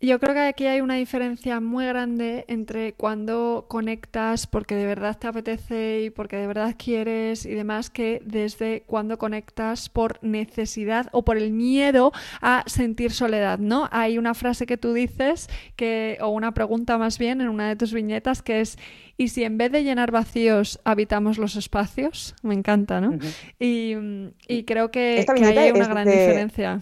Yo 0.00 0.20
creo 0.20 0.32
que 0.32 0.40
aquí 0.40 0.66
hay 0.66 0.80
una 0.80 0.94
diferencia 0.94 1.58
muy 1.58 1.84
grande 1.84 2.44
entre 2.46 2.92
cuando 2.92 3.66
conectas 3.66 4.46
porque 4.46 4.76
de 4.76 4.86
verdad 4.86 5.18
te 5.18 5.26
apetece 5.26 6.02
y 6.04 6.10
porque 6.10 6.36
de 6.36 6.46
verdad 6.46 6.76
quieres 6.78 7.44
y 7.44 7.50
demás, 7.50 7.90
que 7.90 8.22
desde 8.24 8.84
cuando 8.86 9.18
conectas 9.18 9.88
por 9.88 10.22
necesidad 10.22 11.08
o 11.10 11.24
por 11.24 11.36
el 11.36 11.50
miedo 11.50 12.12
a 12.40 12.62
sentir 12.66 13.10
soledad, 13.10 13.58
¿no? 13.58 13.88
Hay 13.90 14.18
una 14.18 14.34
frase 14.34 14.66
que 14.66 14.76
tú 14.76 14.92
dices 14.92 15.48
que, 15.74 16.16
o 16.20 16.28
una 16.28 16.54
pregunta 16.54 16.96
más 16.96 17.18
bien 17.18 17.40
en 17.40 17.48
una 17.48 17.68
de 17.68 17.74
tus 17.74 17.92
viñetas 17.92 18.40
que 18.40 18.60
es 18.60 18.78
¿y 19.16 19.28
si 19.28 19.42
en 19.42 19.58
vez 19.58 19.72
de 19.72 19.82
llenar 19.82 20.12
vacíos 20.12 20.78
habitamos 20.84 21.38
los 21.38 21.56
espacios? 21.56 22.36
Me 22.42 22.54
encanta, 22.54 23.00
¿no? 23.00 23.18
y, 23.58 24.62
creo 24.64 24.92
que, 24.92 25.26
hay 25.28 25.72
una 25.72 25.88
gran 25.88 26.06
diferencia 26.06 26.80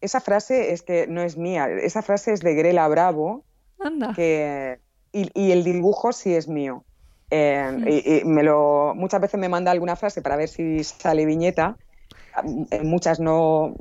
esa 0.00 0.20
frase 0.20 0.72
es 0.72 0.82
que 0.82 1.06
no 1.06 1.22
es 1.22 1.36
mía, 1.36 1.68
esa 1.68 2.02
frase 2.02 2.32
es 2.32 2.40
de 2.40 2.54
Grela 2.54 2.86
Bravo. 2.88 3.44
Anda. 3.80 4.12
y, 4.16 5.52
el 5.52 5.64
dibujo 5.64 6.12
sí 6.12 6.34
es 6.34 6.48
mío. 6.48 6.84
Eh, 7.30 7.70
mm. 7.70 7.88
y, 7.88 8.24
me 8.24 8.42
lo, 8.42 8.92
muchas 8.96 9.20
veces 9.20 9.38
me 9.38 9.48
manda 9.48 9.70
alguna 9.70 9.96
frase 9.96 10.22
para 10.22 10.36
ver 10.36 10.48
si 10.48 10.82
sale 10.84 11.26
viñeta. 11.26 11.76
muchas 12.82 13.20
no, 13.20 13.74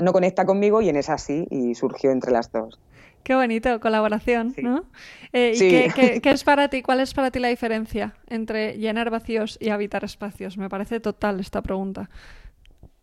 no 0.00 0.12
conecta 0.12 0.44
conmigo 0.44 0.80
y 0.80 0.88
en 0.88 0.96
esa 0.96 1.18
sí, 1.18 1.46
y 1.50 1.74
surgió 1.74 2.10
entre 2.10 2.32
las 2.32 2.52
dos. 2.52 2.78
Qué 3.26 3.34
bonito, 3.34 3.80
colaboración, 3.80 4.54
¿no? 4.62 4.84
Eh, 5.32 5.52
¿y 5.56 5.58
qué, 6.20 6.30
es 6.30 6.44
para 6.44 6.68
ti? 6.68 6.82
¿Cuál 6.82 7.00
es 7.00 7.12
para 7.12 7.32
ti 7.32 7.40
la 7.40 7.48
diferencia 7.48 8.14
entre 8.28 8.78
llenar 8.78 9.10
vacíos 9.10 9.58
y 9.60 9.70
habitar 9.70 10.04
espacios? 10.04 10.56
Me 10.56 10.68
parece 10.68 11.00
total 11.00 11.40
esta 11.40 11.60
pregunta 11.60 12.08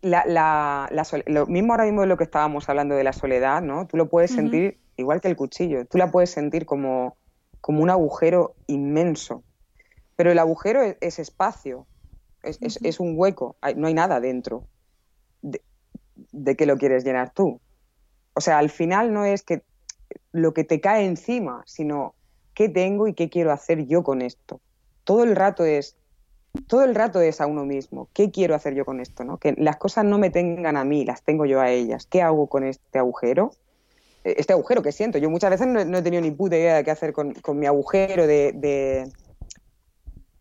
la, 0.04 0.88
lo 1.26 1.46
mismo 1.46 1.72
ahora 1.72 1.84
mismo 1.84 2.02
de 2.02 2.06
lo 2.06 2.16
que 2.16 2.24
estábamos 2.24 2.68
hablando 2.68 2.94
de 2.94 3.04
la 3.04 3.12
soledad, 3.12 3.62
¿no? 3.62 3.86
Tú 3.86 3.96
lo 3.96 4.08
puedes 4.08 4.30
sentir 4.30 4.78
igual 4.96 5.20
que 5.20 5.28
el 5.28 5.36
cuchillo, 5.36 5.86
tú 5.86 5.98
la 5.98 6.10
puedes 6.10 6.30
sentir 6.30 6.66
como, 6.66 7.16
como 7.60 7.82
un 7.82 7.90
agujero 7.90 8.54
inmenso, 8.66 9.42
pero 10.16 10.30
el 10.30 10.38
agujero 10.38 10.82
es, 10.82 11.18
espacio, 11.18 11.86
es, 12.42 13.00
un 13.00 13.14
hueco, 13.16 13.56
no 13.76 13.86
hay 13.86 13.94
nada 13.94 14.20
dentro 14.20 14.66
de, 15.40 15.62
de, 16.32 16.56
que 16.56 16.66
lo 16.66 16.76
quieres 16.76 17.04
llenar 17.04 17.32
tú. 17.32 17.60
O 18.34 18.40
sea, 18.40 18.58
al 18.58 18.70
final 18.70 19.12
no 19.12 19.24
es 19.24 19.42
que 19.42 19.62
lo 20.32 20.52
que 20.52 20.64
te 20.64 20.80
cae 20.80 21.06
encima, 21.06 21.62
sino 21.66 22.14
qué 22.52 22.68
tengo 22.68 23.08
y 23.08 23.14
qué 23.14 23.30
quiero 23.30 23.52
hacer 23.52 23.86
yo 23.86 24.02
con 24.02 24.20
esto. 24.20 24.60
Todo 25.04 25.24
el 25.24 25.34
rato 25.34 25.64
es 25.64 25.96
todo 26.66 26.84
el 26.84 26.94
rato 26.94 27.20
es 27.20 27.40
a 27.40 27.46
uno 27.46 27.64
mismo. 27.64 28.08
¿Qué 28.12 28.30
quiero 28.30 28.54
hacer 28.54 28.74
yo 28.74 28.84
con 28.84 29.00
esto? 29.00 29.38
Que 29.38 29.54
las 29.58 29.76
cosas 29.76 30.04
no 30.04 30.18
me 30.18 30.30
tengan 30.30 30.76
a 30.76 30.84
mí, 30.84 31.04
las 31.04 31.22
tengo 31.22 31.46
yo 31.46 31.60
a 31.60 31.70
ellas. 31.70 32.06
¿Qué 32.06 32.22
hago 32.22 32.46
con 32.46 32.64
este 32.64 32.98
agujero? 32.98 33.52
E, 34.24 34.36
este 34.38 34.52
agujero 34.52 34.82
que 34.82 34.92
siento. 34.92 35.18
Yo 35.18 35.30
muchas 35.30 35.50
veces 35.50 35.66
no, 35.66 35.80
he 35.80 36.02
tenido 36.02 36.22
ni 36.22 36.30
puta 36.30 36.56
idea 36.56 36.76
de 36.76 36.84
qué 36.84 36.90
hacer 36.90 37.12
con, 37.12 37.34
mi 37.54 37.66
agujero, 37.66 38.26
de, 38.26 39.10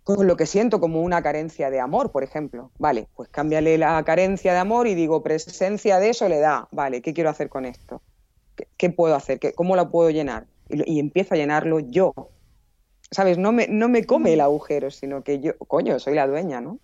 con 0.04 0.28
lo 0.28 0.38
que 0.38 0.46
siento 0.46 0.80
como 0.80 1.02
una 1.02 1.22
carencia 1.24 1.70
de 1.70 1.80
amor, 1.80 2.12
por 2.12 2.24
ejemplo. 2.24 2.72
Vale, 2.78 3.08
pues 3.16 3.30
cámbiale 3.30 3.78
la 3.78 4.02
carencia 4.04 4.54
de 4.54 4.60
amor 4.60 4.88
y 4.88 4.96
digo 4.96 5.24
presencia 5.24 6.00
de 6.00 6.14
soledad. 6.14 6.66
Vale, 6.72 7.02
¿qué 7.02 7.14
quiero 7.14 7.32
hacer 7.32 7.50
con 7.50 7.66
esto? 7.66 8.02
¿Qué, 8.78 8.90
puedo 8.92 9.16
hacer? 9.16 9.40
¿Cómo 9.56 9.76
la 9.76 9.90
puedo 9.90 10.12
llenar? 10.12 10.46
Y, 10.70 10.94
y 10.94 11.00
empiezo 11.00 11.34
a 11.34 11.38
llenarlo 11.38 11.80
yo, 11.80 12.14
¿sabes? 13.12 13.38
No 13.38 13.52
me, 13.52 13.68
no 13.68 13.90
me 13.90 14.06
come 14.06 14.34
el 14.34 14.42
agujero, 14.42 14.92
sino 14.92 15.24
que 15.24 15.40
yo, 15.40 15.58
coño, 15.58 16.00
soy 16.00 16.16
la 16.16 16.28
dueña, 16.28 16.62
¿no? 16.62 16.80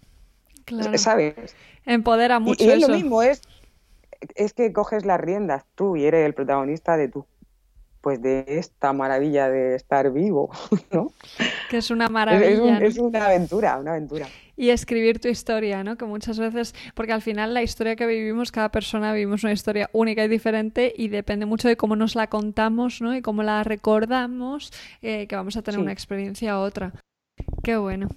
Claro. 0.66 0.98
¿Sabes? 0.98 1.56
Empodera 1.86 2.40
mucho. 2.40 2.64
Y, 2.64 2.70
es 2.70 2.82
lo 2.82 2.90
mismo, 2.90 3.24
es, 3.24 3.42
es 4.36 4.54
que 4.54 4.72
coges 4.74 5.06
las 5.06 5.20
riendas 5.20 5.64
tú 5.76 5.96
y 5.96 6.06
eres 6.06 6.26
el 6.26 6.34
protagonista 6.34 6.98
de 6.98 7.08
tú. 7.08 7.26
Pues 8.02 8.22
de 8.22 8.46
esta 8.48 8.94
maravilla 8.94 9.50
de 9.50 9.76
estar 9.76 10.12
vivo, 10.12 10.52
¿no? 10.92 11.12
Que 11.70 11.78
es 11.78 11.92
una 11.92 12.08
maravilla. 12.08 12.80
es 12.80 12.98
una 12.98 13.26
aventura, 13.26 13.78
una 13.78 13.92
aventura 13.92 14.28
y 14.60 14.72
escribir 14.72 15.20
tu 15.20 15.30
historia, 15.30 15.86
¿no? 15.86 15.98
Que 15.98 16.04
muchas 16.04 16.38
veces, 16.38 16.76
porque 16.94 17.14
al 17.14 17.22
final 17.22 17.54
la 17.54 17.64
historia 17.64 17.96
que 17.96 18.06
vivimos, 18.06 18.52
cada 18.52 18.70
persona 18.70 19.14
vivimos 19.14 19.46
una 19.46 19.54
historia 19.54 19.90
única 19.94 20.26
y 20.26 20.28
diferente 20.28 20.94
y 20.98 21.08
depende 21.08 21.46
mucho 21.46 21.70
de 21.70 21.78
cómo 21.78 21.96
nos 21.96 22.14
la 22.14 22.28
contamos, 22.28 23.02
¿no? 23.02 23.16
Y 23.16 23.22
cómo 23.22 23.42
la 23.42 23.64
recordamos, 23.64 24.74
eh, 25.02 25.28
que 25.28 25.36
vamos 25.38 25.56
a 25.56 25.62
tener 25.62 25.80
una 25.80 25.94
experiencia 25.94 26.60
u 26.60 26.62
otra. 26.62 26.92
Qué 27.64 27.78
bueno. 27.78 28.10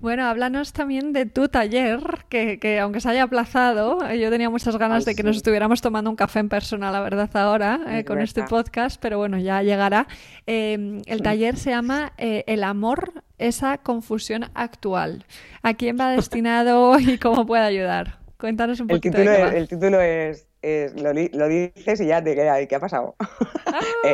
Bueno, 0.00 0.26
háblanos 0.26 0.72
también 0.72 1.12
de 1.12 1.26
tu 1.26 1.48
taller, 1.48 2.00
que, 2.28 2.60
que, 2.60 2.78
aunque 2.78 3.00
se 3.00 3.08
haya 3.08 3.24
aplazado, 3.24 4.08
eh, 4.08 4.20
yo 4.20 4.30
tenía 4.30 4.48
muchas 4.48 4.76
ganas 4.76 5.04
de 5.04 5.16
que 5.16 5.24
nos 5.24 5.36
estuviéramos 5.36 5.80
tomando 5.80 6.08
un 6.08 6.14
café 6.14 6.38
en 6.38 6.48
persona, 6.48 6.92
la 6.92 7.00
verdad, 7.00 7.28
ahora, 7.34 7.80
eh, 7.88 8.04
con 8.04 8.20
este 8.20 8.44
podcast, 8.44 9.00
pero 9.00 9.18
bueno, 9.18 9.38
ya 9.38 9.60
llegará. 9.62 10.06
Em, 10.46 11.02
el 11.06 11.22
taller 11.22 11.56
se 11.56 11.70
llama 11.70 12.12
El 12.16 12.62
amor, 12.62 13.24
esa 13.38 13.78
confusión 13.78 14.46
actual. 14.54 15.26
¿A 15.62 15.74
quién 15.74 15.96
va 15.98 16.10
destinado 16.16 16.96
y 17.00 17.18
cómo 17.18 17.44
puede 17.44 17.64
ayudar? 17.64 18.18
Cuéntanos 18.38 18.78
un 18.78 18.86
poquito. 18.86 19.18
El 19.18 19.24
título, 19.24 19.46
es, 19.46 19.54
el 19.54 19.68
título 19.68 20.00
es, 20.00 20.46
lo, 21.34 21.48
dices 21.48 22.00
y 22.00 22.06
ya 22.06 22.22
te 22.22 22.36
queda, 22.36 22.64
¿qué 22.64 22.74
ha 22.76 22.80
pasado? 22.80 23.16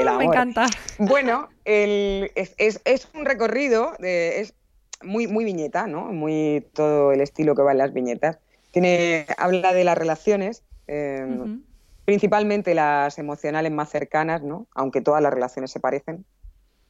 Ah, 0.06 0.18
me 0.18 0.24
encanta. 0.24 0.66
Bueno, 0.98 1.48
el, 1.64 2.30
es, 2.34 2.54
es, 2.58 3.08
un 3.14 3.24
recorrido, 3.24 3.92
de, 3.98 4.40
es 4.40 4.54
muy, 5.02 5.26
muy 5.26 5.44
viñeta, 5.44 5.86
¿no? 5.86 6.12
Muy 6.12 6.66
todo 6.72 7.12
el 7.12 7.20
estilo 7.20 7.54
que 7.54 7.62
va 7.62 7.72
en 7.72 7.78
las 7.78 7.92
viñetas. 7.92 8.38
Tiene, 8.70 9.26
habla 9.38 9.72
de 9.72 9.84
las 9.84 9.96
relaciones, 9.96 10.62
em, 10.86 11.62
principalmente 12.04 12.74
las 12.74 13.18
emocionales 13.18 13.72
más 13.72 13.90
cercanas, 13.90 14.42
¿no? 14.42 14.66
Aunque 14.74 15.00
todas 15.00 15.22
las 15.22 15.32
relaciones 15.32 15.70
se 15.70 15.80
parecen. 15.80 16.24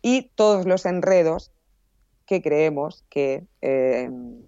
Y 0.02 0.30
todos 0.34 0.66
los 0.66 0.86
enredos 0.86 1.52
que 2.26 2.42
creemos 2.42 3.04
que, 3.10 3.44
em, 3.60 4.42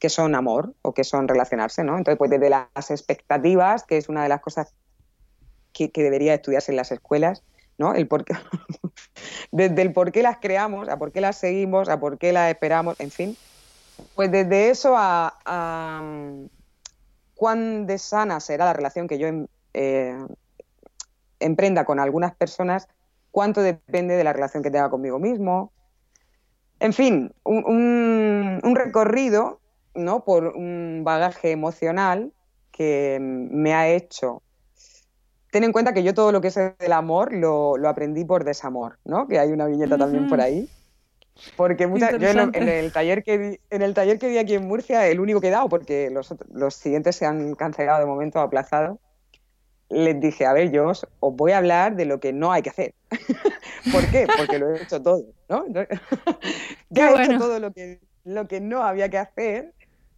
que 0.00 0.10
son 0.10 0.34
amor 0.34 0.74
o 0.82 0.92
que 0.92 1.04
son 1.04 1.28
relacionarse, 1.28 1.84
¿no? 1.84 1.96
Entonces, 1.96 2.18
pues 2.18 2.30
desde 2.30 2.50
las 2.50 2.90
expectativas, 2.90 3.84
que 3.84 3.96
es 3.96 4.08
una 4.08 4.22
de 4.22 4.28
las 4.28 4.40
cosas 4.40 4.74
que, 5.72 5.90
que 5.90 6.02
debería 6.02 6.34
estudiarse 6.34 6.72
en 6.72 6.76
las 6.76 6.92
escuelas, 6.92 7.42
¿no? 7.78 7.94
El 7.94 8.06
por 8.06 8.24
qué, 8.24 8.34
desde 9.52 9.82
el 9.82 9.92
por 9.92 10.12
qué 10.12 10.22
las 10.22 10.38
creamos, 10.38 10.88
a 10.88 10.98
por 10.98 11.12
qué 11.12 11.20
las 11.20 11.36
seguimos, 11.36 11.88
a 11.88 11.98
por 11.98 12.18
qué 12.18 12.32
las 12.32 12.50
esperamos, 12.50 12.98
en 13.00 13.10
fin. 13.10 13.36
Pues 14.14 14.30
desde 14.30 14.70
eso 14.70 14.94
a, 14.96 16.02
cuán 17.34 17.86
de 17.86 17.98
sana 17.98 18.40
será 18.40 18.64
la 18.64 18.72
relación 18.72 19.06
que 19.06 19.18
yo 19.18 19.26
em, 19.26 19.46
eh, 19.72 20.18
emprenda 21.40 21.84
con 21.84 22.00
algunas 22.00 22.34
personas, 22.34 22.88
cuánto 23.30 23.60
depende 23.60 24.16
de 24.16 24.24
la 24.24 24.32
relación 24.32 24.62
que 24.62 24.70
tenga 24.70 24.90
conmigo 24.90 25.18
mismo. 25.18 25.72
En 26.80 26.92
fin, 26.92 27.32
un, 27.44 28.60
un 28.62 28.76
recorrido 28.76 29.60
¿no? 29.94 30.24
por 30.24 30.48
un 30.48 31.02
bagaje 31.04 31.50
emocional 31.50 32.32
que 32.72 33.18
me 33.20 33.72
ha 33.74 33.88
hecho 33.88 34.42
ten 35.54 35.62
en 35.62 35.70
cuenta 35.70 35.94
que 35.94 36.02
yo 36.02 36.14
todo 36.14 36.32
lo 36.32 36.40
que 36.40 36.50
sé 36.50 36.74
del 36.80 36.92
amor 36.92 37.32
lo, 37.32 37.76
aprendí 37.88 38.24
por 38.24 38.42
desamor, 38.42 38.98
¿no? 39.04 39.28
Que 39.28 39.38
hay 39.38 39.52
una 39.52 39.66
viñeta 39.66 39.96
también 39.96 40.28
por 40.28 40.40
ahí. 40.40 40.68
Porque 41.56 41.86
muchas, 41.86 42.18
yo 42.18 42.28
en, 42.28 42.68
el 42.68 42.92
taller 42.92 43.22
que 43.22 43.38
vi, 43.38 43.60
en 43.70 43.82
el 43.82 43.94
taller 43.94 44.18
que 44.18 44.26
vi 44.26 44.38
aquí 44.38 44.54
en 44.54 44.66
Murcia, 44.66 45.06
el 45.06 45.20
único 45.20 45.40
que 45.40 45.46
he 45.46 45.50
dado, 45.52 45.68
porque 45.68 46.10
los, 46.10 46.34
los 46.52 46.74
siguientes 46.74 47.14
se 47.14 47.26
han 47.26 47.54
cancelado 47.54 48.00
de 48.00 48.06
momento, 48.06 48.40
aplazado, 48.40 48.98
les 49.90 50.18
dije, 50.18 50.44
a 50.44 50.52
ver, 50.52 50.72
yo 50.72 50.88
os, 50.88 51.06
voy 51.20 51.52
a 51.52 51.58
hablar 51.58 51.94
de 51.94 52.06
lo 52.06 52.18
que 52.18 52.32
no 52.32 52.50
hay 52.50 52.62
que 52.62 52.70
hacer. 52.70 52.94
¿Por 53.92 54.10
qué? 54.10 54.26
Porque 54.36 54.58
lo 54.58 54.74
he 54.74 54.82
hecho 54.82 55.00
todo, 55.02 55.22
¿no? 55.48 55.66
ya 56.90 57.10
he 57.12 57.26
hecho 57.26 57.38
todo 57.38 57.60
lo 57.60 57.70
que, 57.72 58.00
lo 58.24 58.48
que 58.48 58.60
no 58.60 58.82
había 58.82 59.08
que 59.08 59.18
hacer, 59.18 59.72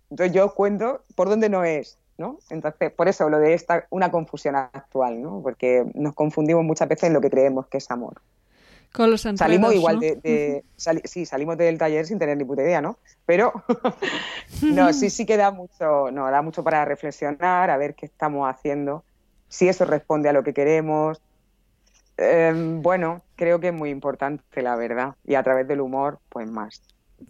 entonces 0.08 0.34
yo 0.34 0.46
os 0.46 0.54
cuento 0.54 1.04
por 1.14 1.28
dónde 1.28 1.50
no 1.50 1.62
es. 1.62 1.98
¿No? 2.18 2.38
Entonces, 2.50 2.92
por 2.92 3.08
eso 3.08 3.28
lo 3.28 3.38
de 3.38 3.54
esta, 3.54 3.86
una 3.90 4.10
confusión 4.10 4.56
actual, 4.56 5.22
¿no? 5.22 5.40
Porque 5.42 5.84
nos 5.94 6.14
confundimos 6.14 6.64
muchas 6.64 6.88
veces 6.88 7.04
en 7.04 7.12
lo 7.12 7.20
que 7.20 7.30
creemos 7.30 7.66
que 7.66 7.78
es 7.78 7.90
amor. 7.90 8.20
Con 8.92 9.10
los 9.10 9.20
Salimos 9.20 9.74
igual 9.74 10.00
de... 10.00 10.64
sí, 10.76 11.26
salimos 11.26 11.58
del 11.58 11.76
taller 11.76 12.06
sin 12.06 12.18
tener 12.18 12.38
ni 12.38 12.44
puta 12.44 12.62
idea, 12.62 12.80
¿no? 12.80 12.96
Pero 13.26 13.52
no, 14.62 14.92
sí, 14.94 15.10
sí 15.10 15.26
que 15.26 15.36
da 15.36 15.50
mucho, 15.50 16.10
no, 16.10 16.30
da 16.30 16.40
mucho 16.40 16.64
para 16.64 16.84
reflexionar, 16.86 17.68
a 17.68 17.76
ver 17.76 17.94
qué 17.94 18.06
estamos 18.06 18.48
haciendo, 18.48 19.04
si 19.48 19.68
eso 19.68 19.84
responde 19.84 20.30
a 20.30 20.32
lo 20.32 20.42
que 20.42 20.54
queremos. 20.54 21.20
Em, 22.16 22.80
bueno, 22.80 23.20
creo 23.34 23.60
que 23.60 23.68
es 23.68 23.74
muy 23.74 23.90
importante, 23.90 24.62
la 24.62 24.76
verdad. 24.76 25.14
Y 25.26 25.34
a 25.34 25.42
través 25.42 25.68
del 25.68 25.82
humor, 25.82 26.18
pues 26.30 26.50
más. 26.50 26.80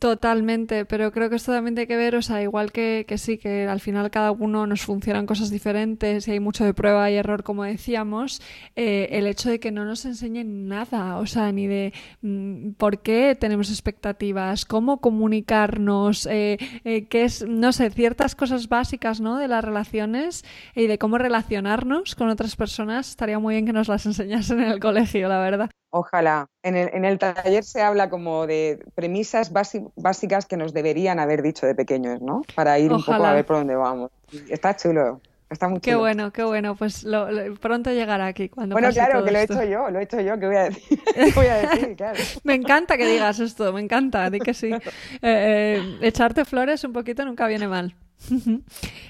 Totalmente, 0.00 0.84
pero 0.84 1.12
creo 1.12 1.30
que 1.30 1.36
esto 1.36 1.52
también 1.52 1.76
tiene 1.76 1.86
que 1.86 1.96
ver, 1.96 2.16
o 2.16 2.22
sea, 2.22 2.42
igual 2.42 2.72
que, 2.72 3.04
que, 3.06 3.18
sí, 3.18 3.38
que 3.38 3.68
al 3.68 3.78
final 3.78 4.10
cada 4.10 4.32
uno 4.32 4.66
nos 4.66 4.82
funcionan 4.82 5.26
cosas 5.26 5.48
diferentes 5.48 6.26
y 6.26 6.32
hay 6.32 6.40
mucho 6.40 6.64
de 6.64 6.74
prueba 6.74 7.08
y 7.08 7.14
error, 7.14 7.44
como 7.44 7.62
decíamos, 7.62 8.42
eh, 8.74 9.06
el 9.12 9.28
hecho 9.28 9.48
de 9.48 9.60
que 9.60 9.70
no 9.70 9.84
nos 9.84 10.04
enseñen 10.04 10.66
nada, 10.66 11.18
o 11.18 11.26
sea, 11.26 11.52
ni 11.52 11.68
de 11.68 11.92
mm, 12.20 12.72
por 12.72 13.00
qué 13.00 13.36
tenemos 13.38 13.70
expectativas, 13.70 14.64
cómo 14.64 15.00
comunicarnos, 15.00 16.26
eh, 16.26 16.58
eh, 16.84 17.06
es, 17.12 17.46
no 17.46 17.72
sé, 17.72 17.90
ciertas 17.90 18.34
cosas 18.34 18.68
básicas, 18.68 19.20
¿no? 19.20 19.38
De 19.38 19.46
las 19.46 19.64
relaciones 19.64 20.44
y 20.74 20.88
de 20.88 20.98
cómo 20.98 21.16
relacionarnos 21.16 22.16
con 22.16 22.28
otras 22.28 22.56
personas, 22.56 23.10
estaría 23.10 23.38
muy 23.38 23.54
bien 23.54 23.66
que 23.66 23.72
nos 23.72 23.86
las 23.86 24.04
enseñasen 24.04 24.60
en 24.60 24.72
el 24.72 24.80
colegio, 24.80 25.28
la 25.28 25.38
verdad. 25.38 25.70
Ojalá. 25.96 26.46
En 26.62 26.76
el, 26.76 26.90
en 26.92 27.06
el, 27.06 27.18
taller 27.18 27.64
se 27.64 27.80
habla 27.80 28.10
como 28.10 28.46
de 28.46 28.84
premisas 28.94 29.50
básicas 29.50 30.44
que 30.44 30.58
nos 30.58 30.74
deberían 30.74 31.18
haber 31.18 31.40
dicho 31.40 31.66
de 31.66 31.74
pequeños, 31.74 32.20
¿no? 32.20 32.42
Para 32.54 32.78
ir 32.78 32.92
un 32.92 33.02
poco 33.02 33.24
a 33.24 33.32
ver 33.32 33.46
por 33.46 33.56
dónde 33.56 33.76
vamos. 33.76 34.10
Está 34.50 34.76
chulo. 34.76 35.22
Está 35.48 35.68
muy 35.68 35.80
chulo. 35.80 35.96
Qué 35.96 35.96
bueno, 35.96 36.32
qué 36.32 36.42
bueno. 36.42 36.76
Pues 36.76 37.02
lo, 37.04 37.28
pronto 37.62 37.90
llegará 37.92 38.26
aquí. 38.26 38.50
Cuando 38.50 38.74
bueno, 38.74 38.90
claro, 38.90 39.24
que 39.24 39.30
lo 39.30 39.38
he 39.38 39.42
hecho 39.44 39.64
yo, 39.64 39.90
lo 39.90 39.98
he 40.00 40.02
hecho 40.02 40.20
yo, 40.20 40.38
¿qué 40.38 40.46
voy 40.46 40.56
a 40.56 40.64
decir? 40.64 40.98
voy 41.34 41.46
a 41.46 41.56
decir 41.56 41.96
claro. 41.96 42.18
me 42.44 42.54
encanta 42.54 42.98
que 42.98 43.06
digas 43.06 43.40
esto, 43.40 43.72
me 43.72 43.80
encanta, 43.80 44.28
di 44.28 44.38
que 44.38 44.52
sí. 44.52 44.70
Eh, 44.72 44.80
eh, 45.22 45.98
echarte 46.02 46.44
flores 46.44 46.84
un 46.84 46.92
poquito 46.92 47.24
nunca 47.24 47.46
viene 47.46 47.68
mal. 47.68 47.94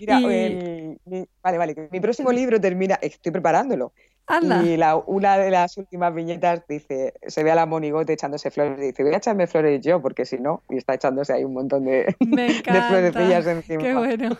Mira, 0.00 0.20
vale, 0.20 1.58
vale, 1.58 1.88
mi 1.90 2.00
próximo 2.00 2.32
libro 2.32 2.60
termina, 2.60 2.96
estoy 3.00 3.32
preparándolo, 3.32 3.92
y 4.64 4.76
la, 4.76 4.96
una 4.96 5.38
de 5.38 5.50
las 5.50 5.76
últimas 5.76 6.12
viñetas 6.12 6.62
dice, 6.68 7.14
se 7.26 7.44
ve 7.44 7.52
a 7.52 7.54
la 7.54 7.66
monigote 7.66 8.12
echándose 8.12 8.50
flores 8.50 8.78
y 8.78 8.86
dice, 8.86 9.04
voy 9.04 9.14
a 9.14 9.18
echarme 9.18 9.46
flores 9.46 9.80
yo, 9.82 10.02
porque 10.02 10.24
si 10.24 10.38
no, 10.38 10.62
y 10.68 10.78
está 10.78 10.94
echándose 10.94 11.32
ahí 11.32 11.44
un 11.44 11.54
montón 11.54 11.84
de, 11.84 12.14
Me 12.20 12.50
florecillas 12.62 13.46
encima. 13.46 13.82
Qué 13.82 13.94
bueno. 13.94 14.36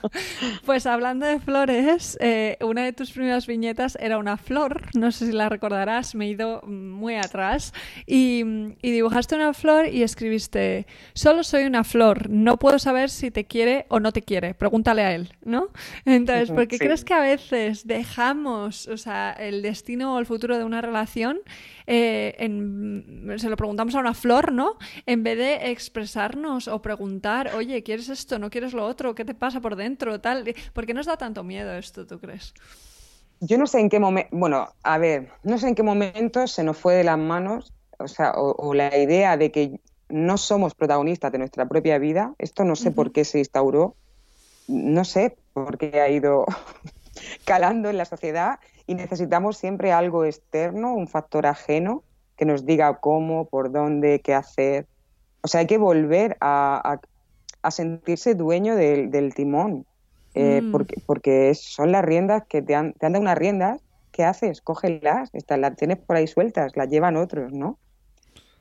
Pues 0.65 0.87
hablando 0.87 1.27
de 1.27 1.39
flores, 1.39 2.19
eh, 2.21 2.57
una 2.61 2.85
de 2.85 2.93
tus 2.93 3.13
primeras 3.13 3.47
viñetas 3.47 3.97
era 4.01 4.19
una 4.19 4.37
flor, 4.37 4.83
no 4.95 5.13
sé 5.13 5.27
si 5.27 5.33
la 5.33 5.49
recordarás, 5.49 6.15
me 6.15 6.27
he 6.27 6.29
ido 6.31 6.63
muy 6.63 7.15
atrás, 7.15 7.73
y, 8.07 8.43
y 8.83 8.91
dibujaste 8.91 9.37
una 9.37 9.55
flor 9.55 9.87
y 9.87 10.03
escribiste, 10.03 10.87
solo 11.15 11.45
soy 11.45 11.65
una 11.65 11.85
flor, 11.85 12.29
no 12.29 12.59
puedo 12.59 12.81
saber 12.81 13.09
si 13.09 13.31
te 13.31 13.45
quiere 13.45 13.87
o 13.89 14.01
no 14.01 14.13
te 14.13 14.23
quiere, 14.23 14.55
pregúntale 14.55 15.03
a 15.03 15.15
él, 15.15 15.33
¿no? 15.45 15.69
Entonces, 16.05 16.51
¿por 16.51 16.67
qué 16.67 16.79
crees 16.79 17.05
que 17.05 17.15
a 17.15 17.21
veces 17.21 17.87
dejamos, 17.87 18.89
o 18.89 18.97
sea, 18.97 19.33
el 19.33 19.63
de 19.63 19.76
destino 19.77 20.15
o 20.15 20.19
el 20.19 20.27
futuro 20.27 20.57
de 20.59 20.65
una 20.65 20.81
relación, 20.81 21.39
eh, 21.87 22.35
se 23.37 23.49
lo 23.49 23.57
preguntamos 23.57 23.95
a 23.95 24.01
una 24.01 24.15
flor, 24.15 24.53
¿no? 24.53 24.77
En 25.05 25.23
vez 25.23 25.37
de 25.39 25.71
expresarnos 25.71 26.67
o 26.69 26.81
preguntar, 26.81 27.55
oye, 27.55 27.83
¿quieres 27.83 28.09
esto? 28.09 28.39
¿No 28.39 28.51
quieres 28.51 28.73
lo 28.73 28.85
otro? 28.85 29.15
¿Qué 29.15 29.25
te 29.25 29.35
pasa 29.35 29.61
por 29.61 29.77
dentro? 29.77 30.21
Tal. 30.21 30.55
¿Por 30.73 30.87
qué 30.87 30.95
nos 30.95 31.07
da 31.07 31.17
tanto 31.17 31.45
miedo 31.45 31.73
esto, 31.75 32.07
tú 32.07 32.19
crees? 32.19 32.55
Yo 33.41 33.59
no 33.59 33.67
sé 33.67 33.81
en 33.81 33.91
qué 33.91 34.01
momento, 34.01 34.31
bueno, 34.33 34.69
a 34.83 34.99
ver, 34.99 35.29
no 35.43 35.59
sé 35.59 35.69
en 35.69 35.75
qué 35.75 35.83
momento 35.83 36.47
se 36.47 36.65
nos 36.65 36.79
fue 36.79 36.95
de 36.95 37.05
las 37.05 37.19
manos, 37.19 37.75
o 37.99 38.09
sea, 38.09 38.33
o, 38.35 38.73
la 38.73 38.97
idea 38.97 39.37
de 39.37 39.53
que 39.53 39.81
no 40.09 40.39
somos 40.39 40.75
protagonistas 40.75 41.33
de 41.33 41.39
nuestra 41.39 41.67
propia 41.69 41.99
vida. 41.99 42.35
Esto 42.39 42.65
no 42.65 42.77
sé 42.77 42.93
por 42.93 43.13
qué 43.13 43.25
se 43.25 43.39
instauró, 43.39 43.95
no 44.69 45.05
sé 45.05 45.37
por 45.53 45.77
qué 45.77 46.01
ha 46.01 46.09
ido 46.09 46.47
calando 47.45 47.91
en 47.91 47.99
la 47.99 48.07
sociedad 48.07 48.59
y 48.87 48.95
necesitamos 48.95 49.57
siempre 49.57 49.93
algo 49.93 50.25
externo, 50.25 50.95
un 50.95 51.09
factor 51.09 51.47
ajeno 51.47 52.05
que 52.37 52.45
nos 52.45 52.65
diga 52.65 52.99
cómo, 53.01 53.47
por 53.47 53.73
dónde, 53.73 54.21
qué 54.21 54.35
hacer. 54.35 54.87
O 55.43 55.49
sea, 55.49 55.61
hay 55.61 55.67
que 55.67 55.79
volver 55.79 56.37
a, 56.41 57.01
sentirse 57.71 58.37
dueño 58.37 58.77
del, 58.77 59.35
timón, 59.35 59.87
eh, 60.35 60.61
mm. 60.63 60.71
porque, 60.71 61.03
porque 61.05 61.55
son 61.55 61.91
las 61.91 62.05
riendas 62.05 62.45
que 62.49 62.63
te 62.63 62.77
han, 62.77 62.93
te 62.93 63.07
han 63.07 63.13
dado 63.13 63.23
unas 63.23 63.37
riendas, 63.37 63.81
¿qué 64.13 64.23
haces? 64.23 64.61
Cógelas, 64.61 65.31
las 65.49 65.77
tienes 65.77 65.99
por 65.99 66.17
ahí 66.17 66.29
sueltas, 66.29 66.77
las 66.77 66.89
llevan 66.89 67.17
otros, 67.17 67.53
¿no? 67.53 67.79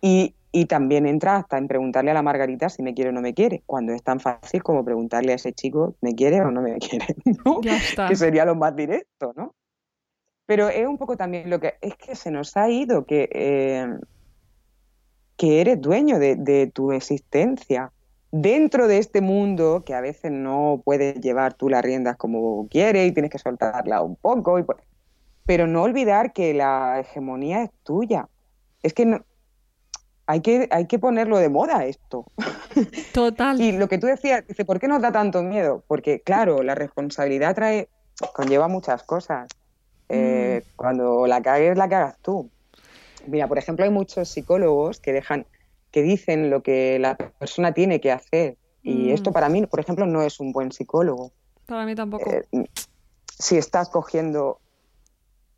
Y, 0.02 0.34
y 0.52 0.66
también 0.66 1.06
entra 1.06 1.36
hasta 1.36 1.58
en 1.58 1.68
preguntarle 1.68 2.12
a 2.12 2.14
la 2.16 2.24
Margarita 2.24 2.70
si 2.70 2.82
me 2.82 2.94
quiere 2.96 3.12
o 3.12 3.14
no 3.14 3.22
me 3.22 3.34
quiere, 3.34 3.62
cuando 3.68 3.94
es 3.94 4.02
tan 4.02 4.20
fácil 4.20 4.64
como 4.64 4.84
preguntarle 4.84 5.34
a 5.34 5.36
ese 5.36 5.54
chico, 5.54 5.96
¿me 6.02 6.16
quiere 6.16 6.42
o 6.42 6.50
no 6.50 6.62
me 6.62 6.78
quiere? 6.80 7.06
¿no? 7.46 7.62
Que 7.62 8.16
sería 8.16 8.46
lo 8.46 8.56
más 8.56 8.76
directo, 8.76 9.34
¿no? 9.36 9.54
Pero 10.46 10.70
es 10.70 10.88
un 10.88 10.98
poco 10.98 11.18
también 11.18 11.50
lo 11.50 11.60
que 11.60 11.76
es 11.82 11.96
que 11.96 12.16
se 12.16 12.32
nos 12.32 12.56
ha 12.56 12.70
ido 12.70 13.06
que, 13.06 13.30
eh, 13.32 13.88
que 15.38 15.62
eres 15.62 15.82
dueño 15.82 16.20
de, 16.20 16.72
tu 16.74 16.92
existencia 16.92 17.92
dentro 18.32 18.88
de 18.88 18.98
este 18.98 19.22
mundo 19.22 19.84
que 19.86 19.94
a 19.94 20.02
veces 20.02 20.32
no 20.32 20.82
puedes 20.84 21.20
llevar 21.22 21.54
tú 21.54 21.70
las 21.70 21.84
riendas 21.84 22.18
como 22.18 22.68
quieres 22.70 23.08
y 23.08 23.12
tienes 23.12 23.32
que 23.32 23.40
soltarla 23.40 24.02
un 24.02 24.16
poco. 24.16 24.60
Y, 24.60 24.66
pero 25.46 25.68
no 25.68 25.84
olvidar 25.84 26.34
que 26.34 26.54
la 26.54 27.00
hegemonía 27.00 27.64
es 27.64 27.72
tuya. 27.84 28.30
Es 28.84 28.94
que 28.94 29.06
no, 29.06 29.26
hay 30.28 30.42
que, 30.42 30.68
hay 30.72 30.88
que 30.88 31.00
ponerlo 31.00 31.38
de 31.38 31.50
moda 31.50 31.86
esto. 31.86 32.26
Total. 33.14 33.60
y 33.62 33.72
lo 33.72 33.88
que 33.88 33.98
tú 33.98 34.08
decías, 34.08 34.46
dice, 34.48 34.66
¿por 34.66 34.80
qué 34.80 34.88
nos 34.88 35.02
da 35.02 35.12
tanto 35.12 35.42
miedo? 35.44 35.84
Porque, 35.88 36.22
claro, 36.22 36.64
la 36.64 36.76
responsabilidad 36.76 37.56
trae, 37.56 37.90
conlleva 38.34 38.68
muchas 38.68 39.04
cosas. 39.04 39.48
Eh, 40.10 40.62
mm. 40.64 40.70
Cuando 40.76 41.28
la 41.28 41.42
cagues, 41.42 41.78
la 41.78 41.90
cagas 41.90 42.18
tú. 42.22 42.50
Mira, 43.28 43.48
por 43.48 43.58
ejemplo, 43.58 43.86
hay 43.86 43.92
muchos 43.92 44.30
psicólogos 44.30 45.00
que 45.00 45.14
dejan, 45.14 45.46
que 45.92 46.02
dicen 46.02 46.50
lo 46.50 46.62
que 46.62 47.00
la 47.00 47.16
persona 47.18 47.74
tiene 47.74 48.00
que 48.00 48.12
hacer. 48.12 48.58
Y 48.84 49.10
mm. 49.10 49.10
esto 49.10 49.32
para 49.32 49.50
mí, 49.50 49.66
por 49.66 49.80
ejemplo, 49.80 50.06
no 50.06 50.22
es 50.22 50.40
un 50.40 50.52
buen 50.52 50.72
psicólogo. 50.72 51.32
Para 51.66 51.86
mí 51.86 51.96
tampoco. 51.96 52.30
Eh, 52.30 52.46
si 53.38 53.58
estás 53.58 53.90
cogiendo 53.90 54.60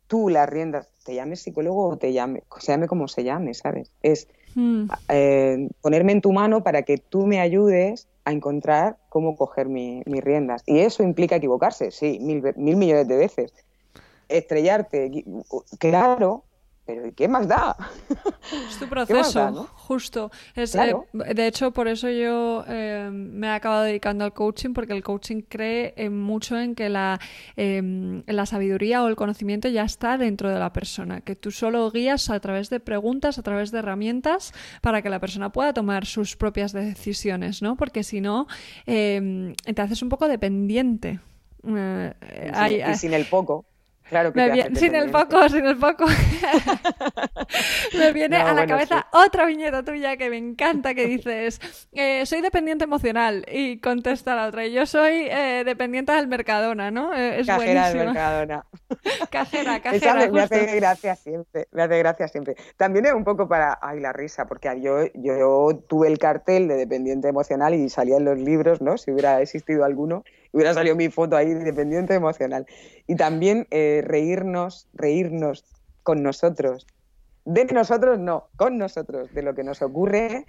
tú 0.06 0.30
las 0.30 0.48
riendas, 0.48 0.88
te 1.04 1.14
llames 1.14 1.42
psicólogo 1.42 1.88
o 1.88 1.96
te 1.98 2.12
llame, 2.12 2.42
se 2.58 2.72
llame 2.72 2.88
como 2.88 3.08
se 3.08 3.24
llame, 3.24 3.52
¿sabes? 3.52 3.92
Es 4.02 4.28
mm. 4.54 4.84
eh, 5.10 5.68
ponerme 5.82 6.12
en 6.12 6.22
tu 6.22 6.32
mano 6.32 6.62
para 6.62 6.82
que 6.82 6.96
tú 6.96 7.26
me 7.26 7.40
ayudes 7.40 8.08
a 8.24 8.32
encontrar 8.32 8.96
cómo 9.10 9.36
coger 9.36 9.68
mis 9.68 10.04
riendas. 10.24 10.62
Y 10.66 10.78
eso 10.78 11.02
implica 11.02 11.36
equivocarse, 11.36 11.90
sí, 11.90 12.18
mil, 12.20 12.42
mil 12.56 12.76
millones 12.76 13.08
de 13.08 13.16
veces 13.16 13.52
estrellarte, 14.28 15.24
claro, 15.78 16.44
pero 16.88 17.14
¿qué 17.14 17.28
más 17.28 17.46
da? 17.46 17.76
Es 18.66 18.78
tu 18.80 18.88
proceso, 18.88 19.68
justo. 19.74 20.30
Es, 20.54 20.74
eh, 20.74 20.94
de 21.12 21.46
hecho, 21.46 21.70
por 21.70 21.86
eso 21.86 22.08
yo 22.08 22.64
eh, 22.66 23.10
me 23.12 23.48
he 23.48 23.50
acabado 23.50 23.82
dedicando 23.82 24.24
al 24.24 24.32
coaching, 24.32 24.72
porque 24.72 24.94
el 24.94 25.02
coaching 25.02 25.42
cree 25.42 26.08
mucho 26.08 26.58
en 26.58 26.74
que 26.74 26.88
la, 26.88 27.20
em, 27.56 28.22
la 28.26 28.46
sabiduría 28.46 29.04
o 29.04 29.08
el 29.08 29.16
conocimiento 29.16 29.68
ya 29.68 29.82
está 29.82 30.16
dentro 30.16 30.48
de 30.48 30.58
la 30.58 30.72
persona, 30.72 31.20
que 31.20 31.36
tú 31.36 31.50
solo 31.50 31.90
guías 31.90 32.30
a 32.30 32.40
través 32.40 32.70
de 32.70 32.80
preguntas, 32.80 33.38
a 33.38 33.42
través 33.42 33.70
de 33.70 33.80
herramientas, 33.80 34.54
para 34.80 35.02
que 35.02 35.10
la 35.10 35.20
persona 35.20 35.52
pueda 35.52 35.74
tomar 35.74 36.06
sus 36.06 36.36
propias 36.36 36.72
decisiones, 36.72 37.60
¿no? 37.60 37.76
Porque 37.76 38.02
si 38.02 38.22
no, 38.22 38.46
em, 38.86 39.52
te 39.56 39.82
haces 39.82 40.00
un 40.00 40.08
poco 40.08 40.26
dependiente. 40.26 41.20
Eh, 41.66 42.90
y 42.90 42.94
sin 42.94 43.12
el 43.12 43.26
poco. 43.26 43.66
Claro 44.08 44.32
que 44.32 44.70
sin 44.74 44.94
el 44.94 45.10
poco, 45.10 45.48
sin 45.48 45.66
el 45.66 45.76
poco. 45.76 46.06
me 47.98 48.12
viene 48.12 48.36
a 48.36 48.52
la 48.54 48.66
cabeza 48.66 49.06
otra 49.12 49.44
viñeta 49.44 49.82
tuya 49.82 50.16
que 50.16 50.30
me 50.30 50.38
encanta 50.38 50.94
que 50.94 51.06
dices, 51.06 51.60
eh, 51.92 52.24
soy 52.24 52.40
dependiente 52.40 52.84
emocional 52.84 53.44
y 53.50 53.80
contesta 53.80 54.34
la 54.34 54.46
otra, 54.46 54.66
y 54.66 54.72
yo 54.72 54.86
soy 54.86 55.28
eh, 55.30 55.62
dependiente 55.64 56.12
del 56.12 56.26
Mercadona, 56.26 56.90
¿no? 56.90 57.12
Eh, 57.14 57.40
es 57.40 57.46
cajera 57.46 57.88
del 57.88 58.06
Mercadona. 58.06 58.64
cajera, 59.30 59.80
cajera. 59.82 60.30
me 60.30 60.40
hace 60.40 60.76
gracia 60.76 61.14
siempre, 61.14 61.68
me 61.72 61.82
hace 61.82 61.98
gracia 61.98 62.28
siempre. 62.28 62.56
También 62.76 63.06
es 63.06 63.12
un 63.12 63.24
poco 63.24 63.46
para, 63.46 63.78
ay, 63.82 64.00
la 64.00 64.12
risa, 64.12 64.46
porque 64.46 64.68
yo, 64.80 65.04
yo 65.14 65.82
tuve 65.86 66.08
el 66.08 66.18
cartel 66.18 66.68
de 66.68 66.76
dependiente 66.76 67.28
emocional 67.28 67.74
y 67.74 67.88
salía 67.90 68.16
en 68.16 68.24
los 68.24 68.38
libros, 68.38 68.80
¿no? 68.80 68.96
Si 68.96 69.10
hubiera 69.10 69.42
existido 69.42 69.84
alguno, 69.84 70.24
hubiera 70.52 70.74
salido 70.74 70.96
mi 70.96 71.08
foto 71.08 71.36
ahí, 71.36 71.52
dependiente 71.54 72.14
emocional. 72.14 72.66
Y 73.06 73.16
también 73.16 73.66
eh, 73.70 74.02
reírnos, 74.04 74.88
reírnos 74.94 75.64
con 76.02 76.22
nosotros. 76.22 76.86
De 77.44 77.64
nosotros 77.66 78.18
no, 78.18 78.48
con 78.56 78.78
nosotros, 78.78 79.32
de 79.32 79.42
lo 79.42 79.54
que 79.54 79.64
nos 79.64 79.80
ocurre, 79.82 80.46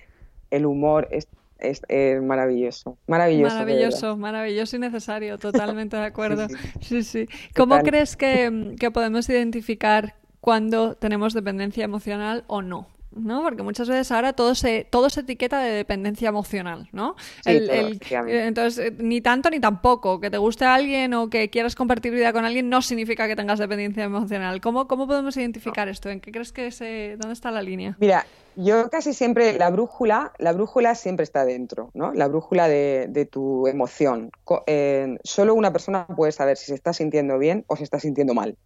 el 0.52 0.66
humor 0.66 1.08
es, 1.12 1.28
es, 1.60 1.82
maravilloso. 2.22 2.98
Maravilloso. 3.08 3.56
Maravilloso, 3.56 4.18
maravilloso 4.18 4.76
y 4.76 4.80
necesario, 4.80 5.38
totalmente 5.38 5.96
de 5.98 6.06
acuerdo. 6.06 6.48
sí, 6.82 7.04
sí. 7.04 7.28
¿Cómo 7.56 7.80
crees 7.80 8.18
que, 8.18 8.76
que 8.80 8.92
podemos 8.92 9.30
identificar 9.30 10.16
cuando 10.42 10.96
tenemos 10.96 11.34
dependencia 11.34 11.86
emocional 11.86 12.44
o 12.48 12.62
no? 12.62 12.88
¿No? 13.12 13.42
Porque 13.42 13.64
muchas 13.64 13.90
veces 13.90 14.12
ahora 14.12 14.34
todo 14.34 14.56
se, 14.56 14.86
todo 14.90 15.10
se 15.10 15.22
etiqueta 15.22 15.60
de 15.60 15.72
dependencia 15.72 16.30
emocional, 16.30 16.90
¿no? 16.92 17.16
entonces, 17.46 18.80
eh, 18.80 18.96
ni 19.00 19.22
tanto 19.22 19.50
ni 19.50 19.60
tampoco. 19.60 20.20
Que 20.20 20.30
te 20.30 20.38
guste 20.38 20.66
a 20.66 20.76
alguien 20.76 21.14
o 21.14 21.30
que 21.30 21.50
quieras 21.50 21.76
compartir 21.76 22.14
vida 22.14 22.34
con 22.34 22.46
alguien 22.46 22.70
no 22.70 22.82
significa 22.82 23.28
que 23.28 23.36
tengas 23.36 23.60
dependencia 23.60 24.04
emocional. 24.04 24.62
¿Cómo, 24.62 24.88
cómo 24.88 25.08
podemos 25.08 25.36
identificar 25.38 25.88
esto? 25.90 26.10
¿En 26.10 26.20
qué 26.20 26.32
crees 26.32 26.52
que 26.52 26.72
se, 26.72 27.16
dónde 27.18 27.34
está 27.34 27.52
la 27.52 27.62
línea? 27.62 27.96
Mira, 28.00 28.26
yo 28.56 28.90
casi 28.90 29.14
siempre, 29.14 29.58
la 29.58 29.70
brújula, 29.70 30.34
la 30.38 30.52
brújula 30.54 30.96
siempre 30.96 31.24
está 31.24 31.46
dentro, 31.46 31.92
¿no? 31.94 32.14
La 32.14 32.28
brújula 32.28 32.68
de, 32.68 33.28
tu 33.32 33.68
emoción. 33.68 34.32
Eh, 34.68 35.18
solo 35.24 35.54
una 35.54 35.72
persona 35.72 36.08
puede 36.08 36.32
saber 36.32 36.58
si 36.58 36.68
se 36.68 36.76
está 36.76 36.94
sintiendo 36.94 37.38
bien 37.38 37.64
o 37.68 37.76
se 37.76 37.84
está 37.84 38.00
sintiendo 38.00 38.34
mal. 38.34 38.58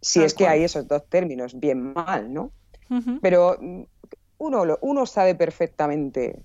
Si 0.00 0.22
es 0.22 0.34
que 0.34 0.48
hay 0.48 0.64
esos 0.64 0.88
dos 0.88 1.08
términos, 1.08 1.58
bien 1.58 1.92
mal, 1.92 2.32
¿no? 2.32 2.50
Pero 3.20 3.56
mm, 3.60 3.82
uno, 4.38 4.78
uno 4.80 5.06
sabe 5.06 5.34
perfectamente, 5.34 6.42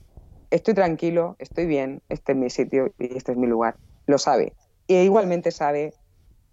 estoy 0.50 0.74
tranquilo, 0.74 1.36
estoy 1.40 1.66
bien, 1.66 2.02
este 2.10 2.34
es 2.34 2.38
mi 2.38 2.50
sitio 2.50 2.94
y 3.00 3.18
este 3.18 3.34
es 3.34 3.38
mi 3.38 3.48
lugar. 3.48 3.78
Lo 4.06 4.18
sabe. 4.18 4.54
Y 4.88 4.96
igualmente 4.96 5.52
sabe, 5.52 5.94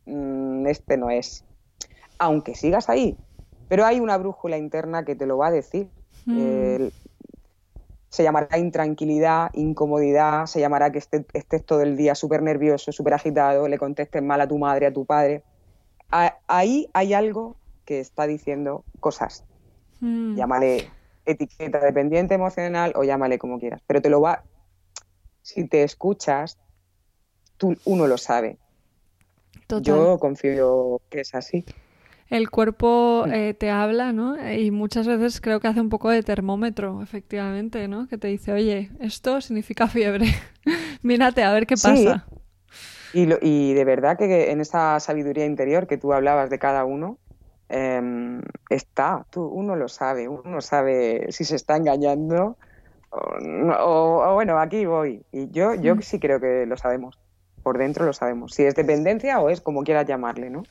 mm, 0.06 0.66
este 0.66 0.96
no 0.96 1.10
es. 1.10 1.44
Aunque 2.18 2.54
sigas 2.54 2.88
ahí. 2.88 3.16
Pero 3.68 3.84
hay 3.84 4.00
una 4.00 4.16
brújula 4.18 4.58
interna 4.58 5.04
que 5.04 5.14
te 5.14 5.26
lo 5.26 5.38
va 5.38 5.48
a 5.48 5.50
decir. 5.50 5.88
Mm. 6.26 6.86
se 8.08 8.22
llamará 8.22 8.56
intranquilidad, 8.56 9.50
incomodidad, 9.52 10.46
se 10.46 10.58
llamará 10.60 10.90
que 10.90 10.98
estés, 10.98 11.26
estés 11.34 11.66
todo 11.66 11.82
el 11.82 11.98
día 11.98 12.14
súper 12.14 12.40
nervioso, 12.40 12.92
súper 12.92 13.12
agitado, 13.12 13.68
le 13.68 13.76
contestes 13.76 14.22
mal 14.22 14.40
a 14.40 14.48
tu 14.48 14.56
madre, 14.56 14.86
a 14.86 14.92
tu 14.92 15.04
padre. 15.04 15.42
ahí 16.46 16.88
hay 16.94 17.12
algo 17.12 17.56
que 17.84 18.00
está 18.00 18.26
diciendo 18.26 18.84
cosas. 19.00 19.44
Mm. 20.04 20.36
Llámale 20.36 20.90
etiqueta 21.24 21.80
dependiente 21.80 22.34
emocional 22.34 22.92
o 22.94 23.04
llámale 23.04 23.38
como 23.38 23.58
quieras, 23.58 23.80
pero 23.86 24.02
te 24.02 24.10
lo 24.10 24.20
va, 24.20 24.44
si 25.40 25.66
te 25.66 25.82
escuchas, 25.82 26.58
tú, 27.56 27.74
uno 27.86 28.06
lo 28.06 28.18
sabe. 28.18 28.58
Yo 29.80 30.18
confío 30.18 31.00
que 31.08 31.20
es 31.20 31.34
así. 31.34 31.64
El 32.28 32.50
cuerpo 32.50 33.24
eh, 33.32 33.54
te 33.54 33.70
habla, 33.70 34.12
¿no? 34.12 34.36
Y 34.52 34.70
muchas 34.70 35.06
veces 35.06 35.40
creo 35.40 35.60
que 35.60 35.68
hace 35.68 35.80
un 35.80 35.88
poco 35.88 36.10
de 36.10 36.22
termómetro, 36.22 37.00
efectivamente, 37.02 37.88
¿no? 37.88 38.06
Que 38.06 38.18
te 38.18 38.28
dice, 38.28 38.52
oye, 38.52 38.90
esto 39.00 39.40
significa 39.40 39.88
fiebre. 39.88 40.26
Mírate 41.02 41.44
a 41.44 41.52
ver 41.54 41.66
qué 41.66 41.76
pasa. 41.76 42.26
Y, 43.14 43.26
y 43.40 43.72
de 43.72 43.84
verdad 43.86 44.18
que 44.18 44.50
en 44.50 44.60
esa 44.60 45.00
sabiduría 45.00 45.46
interior 45.46 45.86
que 45.86 45.96
tú 45.96 46.12
hablabas 46.12 46.50
de 46.50 46.58
cada 46.58 46.84
uno, 46.84 47.18
Em, 47.68 48.42
está, 48.68 49.26
tú, 49.30 49.46
uno 49.46 49.74
lo 49.76 49.88
sabe, 49.88 50.28
uno 50.28 50.60
sabe 50.60 51.32
si 51.32 51.44
se 51.44 51.56
está 51.56 51.76
engañando 51.76 52.56
o, 53.10 54.34
bueno, 54.34 54.58
aquí 54.58 54.86
voy. 54.86 55.24
Y 55.32 55.50
yo, 55.50 55.74
yo 55.74 55.94
sí 56.00 56.18
creo 56.18 56.40
que 56.40 56.66
lo 56.66 56.76
sabemos, 56.76 57.18
por 57.62 57.78
dentro 57.78 58.04
lo 58.04 58.12
sabemos, 58.12 58.54
si 58.54 58.64
es 58.64 58.74
dependencia 58.74 59.40
o 59.40 59.50
es 59.50 59.60
como 59.60 59.84
quieras 59.84 60.06
llamarle, 60.06 60.50
¿no? 60.50 60.64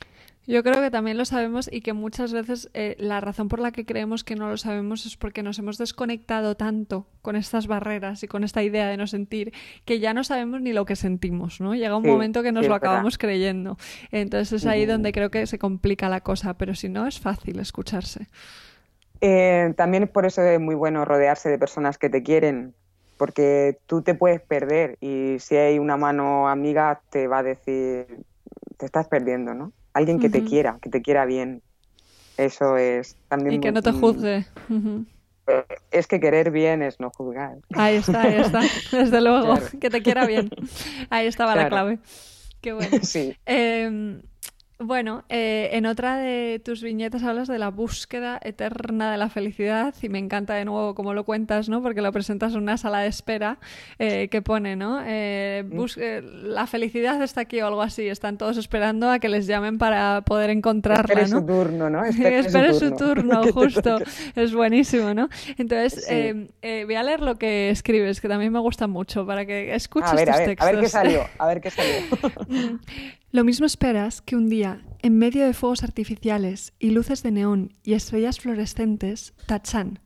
Yo 0.46 0.62
creo 0.62 0.82
que 0.82 0.90
también 0.90 1.16
lo 1.16 1.24
sabemos 1.24 1.70
y 1.72 1.80
que 1.80 1.94
muchas 1.94 2.32
veces 2.32 2.68
eh, 2.74 2.96
la 2.98 3.20
razón 3.20 3.48
por 3.48 3.60
la 3.60 3.72
que 3.72 3.86
creemos 3.86 4.24
que 4.24 4.36
no 4.36 4.48
lo 4.48 4.58
sabemos 4.58 5.06
es 5.06 5.16
porque 5.16 5.42
nos 5.42 5.58
hemos 5.58 5.78
desconectado 5.78 6.54
tanto 6.54 7.06
con 7.22 7.34
estas 7.34 7.66
barreras 7.66 8.22
y 8.22 8.28
con 8.28 8.44
esta 8.44 8.62
idea 8.62 8.86
de 8.86 8.98
no 8.98 9.06
sentir 9.06 9.54
que 9.86 10.00
ya 10.00 10.12
no 10.12 10.22
sabemos 10.22 10.60
ni 10.60 10.74
lo 10.74 10.84
que 10.84 10.96
sentimos, 10.96 11.60
¿no? 11.62 11.74
Llega 11.74 11.96
un 11.96 12.06
momento 12.06 12.42
que 12.42 12.52
nos 12.52 12.66
lo 12.66 12.74
acabamos 12.74 13.16
creyendo. 13.16 13.78
Entonces 14.10 14.62
es 14.62 14.66
ahí 14.66 14.84
donde 14.84 15.12
creo 15.12 15.30
que 15.30 15.46
se 15.46 15.58
complica 15.58 16.10
la 16.10 16.20
cosa, 16.20 16.54
pero 16.54 16.74
si 16.74 16.90
no 16.90 17.06
es 17.06 17.18
fácil 17.20 17.58
escucharse. 17.58 18.28
Eh, 19.22 19.72
también 19.76 20.08
por 20.08 20.26
eso 20.26 20.42
es 20.42 20.60
muy 20.60 20.74
bueno 20.74 21.06
rodearse 21.06 21.48
de 21.48 21.58
personas 21.58 21.96
que 21.96 22.10
te 22.10 22.22
quieren, 22.22 22.74
porque 23.16 23.78
tú 23.86 24.02
te 24.02 24.14
puedes 24.14 24.42
perder 24.42 24.98
y 25.00 25.36
si 25.38 25.56
hay 25.56 25.78
una 25.78 25.96
mano 25.96 26.48
amiga 26.48 27.00
te 27.08 27.28
va 27.28 27.38
a 27.38 27.42
decir, 27.42 28.06
te 28.76 28.84
estás 28.84 29.08
perdiendo, 29.08 29.54
¿no? 29.54 29.72
Alguien 29.94 30.20
que 30.20 30.28
te 30.28 30.44
quiera, 30.44 30.78
que 30.82 30.90
te 30.90 31.02
quiera 31.02 31.24
bien. 31.24 31.62
Eso 32.36 32.76
es 32.76 33.16
también... 33.28 33.54
Y 33.54 33.60
que 33.60 33.72
no 33.72 33.80
te 33.80 33.92
juzgue. 33.92 34.44
Eh, 35.46 35.64
es 35.90 36.06
que 36.06 36.20
querer 36.20 36.50
bien 36.50 36.82
es 36.82 37.00
no 37.00 37.10
juzgar. 37.10 37.56
Ahí 37.74 37.96
está, 37.96 38.22
ahí 38.22 38.40
está. 38.40 38.60
Desde 38.92 39.20
luego, 39.20 39.56
que 39.80 39.90
te 39.90 40.02
quiera 40.02 40.26
bien. 40.26 40.50
Ahí 41.10 41.26
estaba 41.26 41.54
la 41.54 41.68
clave. 41.68 41.98
Qué 42.60 42.72
bueno. 42.72 42.98
Sí. 43.02 43.36
Em, 43.46 44.22
bueno, 44.80 45.22
eh, 45.28 45.70
en 45.72 45.86
otra 45.86 46.16
de 46.18 46.60
tus 46.62 46.82
viñetas 46.82 47.22
hablas 47.22 47.46
de 47.46 47.58
la 47.58 47.70
búsqueda 47.70 48.40
eterna 48.42 49.12
de 49.12 49.18
la 49.18 49.28
felicidad 49.28 49.94
y 50.02 50.08
me 50.08 50.18
encanta 50.18 50.54
de 50.54 50.64
nuevo 50.64 50.96
cómo 50.96 51.14
lo 51.14 51.24
cuentas, 51.24 51.68
¿no? 51.68 51.80
Porque 51.80 52.02
lo 52.02 52.10
presentas 52.10 52.54
en 52.54 52.58
una 52.58 52.76
sala 52.76 52.98
de 52.98 53.06
espera 53.06 53.58
eh, 54.00 54.28
que 54.28 54.42
pone, 54.42 54.74
¿no? 54.74 55.00
Eh, 55.06 55.64
mm. 55.64 56.48
la 56.48 56.66
felicidad 56.66 57.22
está 57.22 57.42
aquí 57.42 57.60
o 57.60 57.68
algo 57.68 57.82
así. 57.82 58.08
Están 58.08 58.36
todos 58.36 58.56
esperando 58.56 59.10
a 59.10 59.20
que 59.20 59.28
les 59.28 59.46
llamen 59.46 59.78
para 59.78 60.22
poder 60.22 60.50
encontrarla, 60.50 61.22
Espere 61.22 61.28
su 61.28 61.46
turno, 61.46 61.88
¿no? 61.88 62.04
Espere, 62.04 62.74
su, 62.74 62.90
turno. 62.96 63.42
justo. 63.52 63.98
es 64.34 64.54
buenísimo, 64.54 65.14
¿no? 65.14 65.28
Entonces, 65.56 66.04
voy 66.62 66.94
a 66.96 67.02
leer 67.04 67.20
lo 67.20 67.36
que 67.36 67.70
escribes, 67.70 68.20
que 68.20 68.28
también 68.28 68.52
me 68.52 68.58
gusta 68.58 68.88
mucho, 68.88 69.24
para 69.24 69.46
que 69.46 69.72
escuches 69.74 70.10
a 70.10 70.16
ver, 70.16 70.26
tus 70.26 70.34
a 70.34 70.38
ver, 70.38 70.46
textos. 70.48 70.68
A 70.68 70.72
ver 70.72 70.80
qué 70.80 70.88
salió, 70.88 71.20
a 71.38 71.46
ver 71.46 71.60
qué 71.60 71.70
salió. 71.70 72.80
Lo 73.34 73.42
mismo 73.42 73.66
esperas 73.66 74.22
que 74.22 74.36
un 74.36 74.48
día, 74.48 74.86
en 75.02 75.18
medio 75.18 75.44
de 75.44 75.54
fuegos 75.54 75.82
artificiales 75.82 76.72
y 76.78 76.90
luces 76.90 77.24
de 77.24 77.32
neón 77.32 77.72
y 77.82 77.94
estrellas 77.94 78.38
fluorescentes, 78.38 79.34
Tachan, 79.46 79.98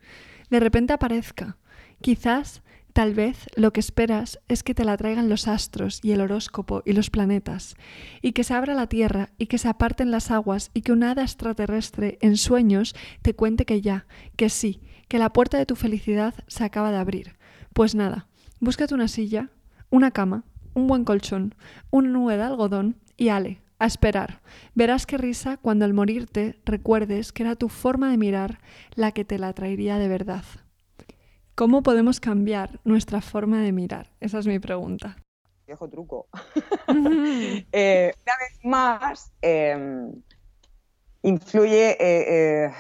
de 0.49 0.61
repente 0.61 0.95
aparezca. 0.95 1.59
Quizás, 2.01 2.63
tal 2.95 3.13
vez, 3.13 3.37
lo 3.55 3.71
que 3.71 3.81
esperas 3.81 4.41
es 4.49 4.63
que 4.63 4.75
te 4.75 4.87
la 4.87 4.97
traigan 4.97 5.29
los 5.29 5.47
astros 5.47 6.01
y 6.03 6.13
el 6.13 6.23
horóscopo 6.23 6.83
y 6.87 6.95
los 6.95 7.11
planetas, 7.11 7.77
y 8.23 8.33
que 8.33 8.45
se 8.45 8.55
abra 8.55 8.73
la 8.75 8.87
tierra 8.87 9.29
y 9.37 9.45
que 9.45 9.59
se 9.59 9.69
aparten 9.69 10.11
las 10.11 10.31
aguas 10.31 10.71
y 10.73 10.81
que 10.81 10.93
un 10.93 11.03
hada 11.03 11.21
extraterrestre 11.21 12.17
en 12.23 12.39
sueños 12.39 12.95
te 13.21 13.35
cuente 13.35 13.67
que 13.67 13.83
ya, 13.83 14.07
que 14.37 14.49
sí, 14.49 14.81
que 15.07 15.19
la 15.19 15.35
puerta 15.35 15.59
de 15.59 15.67
tu 15.67 15.77
felicidad 15.77 16.33
se 16.47 16.65
acaba 16.65 16.91
de 16.91 16.97
abrir. 16.97 17.37
Pues 17.75 17.95
nada, 17.95 18.27
búscate 18.59 18.95
una 18.95 19.07
silla, 19.07 19.51
una 19.91 20.13
cama, 20.13 20.45
un 20.73 20.87
buen 20.87 21.05
colchón, 21.05 21.55
una 21.91 22.09
nube 22.09 22.39
de 22.39 22.45
algodón 22.45 22.97
y 23.19 23.29
ale, 23.29 23.61
a 23.79 23.87
esperar. 23.87 24.41
Verás 24.75 25.05
qué 25.05 25.19
risa 25.19 25.59
cuando 25.59 25.85
al 25.85 25.93
morirte 25.93 26.59
recuerdes 26.65 27.33
que 27.33 27.43
era 27.43 27.57
tu 27.57 27.69
forma 27.69 28.11
de 28.11 28.17
mirar 28.17 28.61
la 28.95 29.13
que 29.13 29.27
te 29.27 29.39
la 29.39 29.53
traería 29.53 29.99
de 29.99 30.09
verdad. 30.09 30.45
¿Cómo 31.55 31.83
podemos 31.83 32.21
cambiar 32.21 32.81
nuestra 32.85 33.21
forma 33.21 33.61
de 33.61 33.73
mirar? 33.73 34.13
Esa 34.21 34.39
es 34.39 34.47
mi 34.47 34.61
pregunta. 34.61 35.17
Viejo 35.67 35.89
truco. 35.91 36.29
Eh, 37.73 38.13
una 38.23 38.33
vez 38.39 38.65
más, 38.65 39.33
em, 39.43 40.13
influye 41.23 41.91
eh, 41.91 42.67
eh, 42.69 42.71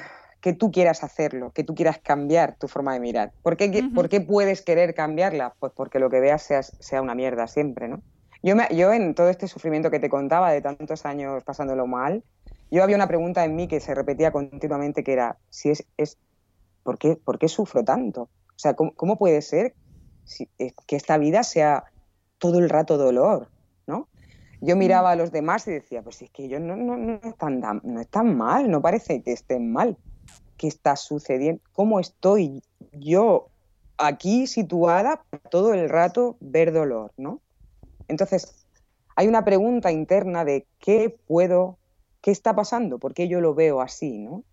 que 0.40 0.52
tú 0.52 0.70
quieras 0.70 1.02
hacerlo, 1.02 1.50
que 1.50 1.64
tú 1.64 1.74
quieras 1.74 1.98
cambiar 1.98 2.56
tu 2.56 2.68
forma 2.68 2.94
de 2.94 3.00
mirar. 3.00 3.32
¿Por 3.42 3.56
qué, 3.56 3.90
¿por 3.94 4.08
qué 4.08 4.20
puedes 4.20 4.62
querer 4.62 4.94
cambiarla? 4.94 5.54
Pues 5.58 5.72
porque 5.74 5.98
lo 5.98 6.08
que 6.08 6.20
veas 6.20 6.42
sea, 6.42 6.62
sea 6.62 7.02
una 7.02 7.16
mierda 7.16 7.48
siempre, 7.48 7.88
¿no? 7.88 8.00
Yo, 8.42 8.54
yo 8.70 8.92
en 8.92 9.14
todo 9.14 9.28
este 9.28 9.48
sufrimiento 9.48 9.90
que 9.90 9.98
te 9.98 10.08
contaba 10.08 10.52
de 10.52 10.60
tantos 10.60 11.04
años 11.06 11.42
pasándolo 11.44 11.86
mal, 11.86 12.22
yo 12.70 12.82
había 12.82 12.96
una 12.96 13.08
pregunta 13.08 13.44
en 13.44 13.56
mí 13.56 13.66
que 13.66 13.80
se 13.80 13.94
repetía 13.94 14.30
continuamente 14.30 15.02
que 15.02 15.12
era, 15.12 15.38
si 15.48 15.70
es, 15.70 15.86
es 15.96 16.18
¿por, 16.82 16.98
qué, 16.98 17.16
¿por 17.16 17.38
qué 17.38 17.48
sufro 17.48 17.84
tanto? 17.84 18.22
O 18.22 18.58
sea, 18.58 18.74
¿cómo, 18.74 19.16
puede 19.16 19.40
ser 19.40 19.74
que 20.86 20.96
esta 20.96 21.16
vida 21.16 21.42
sea 21.44 21.84
todo 22.38 22.58
el 22.58 22.68
rato 22.68 22.98
dolor? 22.98 23.48
¿no? 23.86 24.08
Yo 24.60 24.76
miraba 24.76 25.12
a 25.12 25.16
los 25.16 25.32
demás 25.32 25.66
y 25.68 25.72
decía, 25.72 26.02
pues 26.02 26.20
es 26.22 26.30
que 26.30 26.44
ellos 26.44 26.60
no, 26.60 26.76
no, 26.76 26.96
no, 26.96 27.20
están, 27.22 27.60
no 27.84 28.00
están 28.00 28.36
mal, 28.36 28.70
no 28.70 28.82
parece 28.82 29.22
que 29.22 29.32
estén 29.32 29.72
mal. 29.72 29.96
¿Qué 30.56 30.66
está 30.66 30.96
sucediendo? 30.96 31.62
¿Cómo 31.72 32.00
estoy 32.00 32.62
yo 32.92 33.48
aquí 33.96 34.46
situada 34.46 35.22
todo 35.50 35.72
el 35.72 35.88
rato 35.88 36.36
ver 36.40 36.72
dolor? 36.72 37.12
¿no? 37.16 37.40
Entonces, 38.08 38.66
hay 39.16 39.28
una 39.28 39.44
pregunta 39.44 39.92
interna 39.92 40.44
de 40.44 40.66
qué 40.78 41.16
puedo, 41.26 41.78
qué 42.20 42.30
está 42.30 42.54
pasando, 42.54 42.98
por 42.98 43.14
qué 43.14 43.28
yo 43.28 43.40
lo 43.40 43.54
veo 43.54 43.80
así, 43.80 44.18
¿no? 44.18 44.44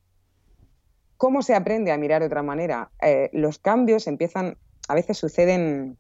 ¿Cómo 1.18 1.41
se 1.41 1.56
aprende 1.56 1.91
a 1.91 1.97
mirar 1.97 2.22
de 2.22 2.28
otra 2.28 2.43
manera? 2.43 2.91
Eh, 3.01 3.30
los 3.32 3.58
cambios 3.58 4.08
empiezan, 4.08 4.58
a 4.88 4.95
veces 4.95 5.18
suceden, 5.18 5.97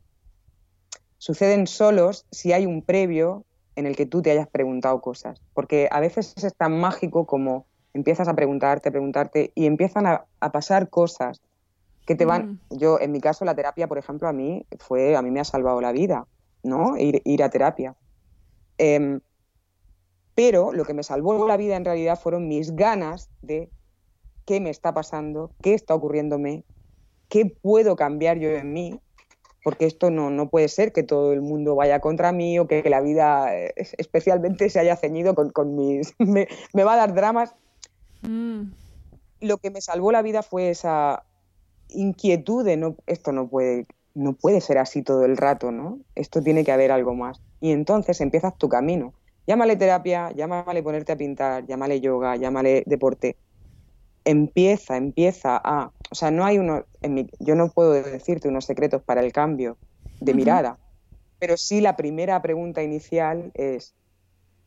suceden 1.17 1.67
solos 1.67 2.25
si 2.31 2.51
hay 2.51 2.65
un 2.65 2.81
previo 2.81 3.45
en 3.75 3.85
el 3.85 3.95
que 3.95 4.05
tú 4.05 4.21
te 4.21 4.31
hayas 4.31 4.47
preguntado 4.47 4.99
cosas, 5.01 5.41
porque 5.53 5.87
a 5.91 5.99
veces 5.99 6.33
es 6.43 6.55
tan 6.55 6.79
mágico 6.79 7.25
como 7.25 7.65
empiezas 7.93 8.27
a 8.27 8.33
preguntarte, 8.33 8.91
preguntarte 8.91 9.51
y 9.55 9.67
empiezan 9.67 10.05
a, 10.05 10.25
pasar 10.51 10.89
cosas 10.89 11.41
que 12.05 12.15
te 12.15 12.25
van. 12.25 12.59
Mm. 12.69 12.77
Yo, 12.77 12.99
en 12.99 13.11
mi 13.11 13.21
caso, 13.21 13.45
la 13.45 13.55
terapia, 13.55 13.87
por 13.87 13.97
ejemplo, 13.97 14.27
a 14.27 14.33
mí 14.33 14.65
fue, 14.79 15.15
a 15.15 15.21
mí 15.21 15.31
me 15.31 15.39
ha 15.39 15.45
salvado 15.45 15.81
la 15.81 15.91
vida. 15.91 16.27
¿No? 16.65 16.97
Ir, 16.97 17.43
a 17.43 17.49
terapia. 17.49 17.95
Em, 18.77 19.21
pero 20.33 20.73
lo 20.73 20.83
que 20.83 20.93
me 20.93 21.03
salvó 21.03 21.47
la 21.47 21.57
vida 21.57 21.77
en 21.77 21.85
realidad 21.85 22.19
fueron 22.19 22.47
mis 22.47 22.75
ganas 22.75 23.29
de 23.41 23.69
qué 24.45 24.59
me 24.59 24.69
está 24.69 24.93
pasando, 24.93 25.51
qué 25.61 25.73
está 25.73 25.95
ocurriéndome, 25.95 26.63
qué 27.29 27.45
puedo 27.45 27.95
cambiar 27.95 28.37
yo 28.37 28.49
en 28.49 28.73
mí, 28.73 28.99
porque 29.63 29.85
esto 29.85 30.11
no, 30.11 30.29
no 30.29 30.49
puede 30.49 30.67
ser 30.67 30.91
que 30.91 31.03
todo 31.03 31.33
el 31.33 31.41
mundo 31.41 31.75
vaya 31.75 31.99
contra 31.99 32.31
mí 32.31 32.59
o 32.59 32.67
que, 32.67 32.87
la 32.89 33.01
vida 33.01 33.55
eh, 33.55 33.73
especialmente 33.97 34.69
se 34.69 34.79
haya 34.79 34.95
ceñido 34.95 35.33
con, 35.35 35.75
mis... 35.75 36.13
me, 36.19 36.83
va 36.83 36.93
a 36.93 36.97
dar 36.97 37.13
dramas. 37.13 37.55
Mm. 38.21 38.71
Lo 39.41 39.57
que 39.57 39.71
me 39.71 39.81
salvó 39.81 40.11
la 40.11 40.21
vida 40.21 40.43
fue 40.43 40.69
esa 40.69 41.23
inquietud 41.89 42.65
de 42.65 42.77
no, 42.77 42.95
esto 43.05 43.31
no 43.31 43.47
puede 43.47 43.85
no 44.15 44.33
puede 44.33 44.61
ser 44.61 44.77
así 44.77 45.03
todo 45.03 45.25
el 45.25 45.37
rato, 45.37 45.71
¿no? 45.71 45.99
Esto 46.15 46.41
tiene 46.41 46.63
que 46.63 46.71
haber 46.71 46.91
algo 46.91 47.13
más. 47.13 47.41
Y 47.59 47.71
entonces 47.71 48.19
empiezas 48.21 48.57
tu 48.57 48.69
camino. 48.69 49.13
Llámale 49.45 49.75
terapia, 49.75 50.31
llámale 50.31 50.81
ponerte 50.81 51.11
a 51.11 51.17
pintar, 51.17 51.65
llámale 51.67 51.99
yoga, 51.99 52.35
llámale 52.35 52.83
deporte. 52.87 53.37
Empieza, 54.23 54.97
empieza 54.97 55.61
a... 55.63 55.91
O 56.09 56.15
sea, 56.15 56.31
no 56.31 56.45
hay 56.45 56.57
uno... 56.57 56.85
En 57.01 57.29
yo 57.39 57.55
no 57.55 57.69
puedo 57.69 57.91
decirte 57.91 58.47
unos 58.47 58.65
secretos 58.65 59.03
para 59.03 59.21
el 59.21 59.31
cambio 59.31 59.77
de 60.19 60.33
mirada, 60.33 60.79
pero 61.37 61.57
sí 61.57 61.81
la 61.81 61.95
primera 61.95 62.41
pregunta 62.41 62.81
inicial 62.81 63.51
es, 63.53 63.93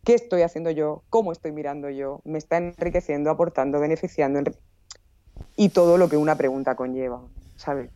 ¿qué 0.05 0.15
estoy 0.15 0.43
haciendo 0.43 0.71
yo? 0.71 1.03
¿Cómo 1.09 1.33
estoy 1.33 1.53
mirando 1.53 1.89
yo? 1.91 2.21
¿Me 2.25 2.39
está 2.39 2.59
enriqueciendo, 2.59 3.31
aportando, 3.31 3.81
beneficiando? 3.81 4.41
Y 5.57 5.71
todo 5.71 5.97
lo 5.97 6.09
que 6.09 6.17
una 6.17 6.37
pregunta 6.37 6.77
conlleva, 6.77 7.23
¿sabes? 7.57 7.91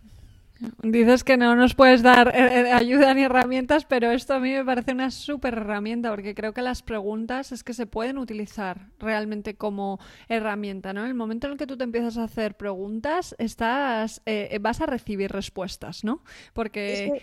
Dices 0.83 1.25
que 1.25 1.37
no 1.37 1.57
nos 1.57 1.75
puedes 1.75 2.03
dar 2.03 2.29
eh, 2.29 2.61
eh, 2.61 2.73
ayuda 2.73 3.15
ni 3.15 3.23
herramientas, 3.23 3.85
pero 3.85 4.11
esto 4.11 4.35
a 4.35 4.41
mí 4.41 4.53
me 4.53 4.65
parece 4.65 4.93
una 4.93 5.11
súper 5.11 5.55
herramienta 5.55 6.11
porque 6.11 6.35
creo 6.35 6.53
que 6.53 6.63
las 6.63 6.83
preguntas 6.83 7.53
es 7.53 7.65
que 7.65 7.75
se 7.75 7.87
pueden 7.87 8.19
utilizar 8.19 8.89
realmente 8.99 9.57
como 9.57 9.99
herramienta, 10.29 10.93
¿no? 10.93 11.03
En 11.03 11.09
el 11.09 11.15
momento 11.15 11.47
en 11.47 11.55
el 11.55 11.59
que 11.59 11.67
tú 11.67 11.77
te 11.77 11.85
empiezas 11.85 12.17
a 12.19 12.25
hacer 12.25 12.57
preguntas, 12.57 13.35
estás, 13.39 14.23
eh, 14.27 14.57
vas 14.61 14.81
a 14.81 14.87
recibir 14.87 15.33
respuestas, 15.33 16.05
¿no? 16.05 16.23
Porque... 16.53 17.23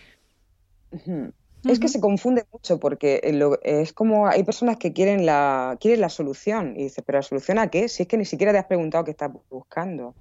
Es 1.66 1.80
que... 1.80 1.88
se 1.90 2.00
confunde 2.00 2.46
mucho 2.52 2.80
porque 2.80 3.22
es 3.64 3.94
como 3.94 4.28
hay 4.28 4.44
personas 4.44 4.78
que 4.78 4.94
quieren 4.94 5.26
la, 5.26 5.78
quieren 5.80 6.02
la 6.02 6.10
solución 6.10 6.74
y 6.78 6.84
dices, 6.84 7.04
¿pero 7.06 7.20
la 7.20 7.24
solución 7.24 7.60
a 7.60 7.70
qué? 7.70 7.90
Si 7.90 8.04
es 8.04 8.08
que 8.08 8.18
ni 8.18 8.26
siquiera 8.26 8.52
te 8.52 8.60
has 8.60 8.66
preguntado 8.66 9.04
qué 9.04 9.12
estás 9.12 9.32
buscando. 9.50 10.16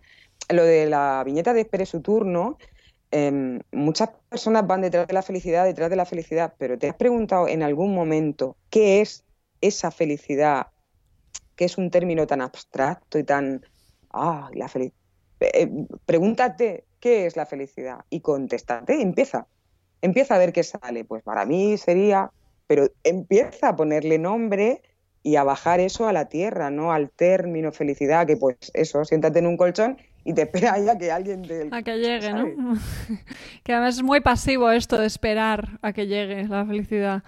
Lo 0.51 0.65
de 0.65 0.87
la 0.87 1.23
viñeta 1.25 1.53
de 1.53 1.61
espere 1.61 1.87
su 1.87 2.01
turno, 2.01 2.59
Em, 3.11 3.61
muchas 3.73 4.11
personas 4.29 4.67
van 4.67 4.83
detrás 4.83 5.07
de 5.07 5.15
la 5.15 5.23
felicidad, 5.23 5.65
detrás 5.65 5.89
de 5.89 5.97
la 5.97 6.05
felicidad, 6.05 6.55
pero 6.59 6.79
¿te 6.79 6.89
has 6.89 6.97
preguntado 6.97 7.49
en 7.49 7.63
algún 7.63 7.95
momento 7.95 8.57
qué 8.69 9.01
es 9.01 9.25
esa 9.61 9.91
felicidad, 9.91 10.69
que 11.57 11.65
es 11.65 11.79
un 11.79 11.91
término 11.91 12.27
tan 12.27 12.41
abstracto 12.41 13.19
y 13.19 13.25
tan... 13.25 13.65
Ah, 14.11 14.51
la 14.55 14.69
felicidad. 14.69 14.99
Eh, 15.41 15.71
pregúntate 16.05 16.85
qué 17.01 17.27
es 17.27 17.37
la 17.37 17.47
felicidad 17.47 18.05
y 18.11 18.21
contéstate, 18.21 19.01
empieza. 19.01 19.47
Empieza 20.03 20.35
a 20.35 20.39
ver 20.39 20.53
qué 20.53 20.63
sale. 20.63 21.05
Pues 21.05 21.23
para 21.23 21.45
mí 21.45 21.77
sería, 21.79 22.31
pero 22.67 22.89
empieza 23.05 23.69
a 23.69 23.77
ponerle 23.77 24.19
nombre 24.19 24.83
y 25.23 25.37
a 25.37 25.45
bajar 25.45 25.81
eso 25.81 26.09
a 26.09 26.13
la 26.13 26.29
tierra, 26.29 26.71
no 26.71 26.93
al 26.93 27.11
término 27.11 27.73
felicidad, 27.73 28.27
que 28.27 28.37
pues 28.37 28.57
eso, 28.75 29.05
siéntate 29.05 29.39
en 29.41 29.47
un 29.47 29.57
colchón 29.57 29.99
y 30.29 30.35
te 30.35 30.43
espera 30.43 30.75
ahí 30.75 30.87
a 30.87 30.99
que 30.99 31.11
alguien 31.11 31.41
te... 31.41 31.69
A 31.71 31.83
que 31.83 31.97
llegue, 31.97 32.35
¿no? 32.35 32.45
que 33.65 33.73
además 33.73 33.97
es 33.97 34.03
muy 34.03 34.21
pasivo 34.21 34.71
esto 34.71 34.99
de 34.99 35.07
esperar 35.07 35.79
a 35.81 35.95
que 35.95 36.07
llegue 36.07 36.47
la 36.47 36.67
felicidad. 36.67 37.23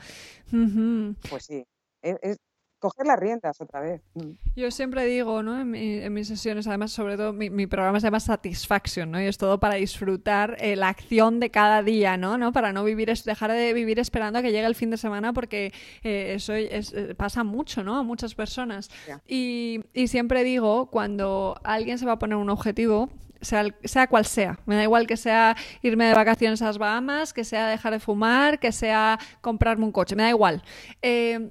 Pues 1.30 1.44
sí, 1.44 1.64
es, 2.03 2.36
coger 2.80 3.06
las 3.06 3.20
riendas 3.20 3.60
otra 3.60 3.80
vez. 3.80 4.00
Mm. 4.14 4.30
Yo 4.56 4.70
siempre 4.70 5.04
digo, 5.04 5.42
¿no? 5.42 5.60
En, 5.60 6.12
mis 6.12 6.26
sesiones, 6.26 6.66
además, 6.66 6.90
sobre 6.90 7.16
todo, 7.16 7.32
mi, 7.32 7.66
programa 7.66 8.00
se 8.00 8.06
llama 8.06 8.18
Satisfaction, 8.18 9.10
¿no? 9.10 9.20
Y 9.20 9.26
es 9.26 9.38
todo 9.38 9.60
para 9.60 9.76
disfrutar 9.76 10.56
eh, 10.58 10.74
la 10.74 10.88
acción 10.88 11.38
de 11.38 11.50
cada 11.50 11.82
día, 11.82 12.16
¿no? 12.16 12.38
¿no? 12.38 12.52
Para 12.52 12.72
no 12.72 12.82
vivir, 12.82 13.12
dejar 13.24 13.52
de 13.52 13.72
vivir 13.72 14.00
esperando 14.00 14.38
a 14.38 14.42
que 14.42 14.50
llegue 14.50 14.66
el 14.66 14.74
fin 14.74 14.90
de 14.90 14.96
semana 14.96 15.32
porque 15.32 15.72
eh, 16.02 16.32
eso 16.34 16.54
eh, 16.54 17.14
pasa 17.16 17.44
mucho, 17.44 17.84
¿no? 17.84 17.98
A 17.98 18.02
muchas 18.02 18.34
personas. 18.34 18.90
Y, 19.28 19.84
y 19.94 20.08
siempre 20.08 20.42
digo, 20.42 20.86
cuando 20.90 21.60
alguien 21.62 21.98
se 21.98 22.06
va 22.06 22.12
a 22.12 22.18
poner 22.18 22.36
un 22.36 22.50
objetivo, 22.50 23.10
sea, 23.40 23.66
sea, 23.84 24.06
cual 24.06 24.24
sea. 24.24 24.58
Me 24.66 24.76
da 24.76 24.82
igual 24.82 25.06
que 25.06 25.16
sea 25.16 25.56
irme 25.82 26.06
de 26.06 26.14
vacaciones 26.14 26.62
a 26.62 26.66
las 26.66 26.78
Bahamas, 26.78 27.32
que 27.32 27.44
sea 27.44 27.68
dejar 27.68 27.92
de 27.92 28.00
fumar, 28.00 28.58
que 28.58 28.72
sea 28.72 29.18
comprarme 29.40 29.84
un 29.84 29.92
coche, 29.92 30.16
me 30.16 30.24
da 30.24 30.30
igual. 30.30 30.62
Eh, 31.02 31.50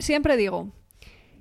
siempre 0.00 0.36
digo, 0.36 0.72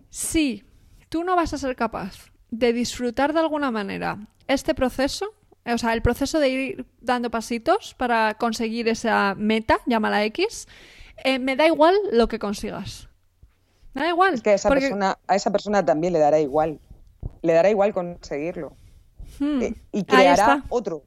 si 0.09 0.63
tú 1.09 1.23
no 1.23 1.35
vas 1.35 1.53
a 1.53 1.57
ser 1.57 1.75
capaz 1.75 2.31
de 2.51 2.73
disfrutar 2.73 3.33
de 3.33 3.39
alguna 3.39 3.71
manera 3.71 4.19
este 4.47 4.73
proceso, 4.73 5.33
o 5.65 5.77
sea, 5.77 5.93
el 5.93 6.01
proceso 6.01 6.39
de 6.39 6.49
ir 6.49 6.85
dando 7.01 7.29
pasitos 7.29 7.93
para 7.95 8.35
conseguir 8.35 8.87
esa 8.87 9.35
meta, 9.37 9.79
llámala 9.85 10.23
X, 10.25 10.67
eh, 11.23 11.39
me 11.39 11.55
da 11.55 11.67
igual 11.67 11.95
lo 12.11 12.27
que 12.27 12.39
consigas. 12.39 13.09
Me 13.93 14.01
da 14.01 14.09
igual. 14.09 14.35
Es 14.35 14.41
que 14.41 14.51
a 14.51 14.53
esa, 14.53 14.69
persona, 14.69 15.17
a 15.27 15.35
esa 15.35 15.51
persona 15.51 15.85
también 15.85 16.13
le 16.13 16.19
dará 16.19 16.39
igual. 16.39 16.79
Le 17.41 17.53
dará 17.53 17.69
igual 17.69 17.93
conseguirlo. 17.93 18.75
Hmm. 19.39 19.61
Eh, 19.61 19.75
y 19.91 20.03
creará 20.03 20.63
otro, 20.69 21.03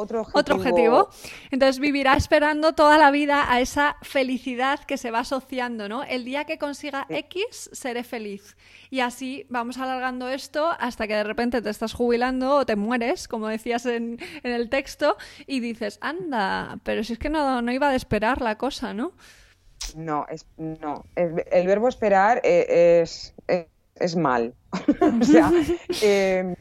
otro 0.00 0.56
objetivo. 0.56 1.08
Entonces 1.50 1.78
vivirá 1.78 2.14
esperando 2.16 2.72
toda 2.74 2.98
la 2.98 3.10
vida 3.10 3.52
a 3.52 3.60
esa 3.60 3.96
felicidad 4.02 4.80
que 4.80 4.96
se 4.96 5.10
va 5.10 5.20
asociando, 5.20 5.88
¿no? 5.88 6.02
El 6.02 6.24
día 6.24 6.44
que 6.44 6.58
consiga 6.58 7.06
X, 7.08 7.70
seré 7.72 8.04
feliz. 8.04 8.56
Y 8.90 9.00
así 9.00 9.46
vamos 9.48 9.78
alargando 9.78 10.28
esto 10.28 10.70
hasta 10.78 11.06
que 11.06 11.14
de 11.14 11.24
repente 11.24 11.62
te 11.62 11.70
estás 11.70 11.92
jubilando 11.92 12.56
o 12.56 12.66
te 12.66 12.76
mueres, 12.76 13.28
como 13.28 13.48
decías 13.48 13.86
en, 13.86 14.18
el 14.42 14.68
texto, 14.68 15.16
y 15.46 15.60
dices, 15.60 15.98
anda, 16.00 16.78
pero 16.82 17.04
si 17.04 17.12
es 17.12 17.18
que 17.18 17.30
no, 17.30 17.62
no 17.62 17.72
iba 17.72 17.90
a 17.90 17.94
esperar 17.94 18.40
la 18.40 18.56
cosa, 18.58 18.94
¿no? 18.94 19.12
No, 19.96 20.26
es, 20.28 20.46
no. 20.56 21.04
El, 21.16 21.66
verbo 21.66 21.88
esperar 21.88 22.40
eh, 22.44 23.00
es, 23.02 23.34
es, 23.94 24.16
mal. 24.16 24.54
o 25.20 25.24
sea, 25.24 25.50
em, 26.02 26.54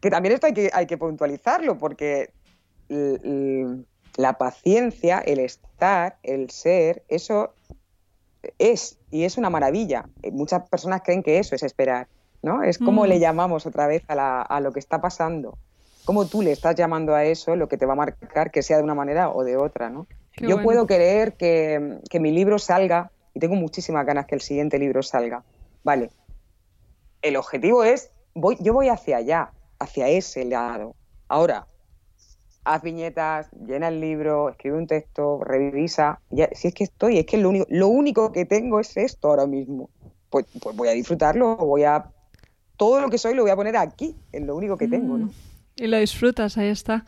que 0.00 0.10
también 0.10 0.34
esto 0.34 0.46
hay 0.46 0.54
que, 0.54 0.70
hay 0.72 0.86
que 0.86 0.98
puntualizarlo, 0.98 1.78
porque 1.78 2.30
la 2.88 4.38
paciencia, 4.38 5.18
el 5.18 5.40
estar, 5.40 6.18
el 6.22 6.50
ser, 6.50 7.02
eso 7.08 7.52
es 8.58 8.98
y 9.10 9.24
es 9.24 9.38
una 9.38 9.50
maravilla. 9.50 10.08
Muchas 10.32 10.68
personas 10.68 11.02
creen 11.04 11.22
que 11.22 11.38
eso 11.38 11.54
es 11.54 11.62
esperar, 11.62 12.08
¿no? 12.42 12.62
Es 12.62 12.78
como 12.78 13.04
mm. 13.04 13.08
le 13.08 13.18
llamamos 13.18 13.66
otra 13.66 13.86
vez 13.86 14.02
a, 14.08 14.60
lo 14.60 14.72
que 14.72 14.80
está 14.80 15.00
pasando. 15.00 15.58
Como 16.04 16.26
tú 16.26 16.42
le 16.42 16.52
estás 16.52 16.74
llamando 16.76 17.14
a 17.14 17.24
eso, 17.24 17.56
lo 17.56 17.68
que 17.68 17.76
te 17.76 17.86
va 17.86 17.94
a 17.94 17.96
marcar 17.96 18.50
que 18.50 18.62
sea 18.62 18.76
de 18.76 18.84
una 18.84 18.94
manera 18.94 19.30
o 19.30 19.42
de 19.42 19.56
otra, 19.56 19.90
¿no? 19.90 20.06
Yo 20.38 20.62
puedo 20.62 20.86
querer 20.86 21.32
que, 21.34 21.98
que, 22.10 22.20
mi 22.20 22.30
libro 22.30 22.58
salga, 22.58 23.10
y 23.32 23.40
tengo 23.40 23.54
muchísimas 23.54 24.04
ganas 24.04 24.26
que 24.26 24.34
el 24.34 24.42
siguiente 24.42 24.78
libro 24.78 25.02
salga. 25.02 25.44
Vale. 25.82 26.10
El 27.22 27.36
objetivo 27.36 27.84
es, 27.84 28.10
voy, 28.34 28.58
yo 28.60 28.74
voy 28.74 28.88
hacia 28.88 29.16
allá, 29.16 29.52
hacia 29.78 30.08
ese 30.08 30.44
lado. 30.44 30.94
Ahora, 31.26 31.66
haz 32.66 32.82
viñetas, 32.82 33.48
llena 33.66 33.88
el 33.88 34.00
libro, 34.00 34.50
escribe 34.50 34.76
un 34.76 34.86
texto, 34.86 35.40
revisa. 35.42 36.20
si 36.52 36.68
es 36.68 36.74
que 36.74 36.84
estoy, 36.84 37.18
es 37.18 37.26
que 37.26 37.38
lo 37.38 37.48
único, 37.50 37.66
lo 37.70 37.88
único 37.88 38.32
que 38.32 38.44
tengo 38.44 38.80
es 38.80 38.96
esto 38.96 39.28
ahora 39.28 39.46
mismo. 39.46 39.88
Pues, 40.28 40.46
pues 40.60 40.76
voy 40.76 40.88
a 40.88 40.92
disfrutarlo, 40.92 41.56
voy 41.56 41.84
a. 41.84 42.10
Todo 42.76 43.00
lo 43.00 43.08
que 43.08 43.18
soy 43.18 43.34
lo 43.34 43.42
voy 43.42 43.52
a 43.52 43.56
poner 43.56 43.76
aquí, 43.76 44.16
es 44.32 44.42
lo 44.42 44.56
único 44.56 44.76
que 44.76 44.88
tengo, 44.88 45.16
¿no? 45.16 45.26
Mm. 45.26 45.32
Y 45.78 45.86
lo 45.88 45.98
disfrutas, 45.98 46.56
ahí 46.56 46.68
está. 46.68 47.04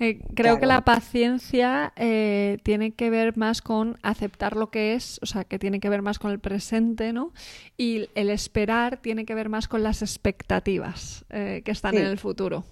Eh, 0.00 0.20
creo 0.34 0.58
que 0.58 0.66
la 0.66 0.80
paciencia 0.80 1.92
eh, 1.94 2.58
tiene 2.64 2.90
que 2.90 3.10
ver 3.10 3.36
más 3.36 3.62
con 3.62 3.96
aceptar 4.02 4.56
lo 4.56 4.70
que 4.70 4.94
es, 4.94 5.20
o 5.22 5.26
sea, 5.26 5.44
que 5.44 5.60
tiene 5.60 5.78
que 5.78 5.88
ver 5.88 6.02
más 6.02 6.18
con 6.18 6.32
el 6.32 6.40
presente, 6.40 7.12
¿no? 7.12 7.32
Y 7.76 8.08
el 8.16 8.30
esperar 8.30 8.96
tiene 8.96 9.24
que 9.24 9.36
ver 9.36 9.48
más 9.48 9.68
con 9.68 9.84
las 9.84 10.02
expectativas 10.02 11.24
eh, 11.30 11.62
que 11.64 11.70
están 11.70 11.96
en 11.96 12.06
el 12.06 12.18
futuro. 12.18 12.64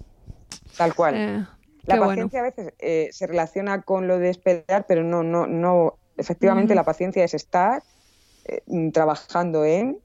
Tal 0.75 0.93
cual. 0.93 1.47
La 1.87 1.99
paciencia 1.99 2.39
a 2.39 2.43
veces 2.43 2.73
eh, 2.79 3.09
se 3.11 3.27
relaciona 3.27 3.81
con 3.81 4.07
lo 4.07 4.19
de 4.19 4.29
esperar, 4.29 4.85
pero 4.87 5.03
no, 5.03 5.23
no, 5.23 5.47
no. 5.47 5.97
Efectivamente, 6.17 6.75
la 6.75 6.83
paciencia 6.83 7.23
es 7.23 7.33
estar 7.33 7.83
eh, 8.45 8.61
trabajando 8.91 9.63
en 9.65 9.99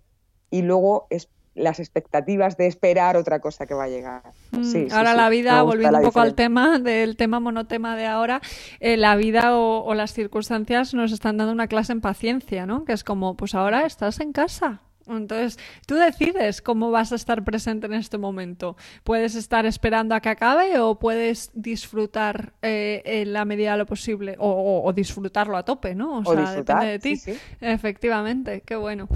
y 0.50 0.62
luego 0.62 1.06
es 1.10 1.28
las 1.54 1.80
expectativas 1.80 2.56
de 2.56 2.66
esperar 2.66 3.16
otra 3.16 3.40
cosa 3.40 3.66
que 3.66 3.74
va 3.74 3.84
a 3.84 3.88
llegar. 3.88 4.22
Mm, 4.52 4.92
ahora 4.92 5.14
la 5.14 5.28
vida, 5.28 5.62
volviendo 5.62 5.98
un 5.98 6.04
poco 6.04 6.20
al 6.20 6.34
tema 6.34 6.78
del 6.78 7.16
tema 7.16 7.40
monotema 7.40 7.96
de 7.96 8.06
ahora, 8.06 8.40
eh, 8.80 8.96
la 8.96 9.16
vida 9.16 9.56
o, 9.56 9.84
o, 9.84 9.94
las 9.94 10.12
circunstancias 10.12 10.94
nos 10.94 11.12
están 11.12 11.36
dando 11.36 11.52
una 11.52 11.66
clase 11.66 11.92
en 11.92 12.00
paciencia, 12.00 12.64
¿no? 12.64 12.84
Que 12.84 12.92
es 12.92 13.04
como, 13.04 13.36
pues 13.36 13.54
ahora 13.54 13.84
estás 13.84 14.20
en 14.20 14.32
casa, 14.32 14.80
entonces, 15.06 15.58
tú 15.86 15.96
decides 15.96 16.62
cómo 16.62 16.90
vas 16.90 17.12
a 17.12 17.16
estar 17.16 17.44
presente 17.44 17.86
en 17.86 17.94
este 17.94 18.18
momento. 18.18 18.76
Puedes 19.04 19.34
estar 19.34 19.66
esperando 19.66 20.14
a 20.14 20.20
que 20.20 20.28
acabe 20.28 20.78
o 20.78 20.98
puedes 20.98 21.50
disfrutar 21.54 22.52
eh, 22.62 23.02
en 23.04 23.32
la 23.32 23.44
medida 23.44 23.72
de 23.72 23.78
lo 23.78 23.86
posible 23.86 24.36
o, 24.38 24.92
disfrutarlo 24.94 25.56
a 25.56 25.64
tope, 25.64 25.94
¿no? 25.94 26.18
O, 26.18 26.34
sea, 26.34 26.52
depende 26.52 26.86
de 26.86 26.98
ti. 26.98 27.20
Efectivamente, 27.60 28.62
qué 28.64 28.76
bueno. 28.76 29.08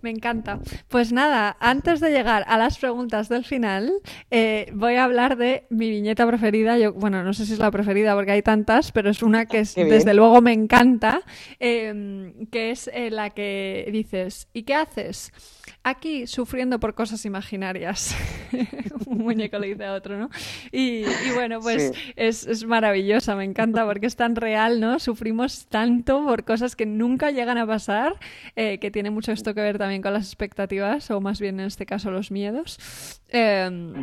Me 0.00 0.10
encanta. 0.10 0.60
Pues 0.88 1.12
nada, 1.12 1.56
antes 1.60 2.00
de 2.00 2.10
llegar 2.10 2.44
a 2.46 2.58
las 2.58 2.78
preguntas 2.78 3.28
del 3.28 3.44
final, 3.44 3.92
eh, 4.30 4.70
voy 4.72 4.94
a 4.94 5.04
hablar 5.04 5.36
de 5.36 5.66
mi 5.70 5.90
viñeta 5.90 6.26
preferida. 6.26 6.78
Yo, 6.78 6.92
bueno, 6.92 7.22
no 7.22 7.34
sé 7.34 7.46
si 7.46 7.54
es 7.54 7.58
la 7.58 7.70
preferida 7.70 8.14
porque 8.14 8.32
hay 8.32 8.42
tantas, 8.42 8.92
pero 8.92 9.10
es 9.10 9.22
una 9.22 9.46
que 9.46 9.64
desde 9.64 10.14
luego 10.14 10.40
me 10.40 10.52
encanta, 10.52 11.22
em, 11.58 12.46
que 12.46 12.70
es 12.70 12.88
eh, 12.92 13.10
la 13.10 13.30
que 13.30 13.88
dices, 13.92 14.48
¿y 14.52 14.62
qué 14.62 14.74
haces? 14.74 15.32
Aquí 15.84 16.26
sufriendo 16.26 16.80
por 16.80 16.94
cosas 16.94 17.24
imaginarias. 17.24 18.16
Un 19.06 19.18
muñeco 19.18 19.58
le 19.58 19.68
dice 19.68 19.84
a 19.84 19.94
otro, 19.94 20.18
¿no? 20.18 20.30
Y, 20.72 21.04
bueno, 21.34 21.60
pues 21.60 21.92
es, 22.16 22.64
maravillosa, 22.64 23.36
me 23.36 23.44
encanta 23.44 23.84
porque 23.84 24.06
es 24.06 24.16
tan 24.16 24.34
real, 24.34 24.80
¿no? 24.80 24.98
Sufrimos 24.98 25.66
tanto 25.66 26.24
por 26.24 26.44
cosas 26.44 26.74
que 26.74 26.86
nunca 26.86 27.30
llegan 27.30 27.58
a 27.58 27.66
pasar, 27.66 28.18
eh, 28.56 28.78
que 28.78 28.90
tiene 28.90 29.10
mucho 29.10 29.32
esto 29.32 29.54
que 29.54 29.60
ver 29.60 29.78
también 29.78 30.02
con 30.02 30.12
las 30.12 30.26
expectativas, 30.26 31.10
o 31.10 31.20
más 31.20 31.40
bien 31.40 31.60
en 31.60 31.66
este 31.66 31.86
caso 31.86 32.10
los 32.10 32.30
miedos. 32.30 32.78
Em, 33.28 33.94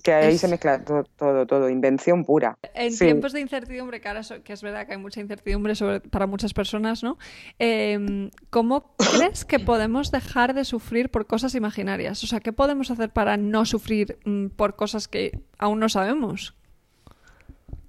que 0.00 0.12
ahí 0.12 0.38
se 0.38 0.48
mezcla 0.48 0.84
todo, 0.84 1.04
todo, 1.16 1.46
todo, 1.46 1.68
invención 1.68 2.24
pura. 2.24 2.56
En 2.74 2.96
tiempos 2.96 3.32
de 3.32 3.40
incertidumbre, 3.40 4.00
que, 4.00 4.08
ahora 4.08 4.22
que 4.42 4.52
es 4.52 4.62
verdad 4.62 4.86
que 4.86 4.92
hay 4.92 4.98
mucha 4.98 5.20
incertidumbre 5.20 5.74
sobre, 5.74 6.00
para 6.00 6.26
muchas 6.26 6.54
personas, 6.54 7.02
¿no? 7.02 7.18
Em, 7.58 8.30
¿Cómo 8.50 8.94
crees 8.96 9.44
que 9.44 9.58
podemos 9.58 10.10
dejar 10.10 10.54
de 10.54 10.64
sufrir 10.64 11.10
por 11.10 11.26
cosas 11.26 11.54
imaginarias? 11.54 12.22
O 12.24 12.26
sea, 12.26 12.40
¿qué 12.40 12.52
podemos 12.52 12.90
hacer 12.90 13.10
para 13.10 13.36
no 13.36 13.64
sufrir 13.64 14.18
mm, 14.24 14.48
por 14.48 14.76
cosas 14.76 15.08
que 15.08 15.40
aún 15.58 15.80
no 15.80 15.88
sabemos? 15.88 16.56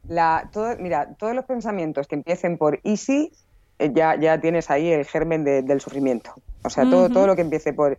La, 0.08 0.50
todo, 0.52 0.76
mira, 0.80 1.16
todos 1.16 1.34
los 1.34 1.46
pensamientos 1.46 2.08
que 2.08 2.16
empiecen 2.16 2.58
por 2.58 2.80
easy, 2.84 3.32
eh, 3.80 3.92
ya, 3.94 4.20
ya 4.20 4.40
tienes 4.42 4.70
ahí 4.70 4.92
el 4.92 5.06
germen 5.06 5.44
del 5.46 5.80
sufrimiento. 5.80 6.34
O 6.64 6.70
sea, 6.70 6.84
todo, 6.90 7.10
todo 7.10 7.28
lo 7.28 7.36
que 7.36 7.42
empiece 7.42 7.74
por... 7.74 7.98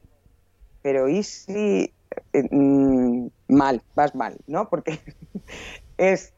Pero 0.82 1.08
easy 1.08 1.90
eh, 2.32 2.48
mm, 2.50 3.28
mal, 3.48 3.82
vas 3.94 4.14
mal, 4.14 4.36
¿no? 4.46 4.68
Porque 4.68 5.00
es 5.98 6.34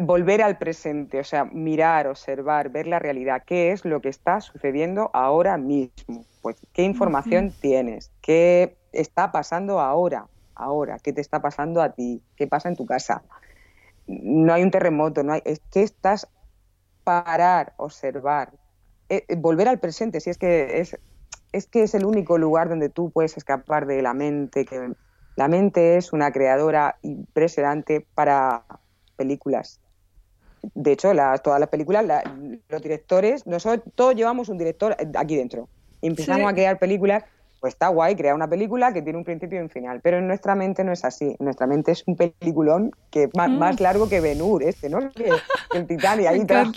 volver 0.00 0.42
al 0.42 0.58
presente, 0.58 1.20
o 1.20 1.24
sea, 1.24 1.44
mirar, 1.44 2.06
observar, 2.06 2.70
ver 2.70 2.86
la 2.86 2.98
realidad, 2.98 3.42
qué 3.44 3.72
es 3.72 3.84
lo 3.84 4.00
que 4.00 4.08
está 4.08 4.40
sucediendo 4.40 5.10
ahora 5.12 5.58
mismo, 5.58 6.24
pues 6.42 6.56
qué 6.72 6.82
información 6.82 7.52
tienes, 7.60 8.10
qué 8.22 8.76
está 8.92 9.30
pasando 9.30 9.80
ahora, 9.80 10.26
ahora, 10.54 10.98
qué 10.98 11.12
te 11.12 11.20
está 11.20 11.40
pasando 11.40 11.82
a 11.82 11.90
ti, 11.90 12.22
qué 12.36 12.46
pasa 12.46 12.68
en 12.68 12.76
tu 12.76 12.86
casa. 12.86 13.22
No 14.06 14.52
hay 14.52 14.62
un 14.62 14.70
terremoto, 14.70 15.22
no 15.22 15.34
hay, 15.34 15.42
es 15.44 15.60
que 15.70 15.82
estás 15.82 16.28
parar, 17.04 17.74
observar, 17.76 18.52
eh, 19.08 19.24
volver 19.36 19.68
al 19.68 19.80
presente, 19.80 20.20
si 20.20 20.30
es 20.30 20.38
que 20.38 20.80
es 20.80 20.96
es 21.52 21.66
que 21.66 21.82
es 21.82 21.94
el 21.94 22.04
único 22.04 22.38
lugar 22.38 22.68
donde 22.68 22.88
tú 22.88 23.10
puedes 23.10 23.36
escapar 23.36 23.86
de 23.86 24.02
la 24.02 24.14
mente, 24.14 24.64
que 24.64 24.92
la 25.36 25.48
mente 25.48 25.96
es 25.96 26.12
una 26.12 26.32
creadora 26.32 26.96
impresionante 27.02 28.06
para 28.14 28.64
películas. 29.16 29.80
De 30.74 30.92
hecho, 30.92 31.12
todas 31.42 31.60
las 31.60 31.68
películas, 31.68 32.04
los 32.68 32.82
directores, 32.82 33.46
nosotros 33.46 33.82
todos 33.94 34.14
llevamos 34.14 34.48
un 34.48 34.58
director 34.58 34.96
aquí 35.16 35.36
dentro. 35.36 35.68
Empezamos 36.02 36.50
a 36.50 36.54
crear 36.54 36.78
películas, 36.78 37.24
pues 37.60 37.74
está 37.74 37.88
guay 37.88 38.16
crear 38.16 38.34
una 38.34 38.48
película 38.48 38.92
que 38.92 39.02
tiene 39.02 39.18
un 39.18 39.24
principio 39.24 39.58
y 39.58 39.62
un 39.62 39.70
final, 39.70 40.00
pero 40.02 40.18
en 40.18 40.26
nuestra 40.26 40.54
mente 40.54 40.84
no 40.84 40.92
es 40.92 41.04
así. 41.04 41.36
En 41.38 41.44
nuestra 41.44 41.66
mente 41.66 41.92
es 41.92 42.04
un 42.06 42.16
peliculón 42.16 42.90
que 43.10 43.28
más, 43.34 43.50
mm. 43.50 43.82
largo 43.82 44.08
que 44.08 44.20
Ben-Hur, 44.20 44.62
este, 44.62 44.88
¿no? 44.90 45.10
Que, 45.10 45.30
el 45.74 45.86
Titanic, 45.86 46.26
ahí 46.26 46.44
todas 46.46 46.68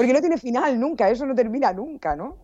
Porque 0.00 0.14
no 0.14 0.20
tiene 0.20 0.38
final 0.38 0.80
nunca, 0.80 1.10
eso 1.10 1.26
no 1.26 1.34
termina 1.34 1.72
nunca, 1.72 2.16
¿no? 2.16 2.36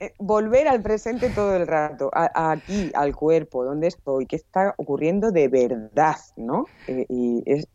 eh, 0.00 0.14
volver 0.18 0.66
al 0.66 0.80
presente 0.80 1.28
todo 1.28 1.54
el 1.54 1.66
rato, 1.66 2.10
aquí, 2.14 2.90
al 2.94 3.14
cuerpo, 3.14 3.64
donde 3.64 3.88
estoy, 3.88 4.24
qué 4.24 4.36
está 4.36 4.74
ocurriendo 4.78 5.30
de 5.30 5.48
verdad, 5.48 6.16
¿no? 6.36 6.64
Eh, 6.88 7.04
y 7.10 7.42
es, 7.44 7.68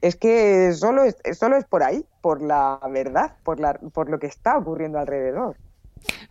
es 0.00 0.16
que 0.16 0.72
solo 0.72 1.04
es, 1.04 1.16
solo 1.38 1.58
es 1.58 1.66
por 1.66 1.82
ahí, 1.82 2.02
por 2.22 2.40
la 2.42 2.80
verdad, 2.90 3.36
por, 3.44 3.60
la, 3.60 3.74
por 3.74 4.08
lo 4.08 4.18
que 4.18 4.26
está 4.26 4.56
ocurriendo 4.56 4.98
alrededor. 4.98 5.56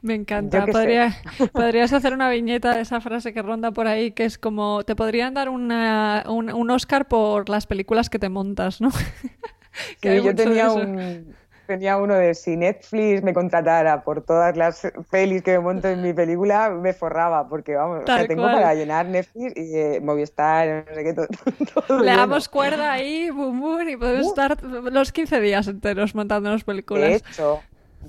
Me 0.01 0.15
encanta. 0.15 0.65
podrías 1.53 1.93
hacer 1.93 2.13
una 2.13 2.31
viñeta 2.31 2.73
de 2.73 2.81
esa 2.81 2.99
frase 2.99 3.31
que 3.31 3.43
ronda 3.43 3.71
por 3.71 3.85
ahí, 3.85 4.11
que 4.11 4.25
es 4.25 4.39
como, 4.39 4.83
te 4.83 4.95
podrían 4.95 5.35
dar 5.35 5.49
una, 5.49 6.23
un, 6.27 6.71
Oscar 6.71 7.07
por 7.07 7.49
las 7.49 7.67
películas 7.67 8.09
que 8.09 8.17
te 8.17 8.29
montas, 8.29 8.81
¿no? 8.81 8.89
que 10.01 10.23
yo 10.23 10.33
tenía 10.33 10.71
un, 10.71 11.35
tenía 11.69 11.97
uno 11.97 12.15
de 12.15 12.33
si 12.33 12.57
Netflix 12.57 13.21
me 13.21 13.31
contratara 13.31 14.03
por 14.03 14.23
todas 14.23 14.57
las 14.57 14.91
pelis 15.11 15.43
que 15.43 15.51
me 15.51 15.59
monto 15.59 15.87
en 15.87 16.01
mi 16.01 16.13
película, 16.13 16.71
me 16.71 16.93
forraba, 16.93 17.47
porque 17.47 17.75
vamos, 17.75 18.01
o 18.01 18.05
sea, 18.07 18.25
tengo 18.25 18.41
para 18.41 18.73
llenar 18.73 19.05
Netflix 19.05 19.53
y 19.55 19.77
eh, 19.77 20.01
Movistar, 20.01 20.85
no 20.89 20.95
sé 20.95 21.03
qué, 21.03 21.13
todo. 21.87 21.99
Le 21.99 22.11
damos 22.11 22.49
cuerda 22.49 22.91
ahí, 22.91 23.29
boom, 23.29 23.61
boom, 23.61 23.87
y 23.87 23.97
podemos 23.97 24.25
estar 24.25 24.63
los 24.63 25.11
15 25.11 25.39
días 25.41 25.67
enteros 25.67 26.15
montándonos 26.15 26.63
películas. 26.63 27.07
De 27.07 27.15
hecho, 27.17 27.59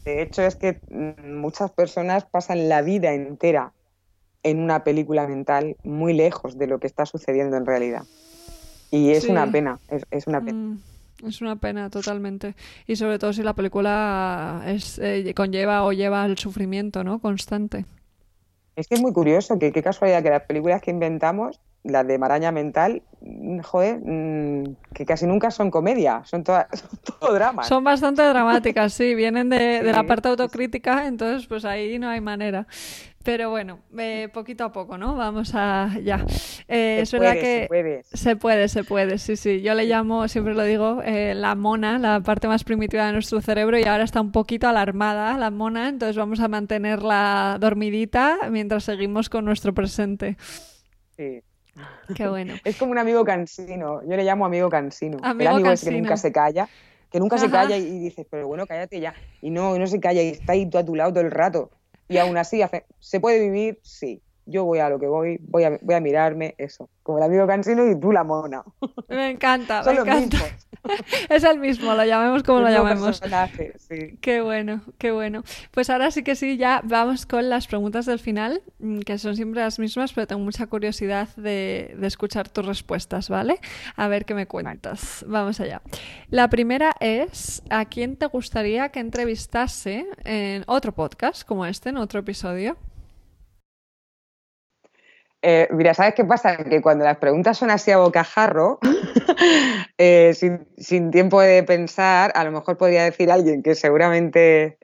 de 0.06 0.22
hecho, 0.22 0.40
es 0.40 0.56
que 0.56 0.80
mm, 0.88 1.34
muchas 1.34 1.70
personas 1.70 2.24
pasan 2.24 2.70
la 2.70 2.80
vida 2.80 3.12
entera 3.12 3.74
en 4.42 4.60
una 4.60 4.84
película 4.84 5.26
mental 5.28 5.76
muy 5.84 6.14
lejos 6.14 6.56
de 6.56 6.66
lo 6.66 6.80
que 6.80 6.86
está 6.86 7.04
sucediendo 7.04 7.58
en 7.58 7.66
realidad. 7.66 8.04
Y 8.90 9.10
es 9.10 9.26
una 9.26 9.52
pena, 9.52 9.78
es, 10.10 10.26
una 10.26 10.40
pena. 10.40 10.58
Mm. 10.58 10.82
Es 11.26 11.40
una 11.40 11.56
pena, 11.56 11.90
totalmente. 11.90 12.54
Y 12.86 12.96
sobre 12.96 13.18
todo 13.18 13.32
si 13.32 13.42
la 13.42 13.54
película 13.54 14.62
es, 14.66 14.98
eh, 14.98 15.32
conlleva 15.34 15.84
o 15.84 15.92
lleva 15.92 16.24
el 16.26 16.38
sufrimiento, 16.38 17.04
¿no? 17.04 17.18
Constante. 17.18 17.84
Es 18.76 18.88
que 18.88 18.94
es 18.94 19.02
muy 19.02 19.12
curioso, 19.12 19.58
que 19.58 19.72
qué 19.72 19.82
casualidad 19.82 20.22
que 20.22 20.30
las 20.30 20.42
películas 20.42 20.80
que 20.80 20.90
inventamos, 20.90 21.60
las 21.82 22.06
de 22.06 22.18
maraña 22.18 22.52
mental, 22.52 23.02
mm, 23.20 23.60
joder, 23.60 24.00
mm, 24.02 24.76
que 24.94 25.04
casi 25.04 25.26
nunca 25.26 25.50
son 25.50 25.70
comedia, 25.70 26.22
son, 26.24 26.44
todas, 26.44 26.66
son 26.72 26.98
todo 27.02 27.34
dramas. 27.34 27.68
Son 27.68 27.84
bastante 27.84 28.22
dramáticas, 28.22 28.92
sí, 28.92 29.14
vienen 29.14 29.50
de, 29.50 29.58
de 29.82 29.92
la 29.92 30.04
parte 30.04 30.28
autocrítica, 30.28 31.06
entonces 31.06 31.46
pues 31.46 31.64
ahí 31.64 31.98
no 31.98 32.08
hay 32.08 32.20
manera. 32.20 32.66
Pero 33.22 33.50
bueno, 33.50 33.80
eh, 33.98 34.28
poquito 34.32 34.64
a 34.64 34.72
poco, 34.72 34.96
¿no? 34.96 35.14
Vamos 35.14 35.52
a 35.54 35.90
ya. 36.02 36.24
Eh, 36.68 37.00
es 37.02 37.12
verdad 37.12 37.34
que 37.34 37.62
se 37.62 37.66
puede. 37.68 38.02
se 38.04 38.36
puede, 38.36 38.68
se 38.68 38.84
puede, 38.84 39.18
sí, 39.18 39.36
sí. 39.36 39.60
Yo 39.60 39.74
le 39.74 39.84
llamo, 39.84 40.26
siempre 40.26 40.54
lo 40.54 40.64
digo, 40.64 41.02
eh, 41.04 41.34
la 41.34 41.54
mona, 41.54 41.98
la 41.98 42.20
parte 42.20 42.48
más 42.48 42.64
primitiva 42.64 43.06
de 43.06 43.12
nuestro 43.12 43.42
cerebro 43.42 43.78
y 43.78 43.84
ahora 43.84 44.04
está 44.04 44.22
un 44.22 44.32
poquito 44.32 44.68
alarmada 44.68 45.36
la 45.36 45.50
mona, 45.50 45.90
entonces 45.90 46.16
vamos 46.16 46.40
a 46.40 46.48
mantenerla 46.48 47.58
dormidita 47.60 48.38
mientras 48.50 48.84
seguimos 48.84 49.28
con 49.28 49.44
nuestro 49.44 49.74
presente. 49.74 50.38
Sí. 51.14 51.42
Qué 52.14 52.26
bueno. 52.26 52.54
Es 52.64 52.76
como 52.76 52.92
un 52.92 52.98
amigo 52.98 53.22
cansino, 53.24 54.00
yo 54.02 54.16
le 54.16 54.24
llamo 54.24 54.46
amigo 54.46 54.70
cansino. 54.70 55.18
el 55.18 55.46
amigo 55.46 55.70
es 55.70 55.84
que 55.84 55.90
nunca 55.90 56.16
se 56.16 56.32
calla 56.32 56.68
que 57.10 57.18
nunca 57.18 57.38
se 57.38 57.50
calla 57.50 57.76
y, 57.76 57.98
dices, 57.98 58.26
pero 58.30 58.46
bueno, 58.46 58.66
cállate 58.66 59.00
ya. 59.00 59.14
Y 59.42 59.50
no, 59.50 59.76
no 59.76 59.86
se 59.88 59.98
calla 59.98 60.22
y 60.22 60.28
está 60.28 60.52
ahí 60.52 60.70
a 60.72 60.84
tu 60.84 60.94
lado 60.94 61.10
todo 61.12 61.24
el 61.24 61.30
rato. 61.30 61.70
Y 62.10 62.18
aún 62.18 62.36
así, 62.36 62.60
¿se 62.98 63.20
puede 63.20 63.38
vivir? 63.38 63.78
Sí. 63.84 64.20
Yo 64.50 64.64
voy 64.64 64.80
a 64.80 64.88
lo 64.88 64.98
que 64.98 65.06
voy, 65.06 65.38
voy 65.42 65.64
a, 65.64 65.78
voy 65.80 65.94
a 65.94 66.00
mirarme 66.00 66.54
eso. 66.58 66.88
Como 67.02 67.18
el 67.18 67.24
amigo 67.24 67.46
cansino 67.46 67.88
y 67.88 67.98
tú 67.98 68.12
la 68.12 68.24
mona. 68.24 68.62
Me 69.08 69.30
encanta, 69.30 69.82
me 69.86 69.92
encanta. 69.92 70.38
es 71.28 71.44
el 71.44 71.58
mismo, 71.58 71.94
lo 71.94 72.04
llamemos 72.04 72.42
como 72.42 72.60
lo 72.60 72.68
llamemos. 72.68 73.20
Sí. 73.78 74.18
Qué 74.20 74.40
bueno, 74.40 74.82
qué 74.98 75.12
bueno. 75.12 75.42
Pues 75.70 75.90
ahora 75.90 76.10
sí 76.10 76.22
que 76.22 76.34
sí, 76.34 76.56
ya 76.56 76.80
vamos 76.84 77.26
con 77.26 77.48
las 77.48 77.66
preguntas 77.66 78.06
del 78.06 78.18
final, 78.18 78.62
mm, 78.78 79.00
que 79.00 79.18
son 79.18 79.36
siempre 79.36 79.60
las 79.60 79.78
mismas, 79.78 80.12
pero 80.12 80.26
tengo 80.26 80.42
mucha 80.42 80.66
curiosidad 80.66 81.28
de, 81.36 81.96
escuchar 82.02 82.48
tus 82.48 82.66
respuestas, 82.66 83.28
¿vale? 83.28 83.60
A 83.96 84.08
ver 84.08 84.24
qué 84.24 84.34
me 84.34 84.46
cuentas. 84.46 85.24
Vamos 85.28 85.60
allá. 85.60 85.82
La 86.28 86.48
primera 86.48 86.94
es, 87.00 87.62
¿a 87.70 87.84
quién 87.84 88.16
te 88.16 88.26
gustaría 88.26 88.88
que 88.88 89.00
entrevistase 89.00 90.06
en 90.24 90.64
otro 90.66 90.92
podcast 90.92 91.46
como 91.46 91.66
este, 91.66 91.90
en 91.90 91.98
otro 91.98 92.20
episodio? 92.20 92.76
Eh, 95.42 95.68
mira, 95.70 95.94
¿sabes 95.94 96.14
qué 96.14 96.24
pasa? 96.24 96.56
Que 96.58 96.82
cuando 96.82 97.04
las 97.04 97.16
preguntas 97.16 97.56
son 97.56 97.70
así 97.70 97.90
a 97.90 97.98
bocajarro, 97.98 98.78
eh, 99.98 100.34
sin, 100.34 101.10
tiempo 101.10 101.40
de 101.40 101.62
pensar, 101.62 102.32
a 102.34 102.44
lo 102.44 102.52
mejor 102.52 102.76
podría 102.76 103.04
decir 103.04 103.30
alguien 103.30 103.62
que 103.62 103.74
seguramente... 103.74 104.78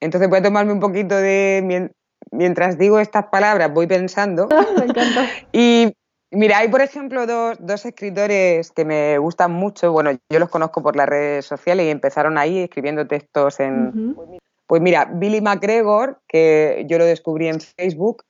Entonces 0.00 0.28
voy 0.28 0.40
a 0.40 0.42
tomarme 0.42 0.72
un 0.72 0.80
poquito 0.80 1.16
de... 1.16 1.90
Mientras 2.32 2.76
digo 2.76 2.98
estas 2.98 3.26
palabras, 3.26 3.72
voy 3.72 3.86
pensando. 3.86 4.48
me 4.78 4.84
encanta. 4.84 5.26
Y 5.52 5.94
mira, 6.30 6.58
hay 6.58 6.68
por 6.68 6.82
ejemplo 6.82 7.26
dos, 7.26 7.86
escritores 7.86 8.70
que 8.72 8.84
me 8.84 9.16
gustan 9.18 9.52
mucho. 9.52 9.92
Bueno, 9.92 10.10
yo 10.28 10.38
los 10.38 10.50
conozco 10.50 10.82
por 10.82 10.96
las 10.96 11.08
redes 11.08 11.46
sociales 11.46 11.86
y 11.86 11.90
empezaron 11.90 12.36
ahí 12.36 12.58
escribiendo 12.58 13.06
textos 13.06 13.60
en... 13.60 14.16
Pues 14.66 14.82
mira, 14.82 15.04
Billy 15.04 15.40
McGregor, 15.40 16.20
que 16.26 16.84
yo 16.88 16.98
lo 16.98 17.04
descubrí 17.04 17.46
en 17.46 17.60
Facebook, 17.60 18.24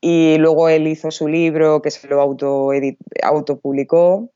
y 0.00 0.36
luego 0.38 0.68
él 0.68 0.86
hizo 0.86 1.10
su 1.10 1.28
libro 1.28 1.82
que 1.82 1.90
se 1.90 2.06
lo 2.08 2.20
auto 2.20 2.70
autopublicó. 3.22 4.30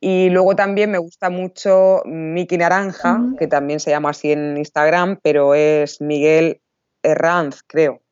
Y 0.00 0.28
luego 0.30 0.54
también 0.54 0.90
me 0.90 0.98
gusta 0.98 1.30
mucho 1.30 2.02
Miki 2.04 2.58
Naranja, 2.58 3.20
que 3.38 3.46
también 3.46 3.80
se 3.80 3.90
llama 3.90 4.10
así 4.10 4.32
en 4.32 4.56
Instagram, 4.58 5.18
pero 5.22 5.54
es 5.54 6.00
Miguel 6.02 6.60
Herranz, 7.02 7.62
creo, 7.66 8.02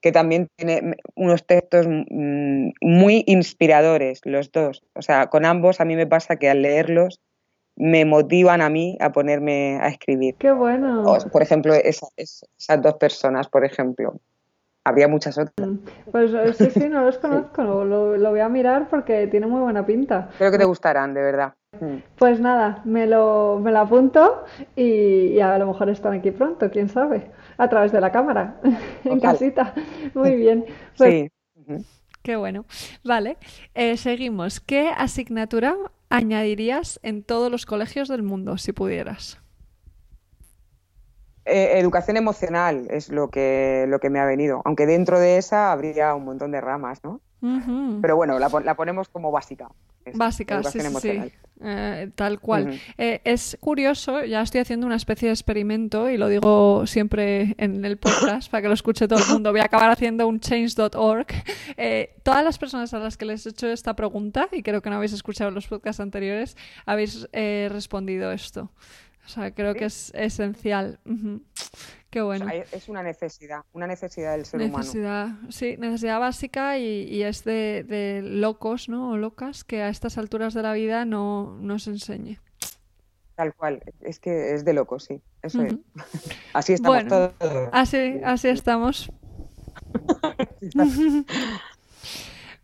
que 0.00 0.12
también 0.12 0.48
tiene 0.56 0.96
unos 1.14 1.46
textos 1.46 1.86
muy 1.86 3.24
inspiradores, 3.26 4.20
los 4.24 4.50
dos. 4.50 4.82
O 4.94 5.02
sea, 5.02 5.26
con 5.26 5.44
ambos 5.44 5.80
a 5.80 5.84
mí 5.84 5.94
me 5.94 6.06
pasa 6.06 6.36
que 6.36 6.48
al 6.48 6.62
leerlos 6.62 7.20
me 7.76 8.06
motivan 8.06 8.62
a 8.62 8.70
mí 8.70 8.96
a 9.00 9.12
ponerme 9.12 9.78
a 9.78 9.88
escribir. 9.88 10.36
Qué 10.36 10.52
bueno. 10.52 11.04
por 11.30 11.42
ejemplo, 11.42 11.74
esas 11.74 12.80
dos 12.80 12.94
personas, 12.94 13.48
por 13.48 13.66
ejemplo 13.66 14.20
habría 14.84 15.08
muchas 15.08 15.38
otras. 15.38 15.68
Mm. 15.68 15.78
Pues 16.10 16.32
eh, 16.32 16.52
sí, 16.54 16.70
sí, 16.70 16.88
no 16.88 17.04
los 17.04 17.18
conozco, 17.18 17.62
lo, 17.62 18.16
lo, 18.16 18.30
voy 18.30 18.40
a 18.40 18.48
mirar 18.48 18.88
porque 18.88 19.26
tiene 19.26 19.46
muy 19.46 19.60
buena 19.60 19.86
pinta. 19.86 20.28
Creo 20.38 20.50
que 20.50 20.58
te 20.58 20.64
gustarán, 20.64 21.14
de 21.14 21.22
verdad. 21.22 21.54
Mm. 21.80 21.96
Pues 22.16 22.40
nada, 22.40 22.82
me 22.84 23.06
lo, 23.06 23.60
me 23.62 23.72
lo 23.72 23.80
apunto 23.80 24.44
y, 24.76 25.38
a 25.40 25.58
lo 25.58 25.66
mejor 25.66 25.88
están 25.88 26.14
aquí 26.14 26.30
pronto, 26.30 26.70
quién 26.70 26.88
sabe, 26.88 27.30
a 27.56 27.68
través 27.68 27.92
de 27.92 28.00
la 28.00 28.12
cámara, 28.12 28.56
en 29.04 29.20
casita. 29.20 29.74
Muy 30.14 30.36
bien. 30.36 30.64
Pues 30.96 31.10
sí. 31.10 31.84
Qué 32.22 32.36
bueno. 32.36 32.66
Vale, 33.02 33.36
eh, 33.74 33.96
seguimos. 33.96 34.60
¿Qué 34.60 34.90
asignatura 34.96 35.76
añadirías 36.08 37.00
en 37.02 37.24
todos 37.24 37.50
los 37.50 37.66
colegios 37.66 38.08
del 38.08 38.22
mundo, 38.22 38.58
si 38.58 38.72
pudieras? 38.72 39.41
Eh, 41.44 41.78
educación 41.78 42.16
emocional 42.16 42.86
es 42.88 43.08
lo 43.08 43.28
que, 43.28 43.86
lo 43.88 43.98
que 43.98 44.10
me 44.10 44.20
ha 44.20 44.24
venido, 44.24 44.62
aunque 44.64 44.86
dentro 44.86 45.18
de 45.18 45.38
esa 45.38 45.72
habría 45.72 46.14
un 46.14 46.24
montón 46.24 46.52
de 46.52 46.60
ramas, 46.60 47.02
¿no? 47.02 47.20
Pero 48.00 48.14
bueno, 48.14 48.38
la, 48.38 48.48
ponemos 48.76 49.08
como 49.08 49.32
básica. 49.32 49.68
Básica, 50.14 50.62
sí, 50.62 50.78
sí, 51.00 51.20
eh, 51.60 52.10
tal 52.14 52.38
cual. 52.38 52.78
Eh, 52.96 53.20
es 53.24 53.58
curioso, 53.60 54.24
ya 54.24 54.42
estoy 54.42 54.60
haciendo 54.60 54.86
una 54.86 54.94
especie 54.94 55.26
de 55.26 55.34
experimento 55.34 56.08
y 56.08 56.18
lo 56.18 56.28
digo 56.28 56.86
siempre 56.86 57.56
en 57.58 57.84
el 57.84 57.96
podcast 57.96 58.48
para 58.48 58.62
que 58.62 58.68
lo 58.68 58.74
escuche 58.74 59.08
todo 59.08 59.18
el 59.18 59.32
mundo. 59.32 59.50
Voy 59.50 59.60
a 59.60 59.64
acabar 59.64 59.90
haciendo 59.90 60.28
un 60.28 60.38
change.org. 60.38 61.26
todas 62.22 62.44
las 62.44 62.58
personas 62.58 62.94
a 62.94 63.00
las 63.00 63.16
que 63.16 63.24
les 63.24 63.44
he 63.44 63.48
hecho 63.50 63.66
esta 63.66 63.96
pregunta, 63.96 64.48
y 64.52 64.62
creo 64.62 64.80
que 64.80 64.90
no 64.90 64.94
habéis 64.94 65.12
escuchado 65.12 65.50
los 65.50 65.66
podcasts 65.66 65.98
anteriores, 65.98 66.56
habéis 66.86 67.28
respondido 67.32 68.30
esto. 68.30 68.70
O 69.24 69.28
sea, 69.28 69.52
creo 69.52 69.74
que 69.74 69.86
es 69.86 70.12
esencial. 70.14 70.98
Qué 72.10 72.20
bueno. 72.20 72.46
es 72.72 72.88
una 72.88 73.02
necesidad, 73.02 73.62
una 73.72 73.86
necesidad 73.86 74.32
del 74.32 74.44
ser 74.44 74.60
necesidad, 74.60 75.28
Sí, 75.48 75.76
necesidad 75.78 76.20
básica 76.20 76.76
y, 76.78 77.22
es 77.22 77.44
de, 77.44 78.20
locos, 78.22 78.88
¿no? 78.88 79.12
O 79.12 79.16
locas 79.16 79.64
que 79.64 79.82
a 79.82 79.88
estas 79.88 80.18
alturas 80.18 80.52
de 80.54 80.62
la 80.62 80.72
vida 80.74 81.04
no, 81.04 81.56
nos 81.60 81.86
enseñe. 81.86 82.38
Tal 83.34 83.54
cual, 83.54 83.82
es 84.00 84.20
que 84.20 84.52
es 84.52 84.64
de 84.64 84.74
locos, 84.74 85.04
sí. 85.04 85.22
Eso 85.42 85.62
es. 85.62 85.74
Así 86.52 86.74
estamos 86.74 87.06
todos. 87.06 87.32
Así, 87.72 88.20
así 88.22 88.48
estamos. 88.48 89.10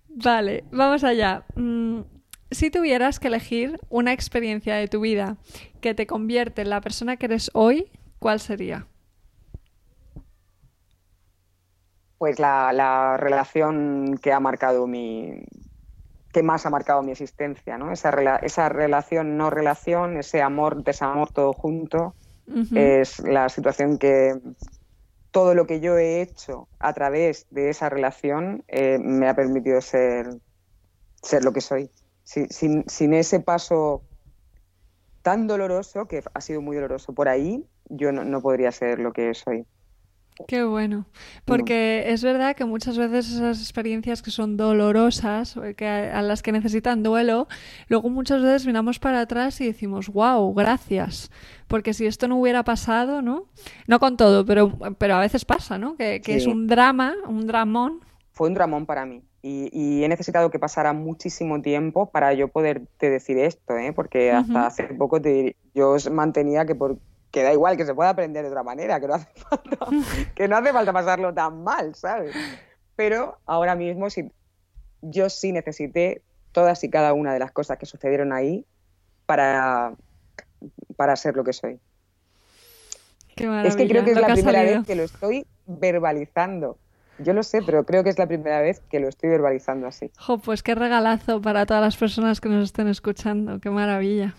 vale, 0.09 0.65
vamos 0.71 1.05
allá. 1.05 1.45
Mm, 1.55 2.03
si 2.51 2.71
tuvieras 2.71 3.21
que 3.21 3.29
elegir 3.29 3.81
una 3.89 4.13
experiencia 4.13 4.75
de 4.75 4.89
tu 4.89 5.01
vida 5.01 5.37
que 5.81 5.95
te 5.95 6.07
convierte 6.07 6.63
en 6.63 6.71
la 6.71 6.81
persona 6.81 7.17
que 7.17 7.27
eres 7.27 7.51
hoy, 7.55 7.91
¿cuál 8.19 8.41
sería? 8.41 8.87
Pues 12.19 12.39
la, 12.39 13.17
relación 13.17 14.19
que 14.21 14.33
ha 14.33 14.41
marcado 14.41 14.87
mi, 14.87 15.45
que 16.33 16.43
más 16.43 16.67
ha 16.67 16.71
marcado 16.71 17.03
mi 17.03 17.13
existencia, 17.13 17.79
¿no? 17.79 17.93
Esa, 17.93 18.11
esa 18.43 18.69
relación, 18.69 19.37
no 19.37 19.51
relación, 19.51 20.17
ese 20.17 20.43
amor, 20.43 20.83
desamor 20.83 21.31
todo 21.31 21.53
junto, 21.53 22.15
es 22.75 23.19
la 23.21 23.51
situación 23.51 23.99
que, 23.99 24.35
todo 25.31 25.55
lo 25.55 25.67
que 25.67 25.81
yo 25.81 25.99
he 25.99 26.23
hecho 26.23 26.69
a 26.79 26.93
través 26.93 27.47
de 27.51 27.71
esa 27.71 27.89
relación 27.89 28.65
eh, 28.69 28.99
me 28.99 29.29
ha 29.29 29.35
permitido 29.35 29.81
ser, 29.81 30.27
ser 31.23 31.45
lo 31.45 31.53
que 31.53 31.61
soy. 31.61 31.91
Sin, 32.29 32.85
sin, 32.89 33.15
ese 33.15 33.41
paso 33.41 34.03
tan 35.23 35.47
doloroso, 35.47 36.07
que 36.07 36.23
ha 36.35 36.41
sido 36.43 36.61
muy 36.61 36.77
doloroso 36.77 37.15
por 37.15 37.27
ahí, 37.27 37.65
yo 37.89 38.13
no 38.13 38.43
podría 38.43 38.71
ser 38.71 38.99
lo 38.99 39.15
que 39.15 39.33
soy. 39.33 39.65
Qué 40.47 40.63
bueno, 40.63 41.07
porque 41.45 42.05
es 42.13 42.23
verdad 42.23 42.55
que 42.55 42.65
muchas 42.65 42.97
veces 42.97 43.33
esas 43.33 43.61
experiencias 43.61 44.23
que 44.23 44.31
son 44.31 44.57
dolorosas, 44.57 45.59
que 45.77 45.89
a, 45.89 46.23
las 46.23 46.43
que 46.43 46.53
necesitan 46.53 47.03
duelo, 47.03 47.49
luego 47.89 48.09
muchas 48.09 48.43
veces 48.43 48.67
miramos 48.67 49.01
para 49.01 49.23
atrás 49.23 49.61
y 49.61 49.67
decimos, 49.67 50.09
wow, 50.09 50.55
gracias, 50.55 51.33
porque 51.67 51.93
si 51.93 52.07
esto 52.07 52.29
no 52.29 52.37
hubiera 52.37 52.63
pasado, 52.63 53.21
¿no? 53.21 53.47
No 53.89 53.99
con 53.99 54.17
todo, 54.17 54.45
pero, 54.45 54.79
pero 54.99 55.17
a 55.17 55.21
veces 55.21 55.45
pasa, 55.45 55.77
¿no? 55.77 55.97
Que, 55.97 56.23
es 56.25 56.47
un 56.47 56.69
drama, 56.69 57.15
un 57.27 57.47
dramón. 57.47 58.05
Fue 58.31 58.49
un 58.49 58.55
dramón 58.55 58.87
para 58.87 59.07
mí. 59.07 59.23
Y, 59.41 60.03
he 60.03 60.09
necesitado 60.09 60.51
que 60.51 60.59
pasara 60.59 60.93
muchísimo 60.93 61.63
tiempo 61.63 62.11
para 62.11 62.33
yo 62.35 62.49
poderte 62.49 63.09
decir 63.09 63.39
esto, 63.39 63.77
¿eh? 63.77 63.93
porque 63.93 64.33
hasta 64.33 64.67
hace 64.67 64.85
poco 64.85 65.23
te, 65.23 65.57
yo 65.75 65.97
mantenía 66.11 66.67
que 66.67 66.75
por 66.75 66.99
que 67.31 67.43
da 67.43 67.53
igual, 67.53 67.77
que 67.77 67.85
se 67.85 67.95
pueda 67.95 68.11
aprender 68.11 68.43
de 68.43 68.51
otra 68.51 68.63
manera, 68.63 69.01
que 69.01 69.07
no 69.07 69.15
hace 69.15 69.29
falta, 69.49 69.79
que 70.35 70.49
no 70.49 70.57
hace 70.57 70.73
falta 70.73 70.93
pasarlo 70.93 71.33
tan 71.33 71.63
mal, 71.63 71.95
¿sabes? 71.95 72.35
Pero 72.97 73.39
ahora 73.47 73.75
mismo 73.75 74.11
sí, 74.11 74.31
yo 75.03 75.29
sí 75.31 75.53
necesité 75.53 76.23
todas 76.53 76.83
y 76.85 76.91
cada 76.91 77.13
una 77.13 77.33
de 77.33 77.39
las 77.39 77.53
cosas 77.53 77.79
que 77.79 77.87
sucedieron 77.87 78.33
ahí 78.33 78.65
para, 79.27 79.95
para 80.97 81.15
ser 81.17 81.37
lo 81.37 81.45
que 81.45 81.53
soy. 81.53 81.79
es 83.37 83.77
que 83.77 83.87
creo 83.87 84.05
que 84.05 84.13
es 84.13 84.21
la 84.21 84.33
primera 84.33 84.63
vez 84.63 84.87
que 84.87 84.95
lo 84.95 85.05
estoy 85.05 85.47
verbalizando. 85.67 86.79
Yo 87.19 87.33
lo 87.33 87.43
sé, 87.43 87.63
pero 87.63 87.85
creo 87.85 88.05
que 88.05 88.11
es 88.11 88.19
la 88.19 88.27
primera 88.27 88.61
vez 88.61 88.81
que 88.91 89.01
lo 89.01 89.09
estoy 89.09 89.31
verbalizando 89.31 89.87
así. 89.87 90.11
Jo, 90.19 90.39
pues 90.39 90.63
qué 90.63 90.75
regalazo 90.75 91.41
para 91.41 91.67
todas 91.67 91.83
las 91.83 91.97
personas 91.97 92.41
que 92.41 92.49
nos 92.49 92.65
estén 92.65 92.89
escuchando. 92.89 93.61
Qué 93.61 93.71
maravilla. 93.71 94.35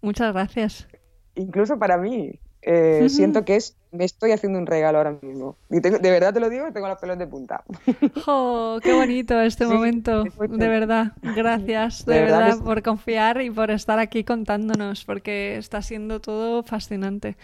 Muchas 0.00 0.32
gracias 0.32 0.88
incluso 1.34 1.78
para 1.78 1.96
mí, 1.96 2.38
eh, 2.62 3.08
siento 3.08 3.44
que 3.44 3.56
es, 3.56 3.76
me 3.90 4.04
estoy 4.04 4.30
haciendo 4.32 4.58
un 4.58 4.66
regalo 4.66 4.98
ahora 4.98 5.16
mismo. 5.20 5.56
Y 5.70 5.80
de 5.80 5.98
verdad 5.98 6.32
te 6.32 6.40
lo 6.40 6.48
digo, 6.48 6.70
tengo 6.72 6.88
los 6.88 6.98
pelos 6.98 7.18
de 7.18 7.26
punta. 7.26 7.64
¡Oh, 8.26 8.78
qué 8.82 8.92
bonito 8.92 9.40
este 9.40 9.66
momento! 9.66 10.24
De 10.24 10.68
verdad, 10.68 11.12
gracias, 11.22 12.04
de, 12.06 12.22
verdad, 12.22 12.58
por 12.58 12.82
confiar 12.82 13.42
y 13.42 13.50
por 13.50 13.70
estar 13.70 13.98
aquí 13.98 14.24
contándonos, 14.24 15.04
porque 15.04 15.56
está 15.56 15.82
siendo 15.82 16.20
todo 16.20 16.62
fascinante. 16.62 17.36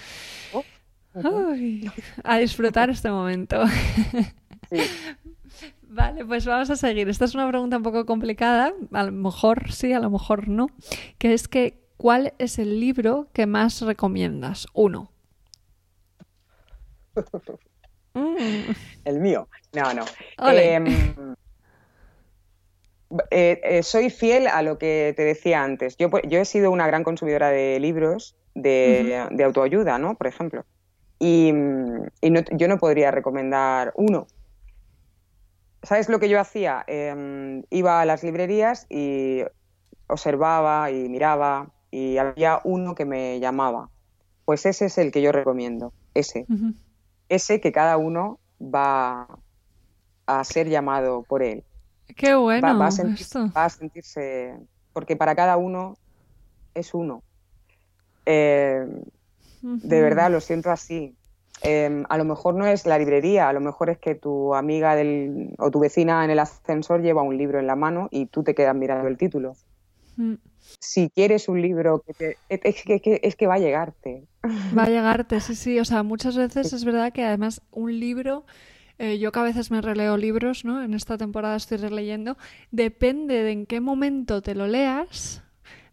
Oh, 0.53 0.63
a 2.25 2.39
disfrutar 2.39 2.91
este 2.91 3.11
momento. 3.11 3.63
Vale, 5.91 6.25
pues 6.25 6.45
vamos 6.45 6.69
a 6.71 6.77
seguir. 6.77 7.09
Esta 7.09 7.25
es 7.25 7.35
una 7.35 7.49
pregunta 7.49 7.79
un 7.79 7.83
poco 7.83 8.05
complicada, 8.07 8.73
a 8.93 9.03
lo 9.05 9.13
mejor 9.13 9.73
sí, 9.73 9.93
a 9.93 10.01
lo 10.01 10.11
mejor 10.11 10.49
no, 10.49 10.69
que 11.17 11.33
es 11.33 11.49
que 11.49 11.81
¿cuál 11.97 12.35
es 12.39 12.59
el 12.59 12.81
libro 12.81 13.29
que 13.33 13.47
más 13.47 13.81
recomiendas? 13.83 14.67
Uno. 14.73 15.11
El 19.05 19.21
mío. 19.21 19.49
No, 19.73 19.93
no. 19.93 20.05
Em, 20.51 20.87
eh, 23.31 23.61
eh, 23.63 23.83
soy 23.83 24.11
fiel 24.11 24.47
a 24.47 24.63
lo 24.63 24.79
que 24.79 25.13
te 25.17 25.25
decía 25.25 25.63
antes. 25.63 25.97
Yo, 25.97 26.11
he 26.13 26.45
sido 26.45 26.71
una 26.71 26.87
gran 26.87 27.05
consumidora 27.05 27.51
de 27.51 27.79
libros 27.81 28.37
de, 28.55 29.43
autoayuda, 29.45 29.99
¿no? 29.99 30.15
Por 30.15 30.27
ejemplo. 30.27 30.65
Y, 31.19 31.53
yo 32.53 32.69
no 32.69 32.79
podría 32.79 33.11
recomendar 33.11 33.93
uno. 33.97 34.27
¿Sabes 35.83 36.09
lo 36.09 36.19
que 36.19 36.29
yo 36.29 36.41
hacía? 36.41 36.85
Em, 36.87 37.63
iba 37.71 38.01
a 38.01 38.05
las 38.05 38.23
librerías 38.23 38.87
y 38.89 39.43
observaba 40.07 40.91
y 40.91 41.09
miraba 41.09 41.71
y 41.91 42.19
había 42.19 42.61
uno 42.65 42.95
que 42.95 43.05
me 43.05 43.41
llamaba. 43.41 43.89
Pues 44.45 44.67
ese 44.67 44.87
es 44.87 44.99
el 44.99 45.13
que 45.13 45.23
yo 45.23 45.33
recomiendo, 45.33 45.93
ese. 46.15 46.47
Ese 47.29 47.61
que 47.61 47.73
cada 47.73 47.97
uno 47.97 48.39
va 48.61 49.29
a 50.27 50.45
ser 50.45 50.69
llamado 50.69 51.23
por 51.23 51.43
él. 51.43 51.65
Qué 52.17 52.35
bueno. 52.35 52.79
Va, 52.79 52.87
a, 52.87 53.69
sentirse, 53.71 54.57
porque 54.93 55.17
para 55.17 55.35
cada 55.35 55.57
uno 55.57 55.97
es 56.75 56.95
uno. 56.95 57.23
Eh, 58.25 58.87
de 59.63 60.01
verdad, 60.03 60.31
lo 60.31 60.41
siento 60.41 60.71
así. 60.71 61.15
Em, 61.63 62.05
a 62.09 62.17
lo 62.19 62.25
mejor 62.25 62.55
no 62.55 62.67
es 62.67 62.87
la 62.87 62.99
librería, 62.99 63.49
a 63.49 63.53
lo 63.53 63.61
mejor 63.61 63.91
es 63.91 63.99
que 63.99 64.15
tu 64.15 64.55
amiga 64.55 64.95
del, 64.95 65.55
o 65.59 65.71
tu 65.71 65.81
vecina 65.81 66.25
en 66.25 66.31
el 66.31 66.39
ascensor 66.39 67.03
lleva 67.03 67.23
un 67.23 67.37
libro 67.37 67.59
en 67.59 67.67
la 67.67 67.75
mano 67.75 68.09
y 68.13 68.27
tú 68.27 68.45
te 68.45 68.55
quedas 68.55 68.77
mirando 68.77 69.09
el 69.09 69.17
título. 69.17 69.55
Mm 70.17 70.35
si 70.81 71.11
quieres 71.11 71.49
un 71.49 71.61
libro, 71.61 72.03
que 72.03 72.37
es, 72.49 72.83
que, 72.83 73.21
es, 73.23 73.37
que, 73.37 73.47
va 73.47 73.55
a 73.55 73.59
llegarte. 73.59 74.27
Va 74.77 74.85
a 74.85 74.89
llegarte, 74.89 75.41
sí, 75.41 75.55
sí. 75.55 75.79
O 75.79 75.85
sea, 75.85 76.03
muchas 76.03 76.37
veces 76.37 76.73
es 76.73 76.85
verdad 76.85 77.13
que 77.13 77.25
además 77.25 77.63
un 77.71 77.99
libro, 77.99 78.45
eh, 78.99 79.19
yo 79.19 79.33
que 79.33 79.39
a 79.39 79.45
veces 79.45 79.71
me 79.71 79.81
releo 79.81 80.17
libros, 80.17 80.65
¿no? 80.65 80.83
En 80.83 80.95
esta 80.95 81.17
temporada 81.17 81.57
estoy 81.57 81.79
releyendo, 81.79 82.37
depende 82.71 83.43
de 83.43 83.53
en 83.53 83.67
qué 83.67 83.81
momento 83.81 84.43
te 84.43 84.55
lo 84.55 84.67
leas, 84.67 85.43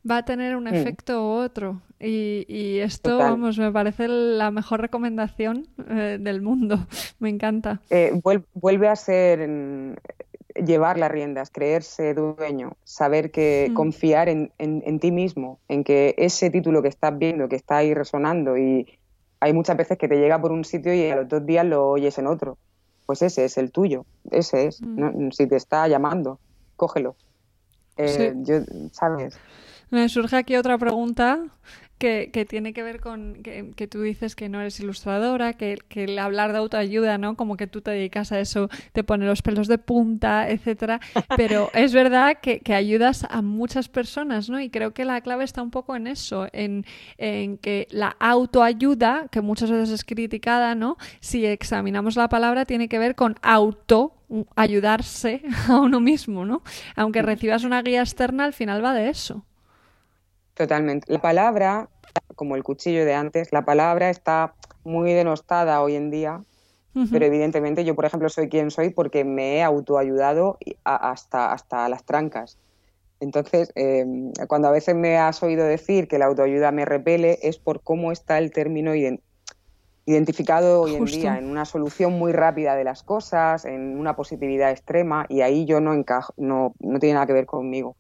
va 0.09 0.17
a 0.17 0.25
tener 0.25 0.55
un 0.55 0.65
mm. 0.65 0.73
efecto 0.73 1.21
u 1.21 1.31
otro. 1.31 1.81
Y, 1.99 2.79
esto, 2.79 3.17
vamos, 3.17 3.57
me 3.57 3.71
parece 3.71 4.07
la 4.07 4.51
mejor 4.51 4.81
recomendación 4.81 5.67
eh, 5.89 6.17
del 6.19 6.41
mundo. 6.41 6.85
Me 7.19 7.29
encanta. 7.29 7.81
Eh, 7.89 8.21
vuelve 8.53 8.87
a 8.87 8.95
ser 8.95 9.49
llevar 10.55 10.97
las 10.97 11.11
riendas, 11.11 11.49
creerse 11.49 12.13
dueño, 12.13 12.73
saber 12.83 13.31
que 13.31 13.71
confiar 13.73 14.29
en, 14.29 14.99
ti 14.99 15.11
mismo, 15.11 15.59
en 15.67 15.83
que 15.83 16.15
ese 16.17 16.49
título 16.49 16.81
que 16.81 16.87
estás 16.87 17.17
viendo, 17.17 17.49
que 17.49 17.55
está 17.55 17.77
ahí 17.77 17.93
resonando 17.93 18.57
y 18.57 18.87
hay 19.39 19.53
muchas 19.53 19.75
veces 19.75 19.97
que 19.97 20.07
te 20.07 20.17
llega 20.17 20.39
por 20.39 20.51
un 20.51 20.63
sitio 20.63 20.93
y 20.93 21.09
a 21.09 21.15
los 21.17 21.27
dos 21.27 21.45
días 21.45 21.65
lo 21.65 21.89
oyes 21.89 22.17
en 22.17 22.27
otro. 22.27 22.57
Pues 23.05 23.21
ese 23.21 23.45
es 23.45 23.57
el 23.57 23.71
tuyo, 23.71 24.05
ese 24.31 24.67
es. 24.67 24.81
Mm. 24.81 25.29
Si 25.31 25.45
te 25.45 25.57
está 25.57 25.87
llamando, 25.87 26.39
cógelo. 26.75 27.15
Eh, 27.97 28.33
yo, 28.37 28.61
¿sabes? 28.91 29.37
Me 29.89 30.09
surge 30.09 30.35
aquí 30.35 30.55
otra 30.55 30.77
pregunta 30.77 31.39
que, 31.97 32.45
tiene 32.47 32.73
que 32.73 32.83
ver 32.83 32.99
con 32.99 33.41
que, 33.41 33.87
tú 33.87 34.01
dices 34.01 34.35
que 34.35 34.49
no 34.49 34.59
eres 34.59 34.79
ilustradora, 34.79 35.53
que, 35.53 35.79
el 35.95 36.19
hablar 36.19 36.51
de 36.51 36.59
autoayuda, 36.59 37.17
¿no? 37.17 37.35
Como 37.35 37.57
que 37.57 37.67
tú 37.67 37.81
te 37.81 37.91
dedicas 37.91 38.31
a 38.31 38.39
eso, 38.39 38.69
te 38.91 39.03
pone 39.03 39.25
los 39.25 39.41
pelos 39.41 39.67
de 39.67 39.77
punta, 39.77 40.49
etcétera. 40.49 40.99
Pero 41.37 41.69
es 41.73 41.93
verdad 41.93 42.37
que, 42.41 42.61
ayudas 42.73 43.25
a 43.29 43.41
muchas 43.41 43.87
personas, 43.87 44.49
¿no? 44.49 44.59
Y 44.59 44.69
creo 44.69 44.93
que 44.93 45.05
la 45.05 45.21
clave 45.21 45.43
está 45.43 45.61
un 45.61 45.71
poco 45.71 45.95
en 45.95 46.07
eso, 46.07 46.47
en, 46.51 46.85
en 47.17 47.57
que 47.57 47.87
la 47.91 48.15
autoayuda, 48.19 49.27
que 49.31 49.41
muchas 49.41 49.71
veces 49.71 49.89
es 49.91 50.03
criticada, 50.03 50.75
¿no? 50.75 50.97
Si 51.21 51.45
examinamos 51.45 52.15
la 52.17 52.27
palabra, 52.27 52.65
tiene 52.65 52.89
que 52.89 52.99
ver 52.99 53.15
con 53.15 53.35
auto 53.41 54.13
ayudarse 54.55 55.41
a 55.69 55.79
uno 55.79 55.99
mismo, 55.99 56.45
¿no? 56.45 56.61
Aunque 56.95 57.21
recibas 57.21 57.63
una 57.63 57.81
guía 57.81 58.01
externa, 58.01 58.43
al 58.43 58.53
final 58.53 58.83
va 58.83 58.93
de 58.93 59.09
eso. 59.09 59.45
Totalmente. 60.55 61.11
La 61.11 61.21
palabra, 61.21 61.89
como 62.35 62.55
el 62.55 62.63
cuchillo 62.63 63.05
de 63.05 63.13
antes, 63.13 63.51
la 63.51 63.65
palabra 63.65 64.09
está 64.09 64.55
muy 64.83 65.11
denostada 65.13 65.81
hoy 65.81 65.95
en 65.95 66.09
día, 66.09 66.41
pero 67.11 67.25
evidentemente 67.25 67.83
yo, 67.83 67.93
por 67.93 68.05
ejemplo, 68.05 68.29
soy 68.29 68.47
quien 68.47 68.71
soy 68.71 68.89
porque 68.89 69.25
me 69.25 69.57
he 69.57 69.63
autoayudado 69.63 70.57
hasta, 70.85 71.51
hasta 71.51 71.89
las 71.89 72.05
trancas. 72.05 72.57
Entonces, 73.19 73.73
em, 73.75 74.31
cuando 74.47 74.69
a 74.69 74.71
veces 74.71 74.95
me 74.95 75.17
has 75.17 75.43
oído 75.43 75.65
decir 75.65 76.07
que 76.07 76.19
la 76.19 76.27
autoayuda 76.27 76.71
me 76.71 76.85
repele, 76.85 77.37
es 77.41 77.57
por 77.57 77.81
cómo 77.81 78.13
está 78.13 78.37
el 78.37 78.51
término 78.51 78.93
identificado 80.05 80.83
hoy 80.83 80.95
en 80.95 81.05
día, 81.05 81.37
en 81.37 81.49
una 81.49 81.65
solución 81.65 82.13
muy 82.13 82.31
rápida 82.31 82.77
de 82.77 82.85
las 82.85 83.03
cosas, 83.03 83.65
en 83.65 83.99
una 83.99 84.15
positividad 84.15 84.71
extrema, 84.71 85.25
y 85.27 85.41
ahí 85.41 85.65
yo 85.65 85.81
no 85.81 85.93
encajo, 85.93 86.33
no, 86.37 86.75
no 86.79 86.99
tiene 86.99 87.15
nada 87.15 87.27
que 87.27 87.33
ver 87.33 87.45
conmigo. 87.45 87.97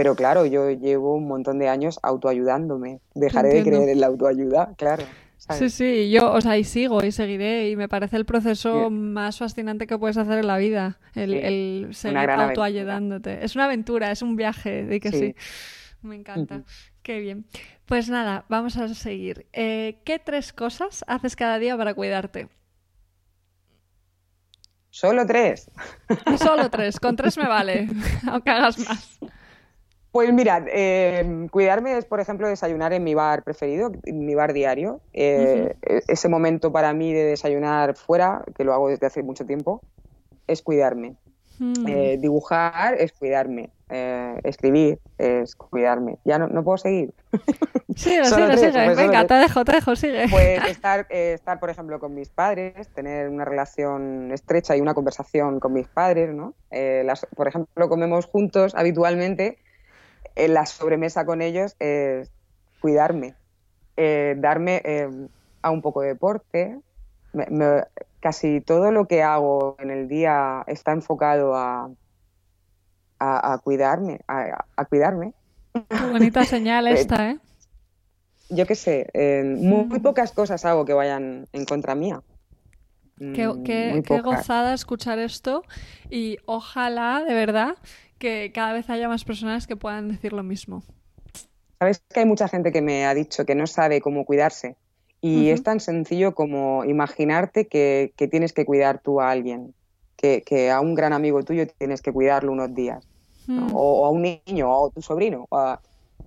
Pero 0.00 0.16
claro, 0.16 0.46
yo 0.46 0.70
llevo 0.70 1.14
un 1.14 1.28
montón 1.28 1.58
de 1.58 1.68
años 1.68 2.00
autoayudándome. 2.02 3.02
Dejaré 3.14 3.50
de 3.50 3.62
creer 3.62 3.90
en 3.90 4.00
la 4.00 4.06
autoayuda, 4.06 4.72
claro. 4.78 5.04
Sí, 5.36 5.68
sí, 5.68 6.10
yo, 6.10 6.32
o 6.32 6.40
sea, 6.40 6.56
y 6.56 6.64
sigo 6.64 7.04
y 7.04 7.12
seguiré 7.12 7.68
y 7.68 7.76
me 7.76 7.86
parece 7.86 8.16
el 8.16 8.24
proceso 8.24 8.88
más 8.88 9.36
fascinante 9.36 9.86
que 9.86 9.98
puedes 9.98 10.16
hacer 10.16 10.38
en 10.38 10.46
la 10.46 10.56
vida, 10.56 10.98
el, 11.14 11.88
seguir 11.92 12.30
autoayudándote. 12.30 13.44
Es 13.44 13.56
una 13.56 13.66
aventura, 13.66 14.10
es 14.10 14.22
un 14.22 14.36
viaje, 14.36 14.86
de 14.86 15.00
que 15.00 15.12
sí. 15.12 15.34
Me 16.00 16.16
encanta. 16.16 16.62
Qué 17.02 17.20
bien. 17.20 17.44
Pues 17.84 18.08
nada, 18.08 18.46
vamos 18.48 18.78
a 18.78 18.88
seguir. 18.94 19.48
Eh, 19.52 20.00
¿Qué 20.06 20.18
tres 20.18 20.54
cosas 20.54 21.04
haces 21.08 21.36
cada 21.36 21.58
día 21.58 21.76
para 21.76 21.92
cuidarte? 21.92 22.48
Solo 24.88 25.26
tres. 25.26 25.70
Solo 26.38 26.70
tres, 26.70 26.98
con 26.98 27.16
tres 27.16 27.36
me 27.36 27.46
vale, 27.46 27.86
aunque 28.26 28.48
hagas 28.48 28.78
más. 28.78 29.20
Pues 30.12 30.32
mira, 30.32 30.64
eh, 30.66 31.46
cuidarme 31.52 31.96
es, 31.96 32.04
por 32.04 32.18
ejemplo, 32.18 32.48
desayunar 32.48 32.92
en 32.92 33.04
mi 33.04 33.14
bar 33.14 33.44
preferido, 33.44 33.92
en 34.04 34.26
mi 34.26 34.34
bar 34.34 34.52
diario. 34.52 35.00
Eh, 35.12 35.74
ese 36.08 36.28
momento 36.28 36.72
para 36.72 36.92
mí 36.92 37.12
de 37.12 37.24
desayunar 37.24 37.94
fuera, 37.96 38.42
que 38.56 38.64
lo 38.64 38.72
hago 38.72 38.88
desde 38.88 39.06
hace 39.06 39.22
mucho 39.22 39.46
tiempo, 39.46 39.82
es 40.48 40.62
cuidarme. 40.62 41.14
Mm. 41.60 41.86
Eh, 41.86 42.18
dibujar 42.20 42.94
es 42.94 43.12
cuidarme. 43.12 43.70
escribir 44.42 44.98
es 45.18 45.54
cuidarme. 45.54 46.18
Ya 46.24 46.38
no, 46.38 46.48
no 46.48 46.64
puedo 46.64 46.78
seguir. 46.78 47.12
Sigue, 47.96 48.24
sigue, 48.24 48.56
sigue. 48.56 48.94
Venga, 48.94 49.26
te 49.26 49.34
dejo, 49.34 49.64
te 49.64 49.72
dejo, 49.72 49.94
sigue. 49.94 50.26
Pues 50.28 50.64
estar, 50.68 51.06
estar, 51.10 51.60
por 51.60 51.70
ejemplo, 51.70 52.00
con 52.00 52.14
mis 52.14 52.28
padres, 52.30 52.88
tener 52.94 53.28
una 53.28 53.44
relación 53.44 54.30
estrecha 54.32 54.76
y 54.76 54.80
una 54.80 54.94
conversación 54.94 55.60
con 55.60 55.72
mis 55.72 55.86
padres, 55.86 56.34
¿no? 56.34 56.54
por 57.36 57.46
ejemplo, 57.46 57.88
comemos 57.88 58.26
juntos 58.26 58.74
habitualmente 58.74 59.58
en 60.36 60.54
la 60.54 60.66
sobremesa 60.66 61.24
con 61.24 61.42
ellos 61.42 61.76
es 61.78 62.30
cuidarme, 62.80 63.34
eh, 63.96 64.34
darme 64.38 64.82
eh, 64.84 65.08
a 65.62 65.70
un 65.70 65.82
poco 65.82 66.02
de 66.02 66.08
deporte. 66.08 66.78
casi 68.20 68.60
todo 68.60 68.90
lo 68.90 69.06
que 69.06 69.22
hago 69.22 69.76
en 69.78 69.90
el 69.90 70.08
día 70.08 70.64
está 70.66 70.92
enfocado 70.92 71.54
a, 71.54 71.90
a, 73.18 73.58
cuidarme, 73.62 74.20
a, 74.26 74.84
cuidarme. 74.86 75.34
Qué 75.72 76.06
bonita 76.10 76.44
señal 76.44 76.86
eh, 76.88 76.92
esta, 76.92 77.30
¿eh? 77.30 77.38
Yo 78.48 78.66
qué 78.66 78.74
sé, 78.74 79.06
muy, 79.44 79.84
mm. 79.84 80.02
pocas 80.02 80.32
cosas 80.32 80.64
hago 80.64 80.84
que 80.84 80.92
vayan 80.92 81.46
en 81.52 81.64
contra 81.64 81.94
mía. 81.94 82.22
Qué, 83.20 83.46
mm, 83.46 83.62
qué, 84.02 84.20
gozada 84.22 84.72
escuchar 84.72 85.18
esto 85.18 85.62
y 86.08 86.38
ojalá, 86.46 87.22
de 87.22 87.34
verdad, 87.34 87.76
que 88.20 88.52
cada 88.54 88.72
vez 88.72 88.88
haya 88.90 89.08
más 89.08 89.24
personas 89.24 89.66
que 89.66 89.74
puedan 89.74 90.08
decir 90.08 90.32
lo 90.32 90.44
mismo. 90.44 90.84
Sabes 91.80 92.04
que 92.08 92.20
hay 92.20 92.26
mucha 92.26 92.46
gente 92.46 92.70
que 92.70 92.82
me 92.82 93.06
ha 93.06 93.14
dicho 93.14 93.46
que 93.46 93.56
no 93.56 93.66
sabe 93.66 94.00
cómo 94.00 94.24
cuidarse 94.24 94.76
y 95.22 95.48
es 95.48 95.62
tan 95.62 95.80
sencillo 95.80 96.34
como 96.34 96.84
imaginarte 96.84 97.66
que, 97.66 98.12
tienes 98.30 98.52
que 98.52 98.64
cuidar 98.64 99.00
tú 99.00 99.20
a 99.20 99.30
alguien, 99.30 99.74
que, 100.16 100.70
a 100.70 100.80
un 100.80 100.94
gran 100.94 101.12
amigo 101.12 101.42
tuyo 101.42 101.66
tienes 101.66 102.02
que 102.02 102.12
cuidarlo 102.12 102.52
unos 102.52 102.74
días, 102.74 103.06
mm. 103.46 103.70
o, 103.74 104.06
a 104.06 104.10
un 104.10 104.22
niño, 104.22 104.70
o 104.70 104.88
a 104.88 104.90
tu 104.90 105.02
sobrino. 105.02 105.46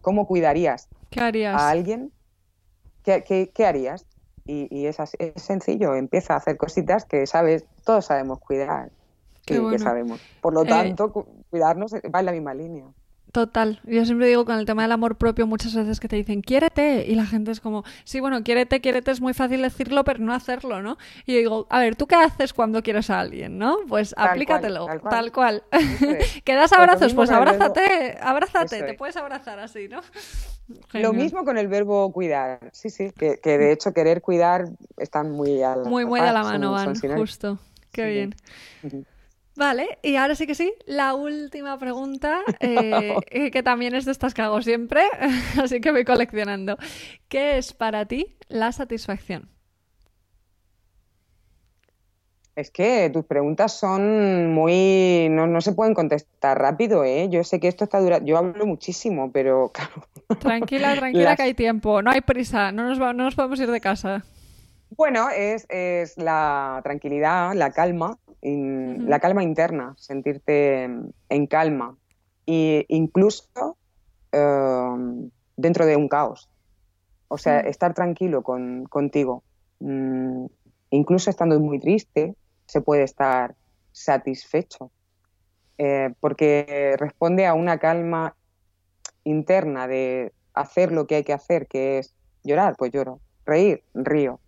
¿Cómo 0.02 0.28
cuidarías 0.28 0.90
¿Qué 1.10 1.22
harías? 1.22 1.60
a 1.60 1.70
alguien? 1.70 2.12
¿Qué, 3.04 3.66
harías? 3.66 4.06
Y, 4.46 4.86
es, 4.86 4.98
es 5.00 5.42
sencillo, 5.42 5.96
empieza 5.96 6.34
a 6.34 6.38
hacer 6.38 6.58
cositas 6.58 7.06
que 7.06 7.26
sabes, 7.28 7.66
todos 7.86 8.06
sabemos 8.06 8.40
cuidar 8.40 8.90
que, 9.46 9.80
sabemos. 9.80 10.20
Por 10.42 10.54
lo 10.54 10.64
eh, 10.64 10.68
tanto, 10.68 11.12
cuidarnos 11.50 11.94
va 11.94 12.20
en 12.20 12.26
la 12.26 12.32
misma 12.32 12.54
línea. 12.54 12.86
Total. 13.34 13.82
Yo 13.84 14.06
siempre 14.06 14.28
digo 14.28 14.46
con 14.46 14.60
el 14.60 14.66
tema 14.68 14.84
del 14.84 14.92
amor 14.92 15.16
propio 15.16 15.48
muchas 15.48 15.74
veces 15.74 16.00
que 16.00 16.08
te 16.08 16.16
dicen, 16.16 16.44
quiérete. 16.44 17.04
Y 17.08 17.16
la 17.16 17.26
gente 17.26 17.50
es 17.50 17.60
como, 17.60 17.84
sí, 18.04 18.20
bueno, 18.20 18.44
quiérete, 18.44 18.80
quiérete 18.80 19.10
es 19.10 19.22
muy 19.22 19.34
fácil 19.34 19.64
decirlo, 19.64 20.04
pero 20.04 20.20
no 20.20 20.36
hacerlo, 20.36 20.84
¿no? 20.84 21.00
Y 21.26 21.34
yo 21.34 21.40
digo, 21.40 21.68
a 21.72 21.80
ver, 21.80 21.96
¿tú 21.96 22.06
qué 22.06 22.14
haces 22.14 22.54
cuando 22.54 22.84
quieres 22.84 23.10
a 23.10 23.20
alguien, 23.20 23.58
no? 23.58 23.80
Pues 23.90 24.14
aplícatelo, 24.20 24.86
tal 25.10 25.32
cual. 25.32 25.64
¿Que 26.44 26.54
das 26.54 26.74
abrazos? 26.74 27.16
Pues 27.16 27.32
abrázate, 27.32 28.20
abrázate, 28.22 28.84
te 28.84 28.94
puedes 28.94 29.18
abrazar 29.18 29.58
así, 29.58 29.88
¿no? 29.88 30.02
Lo 30.94 31.12
mismo 31.12 31.44
con 31.44 31.58
el 31.58 31.68
verbo 31.68 32.12
cuidar. 32.12 32.60
Sí, 32.72 32.92
sí, 32.92 33.10
que, 33.18 33.40
de 33.44 33.72
hecho 33.72 33.94
querer 33.94 34.22
cuidar 34.22 34.66
están 34.98 35.32
muy 35.32 35.64
a 35.64 35.76
la, 35.76 35.90
Muy, 35.90 36.06
muy 36.06 36.22
de 36.22 36.32
la 36.32 36.44
mano 36.44 36.74
van, 36.74 36.94
justo. 37.18 37.58
Qué 37.92 38.06
bien. 38.06 38.36
Vale, 39.56 40.00
y 40.02 40.16
ahora 40.16 40.34
sí 40.34 40.48
que 40.48 40.56
sí, 40.56 40.74
la 40.86 41.14
última 41.14 41.78
pregunta, 41.78 42.42
eh, 42.60 43.16
eh, 43.30 43.52
que 43.52 43.62
también 43.62 43.94
es 43.94 44.06
de 44.06 44.12
estas 44.12 44.34
que 44.34 44.42
hago 44.42 44.62
siempre, 44.62 45.04
así 45.62 45.80
que 45.80 45.92
voy 45.92 46.06
coleccionando. 46.06 46.78
¿Qué 47.28 47.58
es 47.58 47.74
para 47.74 48.06
ti 48.06 48.36
la 48.48 48.72
satisfacción? 48.72 49.50
Es 52.56 52.70
que 52.70 53.10
tus 53.12 53.26
preguntas 53.26 53.80
son 53.80 54.54
muy... 54.54 55.28
No, 55.30 55.60
se 55.60 55.74
pueden 55.74 55.96
contestar 55.96 56.60
rápido, 56.60 57.04
¿eh? 57.04 57.28
Yo 57.30 57.44
sé 57.44 57.60
que 57.60 57.68
esto 57.68 57.84
está 57.84 58.00
durando... 58.00 58.28
Yo 58.28 58.38
hablo 58.38 58.68
muchísimo, 58.68 59.32
pero 59.32 59.72
claro... 59.74 60.08
Tranquila, 60.40 60.96
tranquila 60.96 61.36
que 61.36 61.44
hay 61.44 61.54
tiempo, 61.56 62.02
no 62.04 62.12
hay 62.12 62.22
prisa, 62.22 62.72
no 62.72 62.88
nos, 62.88 63.00
no 63.00 63.14
nos 63.14 63.36
podemos 63.36 63.60
ir 63.60 63.72
de 63.72 63.82
casa. 63.82 64.24
Bueno, 64.96 65.30
es, 65.32 65.66
es 65.70 66.18
la 66.18 66.80
tranquilidad, 66.84 67.54
la 67.56 67.72
calma, 67.72 68.20
la 68.44 69.20
calma 69.20 69.44
interna, 69.44 69.96
sentirte 69.98 70.84
en 70.84 71.48
calma, 71.48 71.96
e 72.46 72.86
incluso 72.90 73.78
em, 74.32 75.30
dentro 75.56 75.86
de 75.86 75.96
un 75.96 76.10
caos. 76.10 76.50
O 77.30 77.38
sea, 77.38 77.62
estar 77.62 77.94
tranquilo 77.94 78.44
con, 78.44 78.84
contigo. 78.86 79.44
Mm, 79.80 80.46
incluso 80.90 81.30
estando 81.30 81.60
muy 81.60 81.80
triste, 81.80 82.36
se 82.66 82.82
puede 82.82 83.04
estar 83.04 83.56
satisfecho, 83.92 84.92
eh, 85.78 86.14
porque 86.20 86.96
responde 86.98 87.46
a 87.46 87.54
una 87.54 87.78
calma 87.78 88.36
interna 89.24 89.88
de 89.88 90.34
hacer 90.54 90.92
lo 90.92 91.08
que 91.08 91.16
hay 91.16 91.24
que 91.24 91.34
hacer, 91.34 91.68
que 91.68 92.00
es 92.00 92.14
llorar, 92.44 92.76
pues 92.78 92.92
lloro, 92.92 93.20
reír, 93.46 93.84
río, 93.94 94.40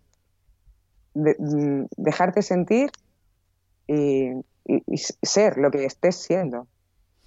mm, 1.14 1.84
dejarte 1.96 2.42
sentir 2.42 2.90
y, 3.88 4.42
ser 5.22 5.58
lo 5.58 5.70
que 5.70 5.84
estés 5.84 6.16
siendo. 6.16 6.66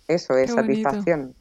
Eso 0.08 0.36
es 0.38 0.52
satisfacción. 0.52 1.36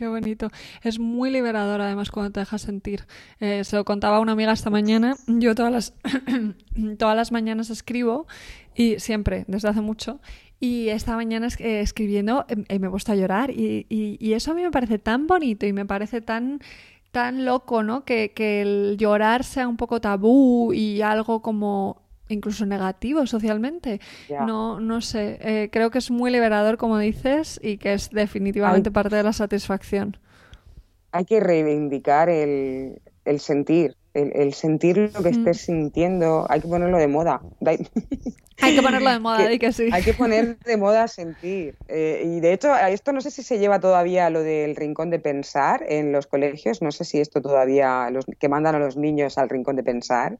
Qué 0.00 0.08
bonito. 0.08 0.48
Es 0.82 0.98
muy 0.98 1.30
liberador 1.30 1.82
además 1.82 2.10
cuando 2.10 2.32
te 2.32 2.40
dejas 2.40 2.62
sentir. 2.62 3.06
Eh, 3.38 3.64
se 3.64 3.76
lo 3.76 3.84
contaba 3.84 4.20
una 4.20 4.32
amiga 4.32 4.50
esta 4.50 4.70
mañana. 4.70 5.14
Yo 5.26 5.54
todas 5.54 5.70
las, 5.70 5.94
todas 6.98 7.14
las 7.14 7.32
mañanas 7.32 7.68
escribo 7.68 8.26
y 8.74 8.98
siempre, 8.98 9.44
desde 9.46 9.68
hace 9.68 9.82
mucho. 9.82 10.20
Y 10.58 10.88
esta 10.88 11.16
mañana 11.16 11.48
eh, 11.58 11.80
escribiendo 11.80 12.46
eh, 12.48 12.78
me 12.78 12.86
he 12.86 12.90
puesto 12.90 13.12
a 13.12 13.14
llorar 13.14 13.50
y, 13.50 13.86
y, 13.90 14.32
eso 14.32 14.52
a 14.52 14.54
mí 14.54 14.62
me 14.62 14.70
parece 14.70 14.98
tan 14.98 15.26
bonito 15.26 15.66
y 15.66 15.74
me 15.74 15.84
parece 15.84 16.22
tan 16.22 16.60
tan 17.10 17.44
loco, 17.44 17.82
¿no? 17.82 18.06
Que, 18.06 18.32
que 18.32 18.62
el 18.62 18.96
llorar 18.96 19.44
sea 19.44 19.68
un 19.68 19.76
poco 19.76 20.00
tabú 20.00 20.72
y 20.72 21.02
algo 21.02 21.42
como 21.42 22.00
incluso 22.34 22.66
negativo 22.66 23.26
socialmente. 23.26 24.00
No, 24.28 24.80
no 24.80 25.00
sé, 25.00 25.38
eh, 25.40 25.68
creo 25.70 25.90
que 25.90 25.98
es 25.98 26.10
muy 26.10 26.30
liberador, 26.30 26.76
como 26.76 26.98
dices, 26.98 27.60
y 27.62 27.78
que 27.78 27.94
es 27.94 28.10
definitivamente 28.10 28.90
parte 28.90 29.16
de 29.16 29.22
la 29.22 29.32
satisfacción. 29.32 30.16
Hay 31.12 31.24
que 31.24 31.40
reivindicar 31.40 32.28
el, 32.28 33.00
sentir, 33.38 33.96
el, 34.14 34.54
sentir 34.54 35.10
lo 35.12 35.22
que 35.22 35.30
estés 35.30 35.62
sintiendo, 35.62 36.46
hay 36.48 36.60
que 36.60 36.68
ponerlo 36.68 36.98
de 36.98 37.08
moda. 37.08 37.40
Hay 38.62 38.76
que 38.76 38.82
ponerlo 38.82 39.10
de 39.10 39.18
moda, 39.20 39.48
que, 39.48 39.58
que 39.58 39.72
sí. 39.72 39.88
Hay 39.92 40.02
que 40.02 40.14
poner 40.14 40.58
de 40.64 40.76
moda 40.76 41.08
sentir. 41.08 41.76
Eh, 41.88 42.22
y 42.24 42.40
de 42.40 42.52
hecho, 42.52 42.74
esto 42.76 43.12
no 43.12 43.20
sé 43.20 43.30
si 43.30 43.42
se 43.42 43.58
lleva 43.58 43.80
todavía 43.80 44.30
lo 44.30 44.42
del 44.42 44.76
rincón 44.76 45.10
de 45.10 45.18
pensar 45.18 45.84
en 45.88 46.12
los 46.12 46.26
colegios, 46.26 46.82
no 46.82 46.92
sé 46.92 47.04
si 47.04 47.20
esto 47.20 47.40
todavía, 47.40 48.10
los 48.10 48.26
que 48.38 48.48
mandan 48.48 48.74
a 48.74 48.78
los 48.78 48.96
niños 48.96 49.38
al 49.38 49.48
rincón 49.48 49.76
de 49.76 49.82
pensar. 49.82 50.38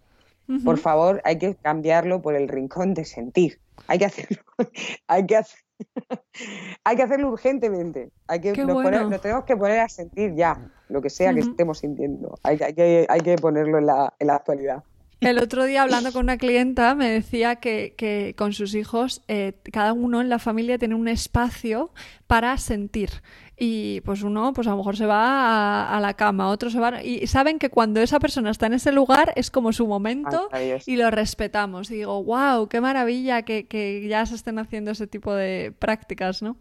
Por 0.64 0.78
favor, 0.78 1.20
hay 1.24 1.38
que 1.38 1.54
cambiarlo 1.54 2.22
por 2.22 2.34
el 2.34 2.48
rincón 2.48 2.94
de 2.94 3.04
sentir. 3.04 3.60
Hay 3.86 3.98
que 3.98 4.06
hacerlo. 4.06 4.42
hay 5.06 5.26
que 5.26 5.40
hay 6.84 6.96
que 6.96 7.02
hacerlo 7.02 7.30
urgentemente. 7.30 8.10
Hay 8.26 8.40
que, 8.40 8.52
nos, 8.64 8.82
tenemos 9.20 9.44
que 9.44 9.56
poner 9.56 9.80
a 9.80 9.88
sentir 9.88 10.34
ya 10.34 10.70
lo 10.88 11.00
que 11.00 11.10
sea 11.10 11.32
que 11.32 11.40
estemos 11.40 11.78
sintiendo. 11.78 12.38
Hay, 12.42 12.58
que, 12.58 13.06
hay 13.08 13.20
que 13.20 13.36
ponerlo 13.36 13.78
en 13.78 13.86
la, 13.86 14.12
en 14.18 14.26
la 14.26 14.36
actualidad. 14.36 14.82
El 15.20 15.38
otro 15.38 15.64
día 15.64 15.82
hablando 15.82 16.12
con 16.12 16.22
una 16.22 16.38
clienta 16.38 16.94
me 16.94 17.10
decía 17.10 17.56
que, 17.56 17.94
que 17.96 18.34
con 18.38 18.54
sus 18.54 18.74
hijos 18.74 19.22
eh, 19.28 19.52
cada 19.70 19.92
uno 19.92 20.22
en 20.22 20.30
la 20.30 20.38
familia 20.38 20.78
tiene 20.78 20.94
un 20.94 21.08
espacio 21.08 21.90
para 22.26 22.56
sentir 22.56 23.10
y 23.54 24.00
pues 24.00 24.22
uno 24.22 24.54
pues 24.54 24.66
a 24.66 24.70
lo 24.70 24.78
mejor 24.78 24.96
se 24.96 25.04
va 25.04 25.94
a, 25.94 26.00
la 26.00 26.14
cama, 26.14 26.48
otro 26.48 26.70
se 26.70 26.80
va 26.80 27.02
y 27.02 27.26
saben 27.26 27.58
que 27.58 27.68
cuando 27.68 28.00
esa 28.00 28.18
persona 28.18 28.50
está 28.50 28.66
en 28.66 28.72
ese 28.72 28.92
lugar 28.92 29.34
es 29.36 29.50
como 29.50 29.74
su 29.74 29.86
momento 29.86 30.48
y 30.86 30.96
lo 30.96 31.10
respetamos. 31.10 31.90
Y 31.90 31.96
digo, 31.96 32.24
wow, 32.24 32.68
qué 32.68 32.80
maravilla 32.80 33.42
que, 33.42 34.06
ya 34.08 34.24
se 34.24 34.34
estén 34.36 34.58
haciendo 34.58 34.92
ese 34.92 35.06
tipo 35.06 35.34
de 35.34 35.74
prácticas, 35.78 36.40
¿no? 36.40 36.56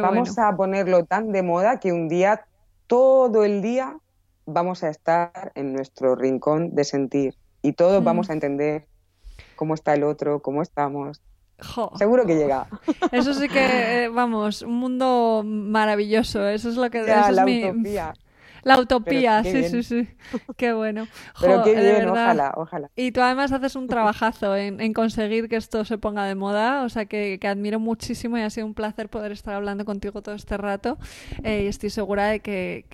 vamos 0.00 0.38
a 0.38 0.56
ponerlo 0.56 1.04
tan 1.04 1.30
de 1.30 1.42
moda 1.42 1.78
que 1.78 1.92
un 1.92 2.08
día, 2.08 2.46
todo 2.86 3.44
el 3.44 3.60
día, 3.60 3.98
vamos 4.46 4.82
a 4.82 4.88
estar 4.88 5.52
en 5.54 5.74
nuestro 5.74 6.16
rincón 6.16 6.74
de 6.74 6.84
sentir 6.84 7.34
y 7.66 7.72
todos 7.72 8.04
vamos 8.04 8.30
a 8.30 8.32
entender 8.32 8.86
cómo 9.56 9.74
está 9.74 9.94
el 9.94 10.04
otro, 10.04 10.40
cómo 10.40 10.62
estamos. 10.62 11.20
Seguro 11.96 12.24
que 12.26 12.36
llega. 12.36 12.68
Eso 13.12 13.34
sí 13.34 13.48
que, 13.48 14.04
eh, 14.04 14.08
vamos, 14.08 14.62
un 14.62 14.74
mundo 14.74 15.42
maravilloso. 15.44 16.46
Eso 16.46 16.68
es 16.68 16.76
lo 16.76 16.88
que... 16.90 17.02
la 17.02 17.44
mi, 17.44 17.62
La 18.66 18.80
utopía, 18.80 19.44
sí, 19.44 19.62
sí, 19.68 19.84
sí. 19.84 20.08
Qué 20.56 20.72
bueno. 20.72 21.06
Pero 21.40 21.62
qué 21.62 21.72
bien, 21.72 22.08
ojalá, 22.08 22.52
ojalá. 22.56 22.90
Y 22.96 23.12
tú 23.12 23.20
además 23.20 23.52
haces 23.52 23.76
un 23.76 23.86
trabajazo 23.86 24.56
en, 24.56 24.92
conseguir 24.92 25.48
que 25.48 25.54
esto 25.54 25.84
se 25.84 25.98
ponga 25.98 26.24
de 26.24 26.34
moda, 26.34 26.82
o 26.82 26.88
sea 26.88 27.06
que, 27.06 27.38
admiro 27.46 27.78
muchísimo 27.78 28.36
y 28.38 28.42
ha 28.42 28.50
sido 28.50 28.66
un 28.66 28.74
placer 28.74 29.08
poder 29.08 29.30
estar 29.30 29.54
hablando 29.54 29.84
contigo 29.84 30.20
todo 30.20 30.34
este 30.34 30.56
rato. 30.56 30.98
Eh, 31.44 31.62
y 31.62 31.66
estoy 31.68 31.90
segura 31.90 32.26
de 32.26 32.40
que, 32.40 32.84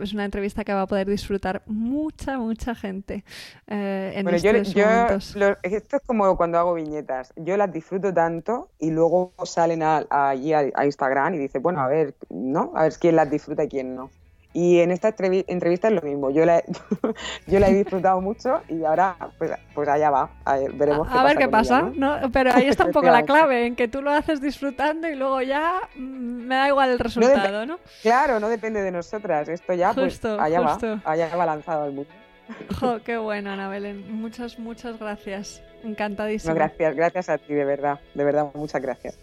es 0.00 0.14
una 0.14 0.24
entrevista 0.24 0.64
que 0.64 0.72
va 0.72 0.82
a 0.82 0.86
poder 0.86 1.06
disfrutar 1.06 1.60
mucha, 1.66 2.38
mucha 2.38 2.74
gente 2.74 3.22
eh, 3.66 4.14
en 4.16 4.26
estos 4.26 4.74
momentos. 4.74 5.36
esto 5.62 5.96
es 5.96 6.02
como 6.06 6.34
cuando 6.38 6.58
hago 6.58 6.72
viñetas. 6.72 7.34
Yo 7.36 7.58
las 7.58 7.70
disfruto 7.70 8.14
tanto 8.14 8.70
y 8.78 8.90
luego 8.90 9.34
salen 9.44 9.82
allí 9.82 10.54
a, 10.54 10.70
a 10.74 10.86
Instagram 10.86 11.34
y 11.34 11.38
dicen, 11.38 11.60
bueno, 11.60 11.80
a 11.82 11.88
ver, 11.88 12.14
¿no? 12.30 12.72
A 12.74 12.84
ver 12.84 12.94
quién 12.98 13.16
las 13.16 13.30
disfruta 13.30 13.64
y 13.64 13.68
quién 13.68 13.94
no. 13.94 14.08
Y 14.52 14.80
en 14.80 14.90
esta 14.90 15.14
entrevista 15.46 15.88
es 15.88 15.94
lo 15.94 16.02
mismo. 16.02 16.30
Yo 16.30 16.44
la, 16.44 16.62
yo 17.46 17.60
la 17.60 17.68
he 17.68 17.74
disfrutado 17.74 18.20
mucho 18.20 18.62
y 18.68 18.84
ahora, 18.84 19.16
pues, 19.38 19.52
pues 19.74 19.88
allá 19.88 20.10
va. 20.10 20.30
A 20.44 20.56
ver, 20.56 20.72
veremos 20.72 21.08
qué 21.08 21.16
a 21.16 21.22
ver 21.22 21.38
qué 21.38 21.48
pasa. 21.48 21.82
¿no? 21.94 22.18
Pero 22.32 22.52
ahí 22.52 22.66
está 22.66 22.86
un 22.86 22.92
poco 22.92 23.06
la 23.06 23.22
clave, 23.22 23.66
en 23.66 23.76
que 23.76 23.86
tú 23.86 24.02
lo 24.02 24.10
haces 24.10 24.40
disfrutando 24.40 25.08
y 25.08 25.14
luego 25.14 25.40
ya 25.42 25.74
mm, 25.94 26.00
me 26.00 26.56
da 26.56 26.68
igual 26.68 26.90
el 26.90 26.98
resultado, 26.98 27.64
¿no? 27.64 27.78
Claro, 28.02 28.40
no 28.40 28.48
depende 28.48 28.82
de 28.82 28.90
nosotras. 28.90 29.48
Esto 29.48 29.72
ya, 29.74 29.92
pues 29.94 30.24
allá 30.24 30.60
va. 30.60 30.78
Allá 31.04 31.36
va 31.36 31.46
lanzado 31.46 31.84
al 31.84 31.92
mundo. 31.92 32.10
Jo, 32.80 32.98
qué 33.04 33.16
bueno, 33.18 33.50
Ana 33.50 33.68
Belén. 33.68 34.12
Muchas, 34.12 34.58
muchas 34.58 34.98
gracias. 34.98 35.62
Encantadísimo. 35.84 36.54
gracias, 36.54 36.94
gracias 36.94 37.28
a 37.28 37.38
ti, 37.38 37.54
de 37.54 37.64
verdad. 37.64 38.00
De 38.14 38.24
verdad, 38.24 38.48
muchas 38.54 38.82
gracias. 38.82 39.18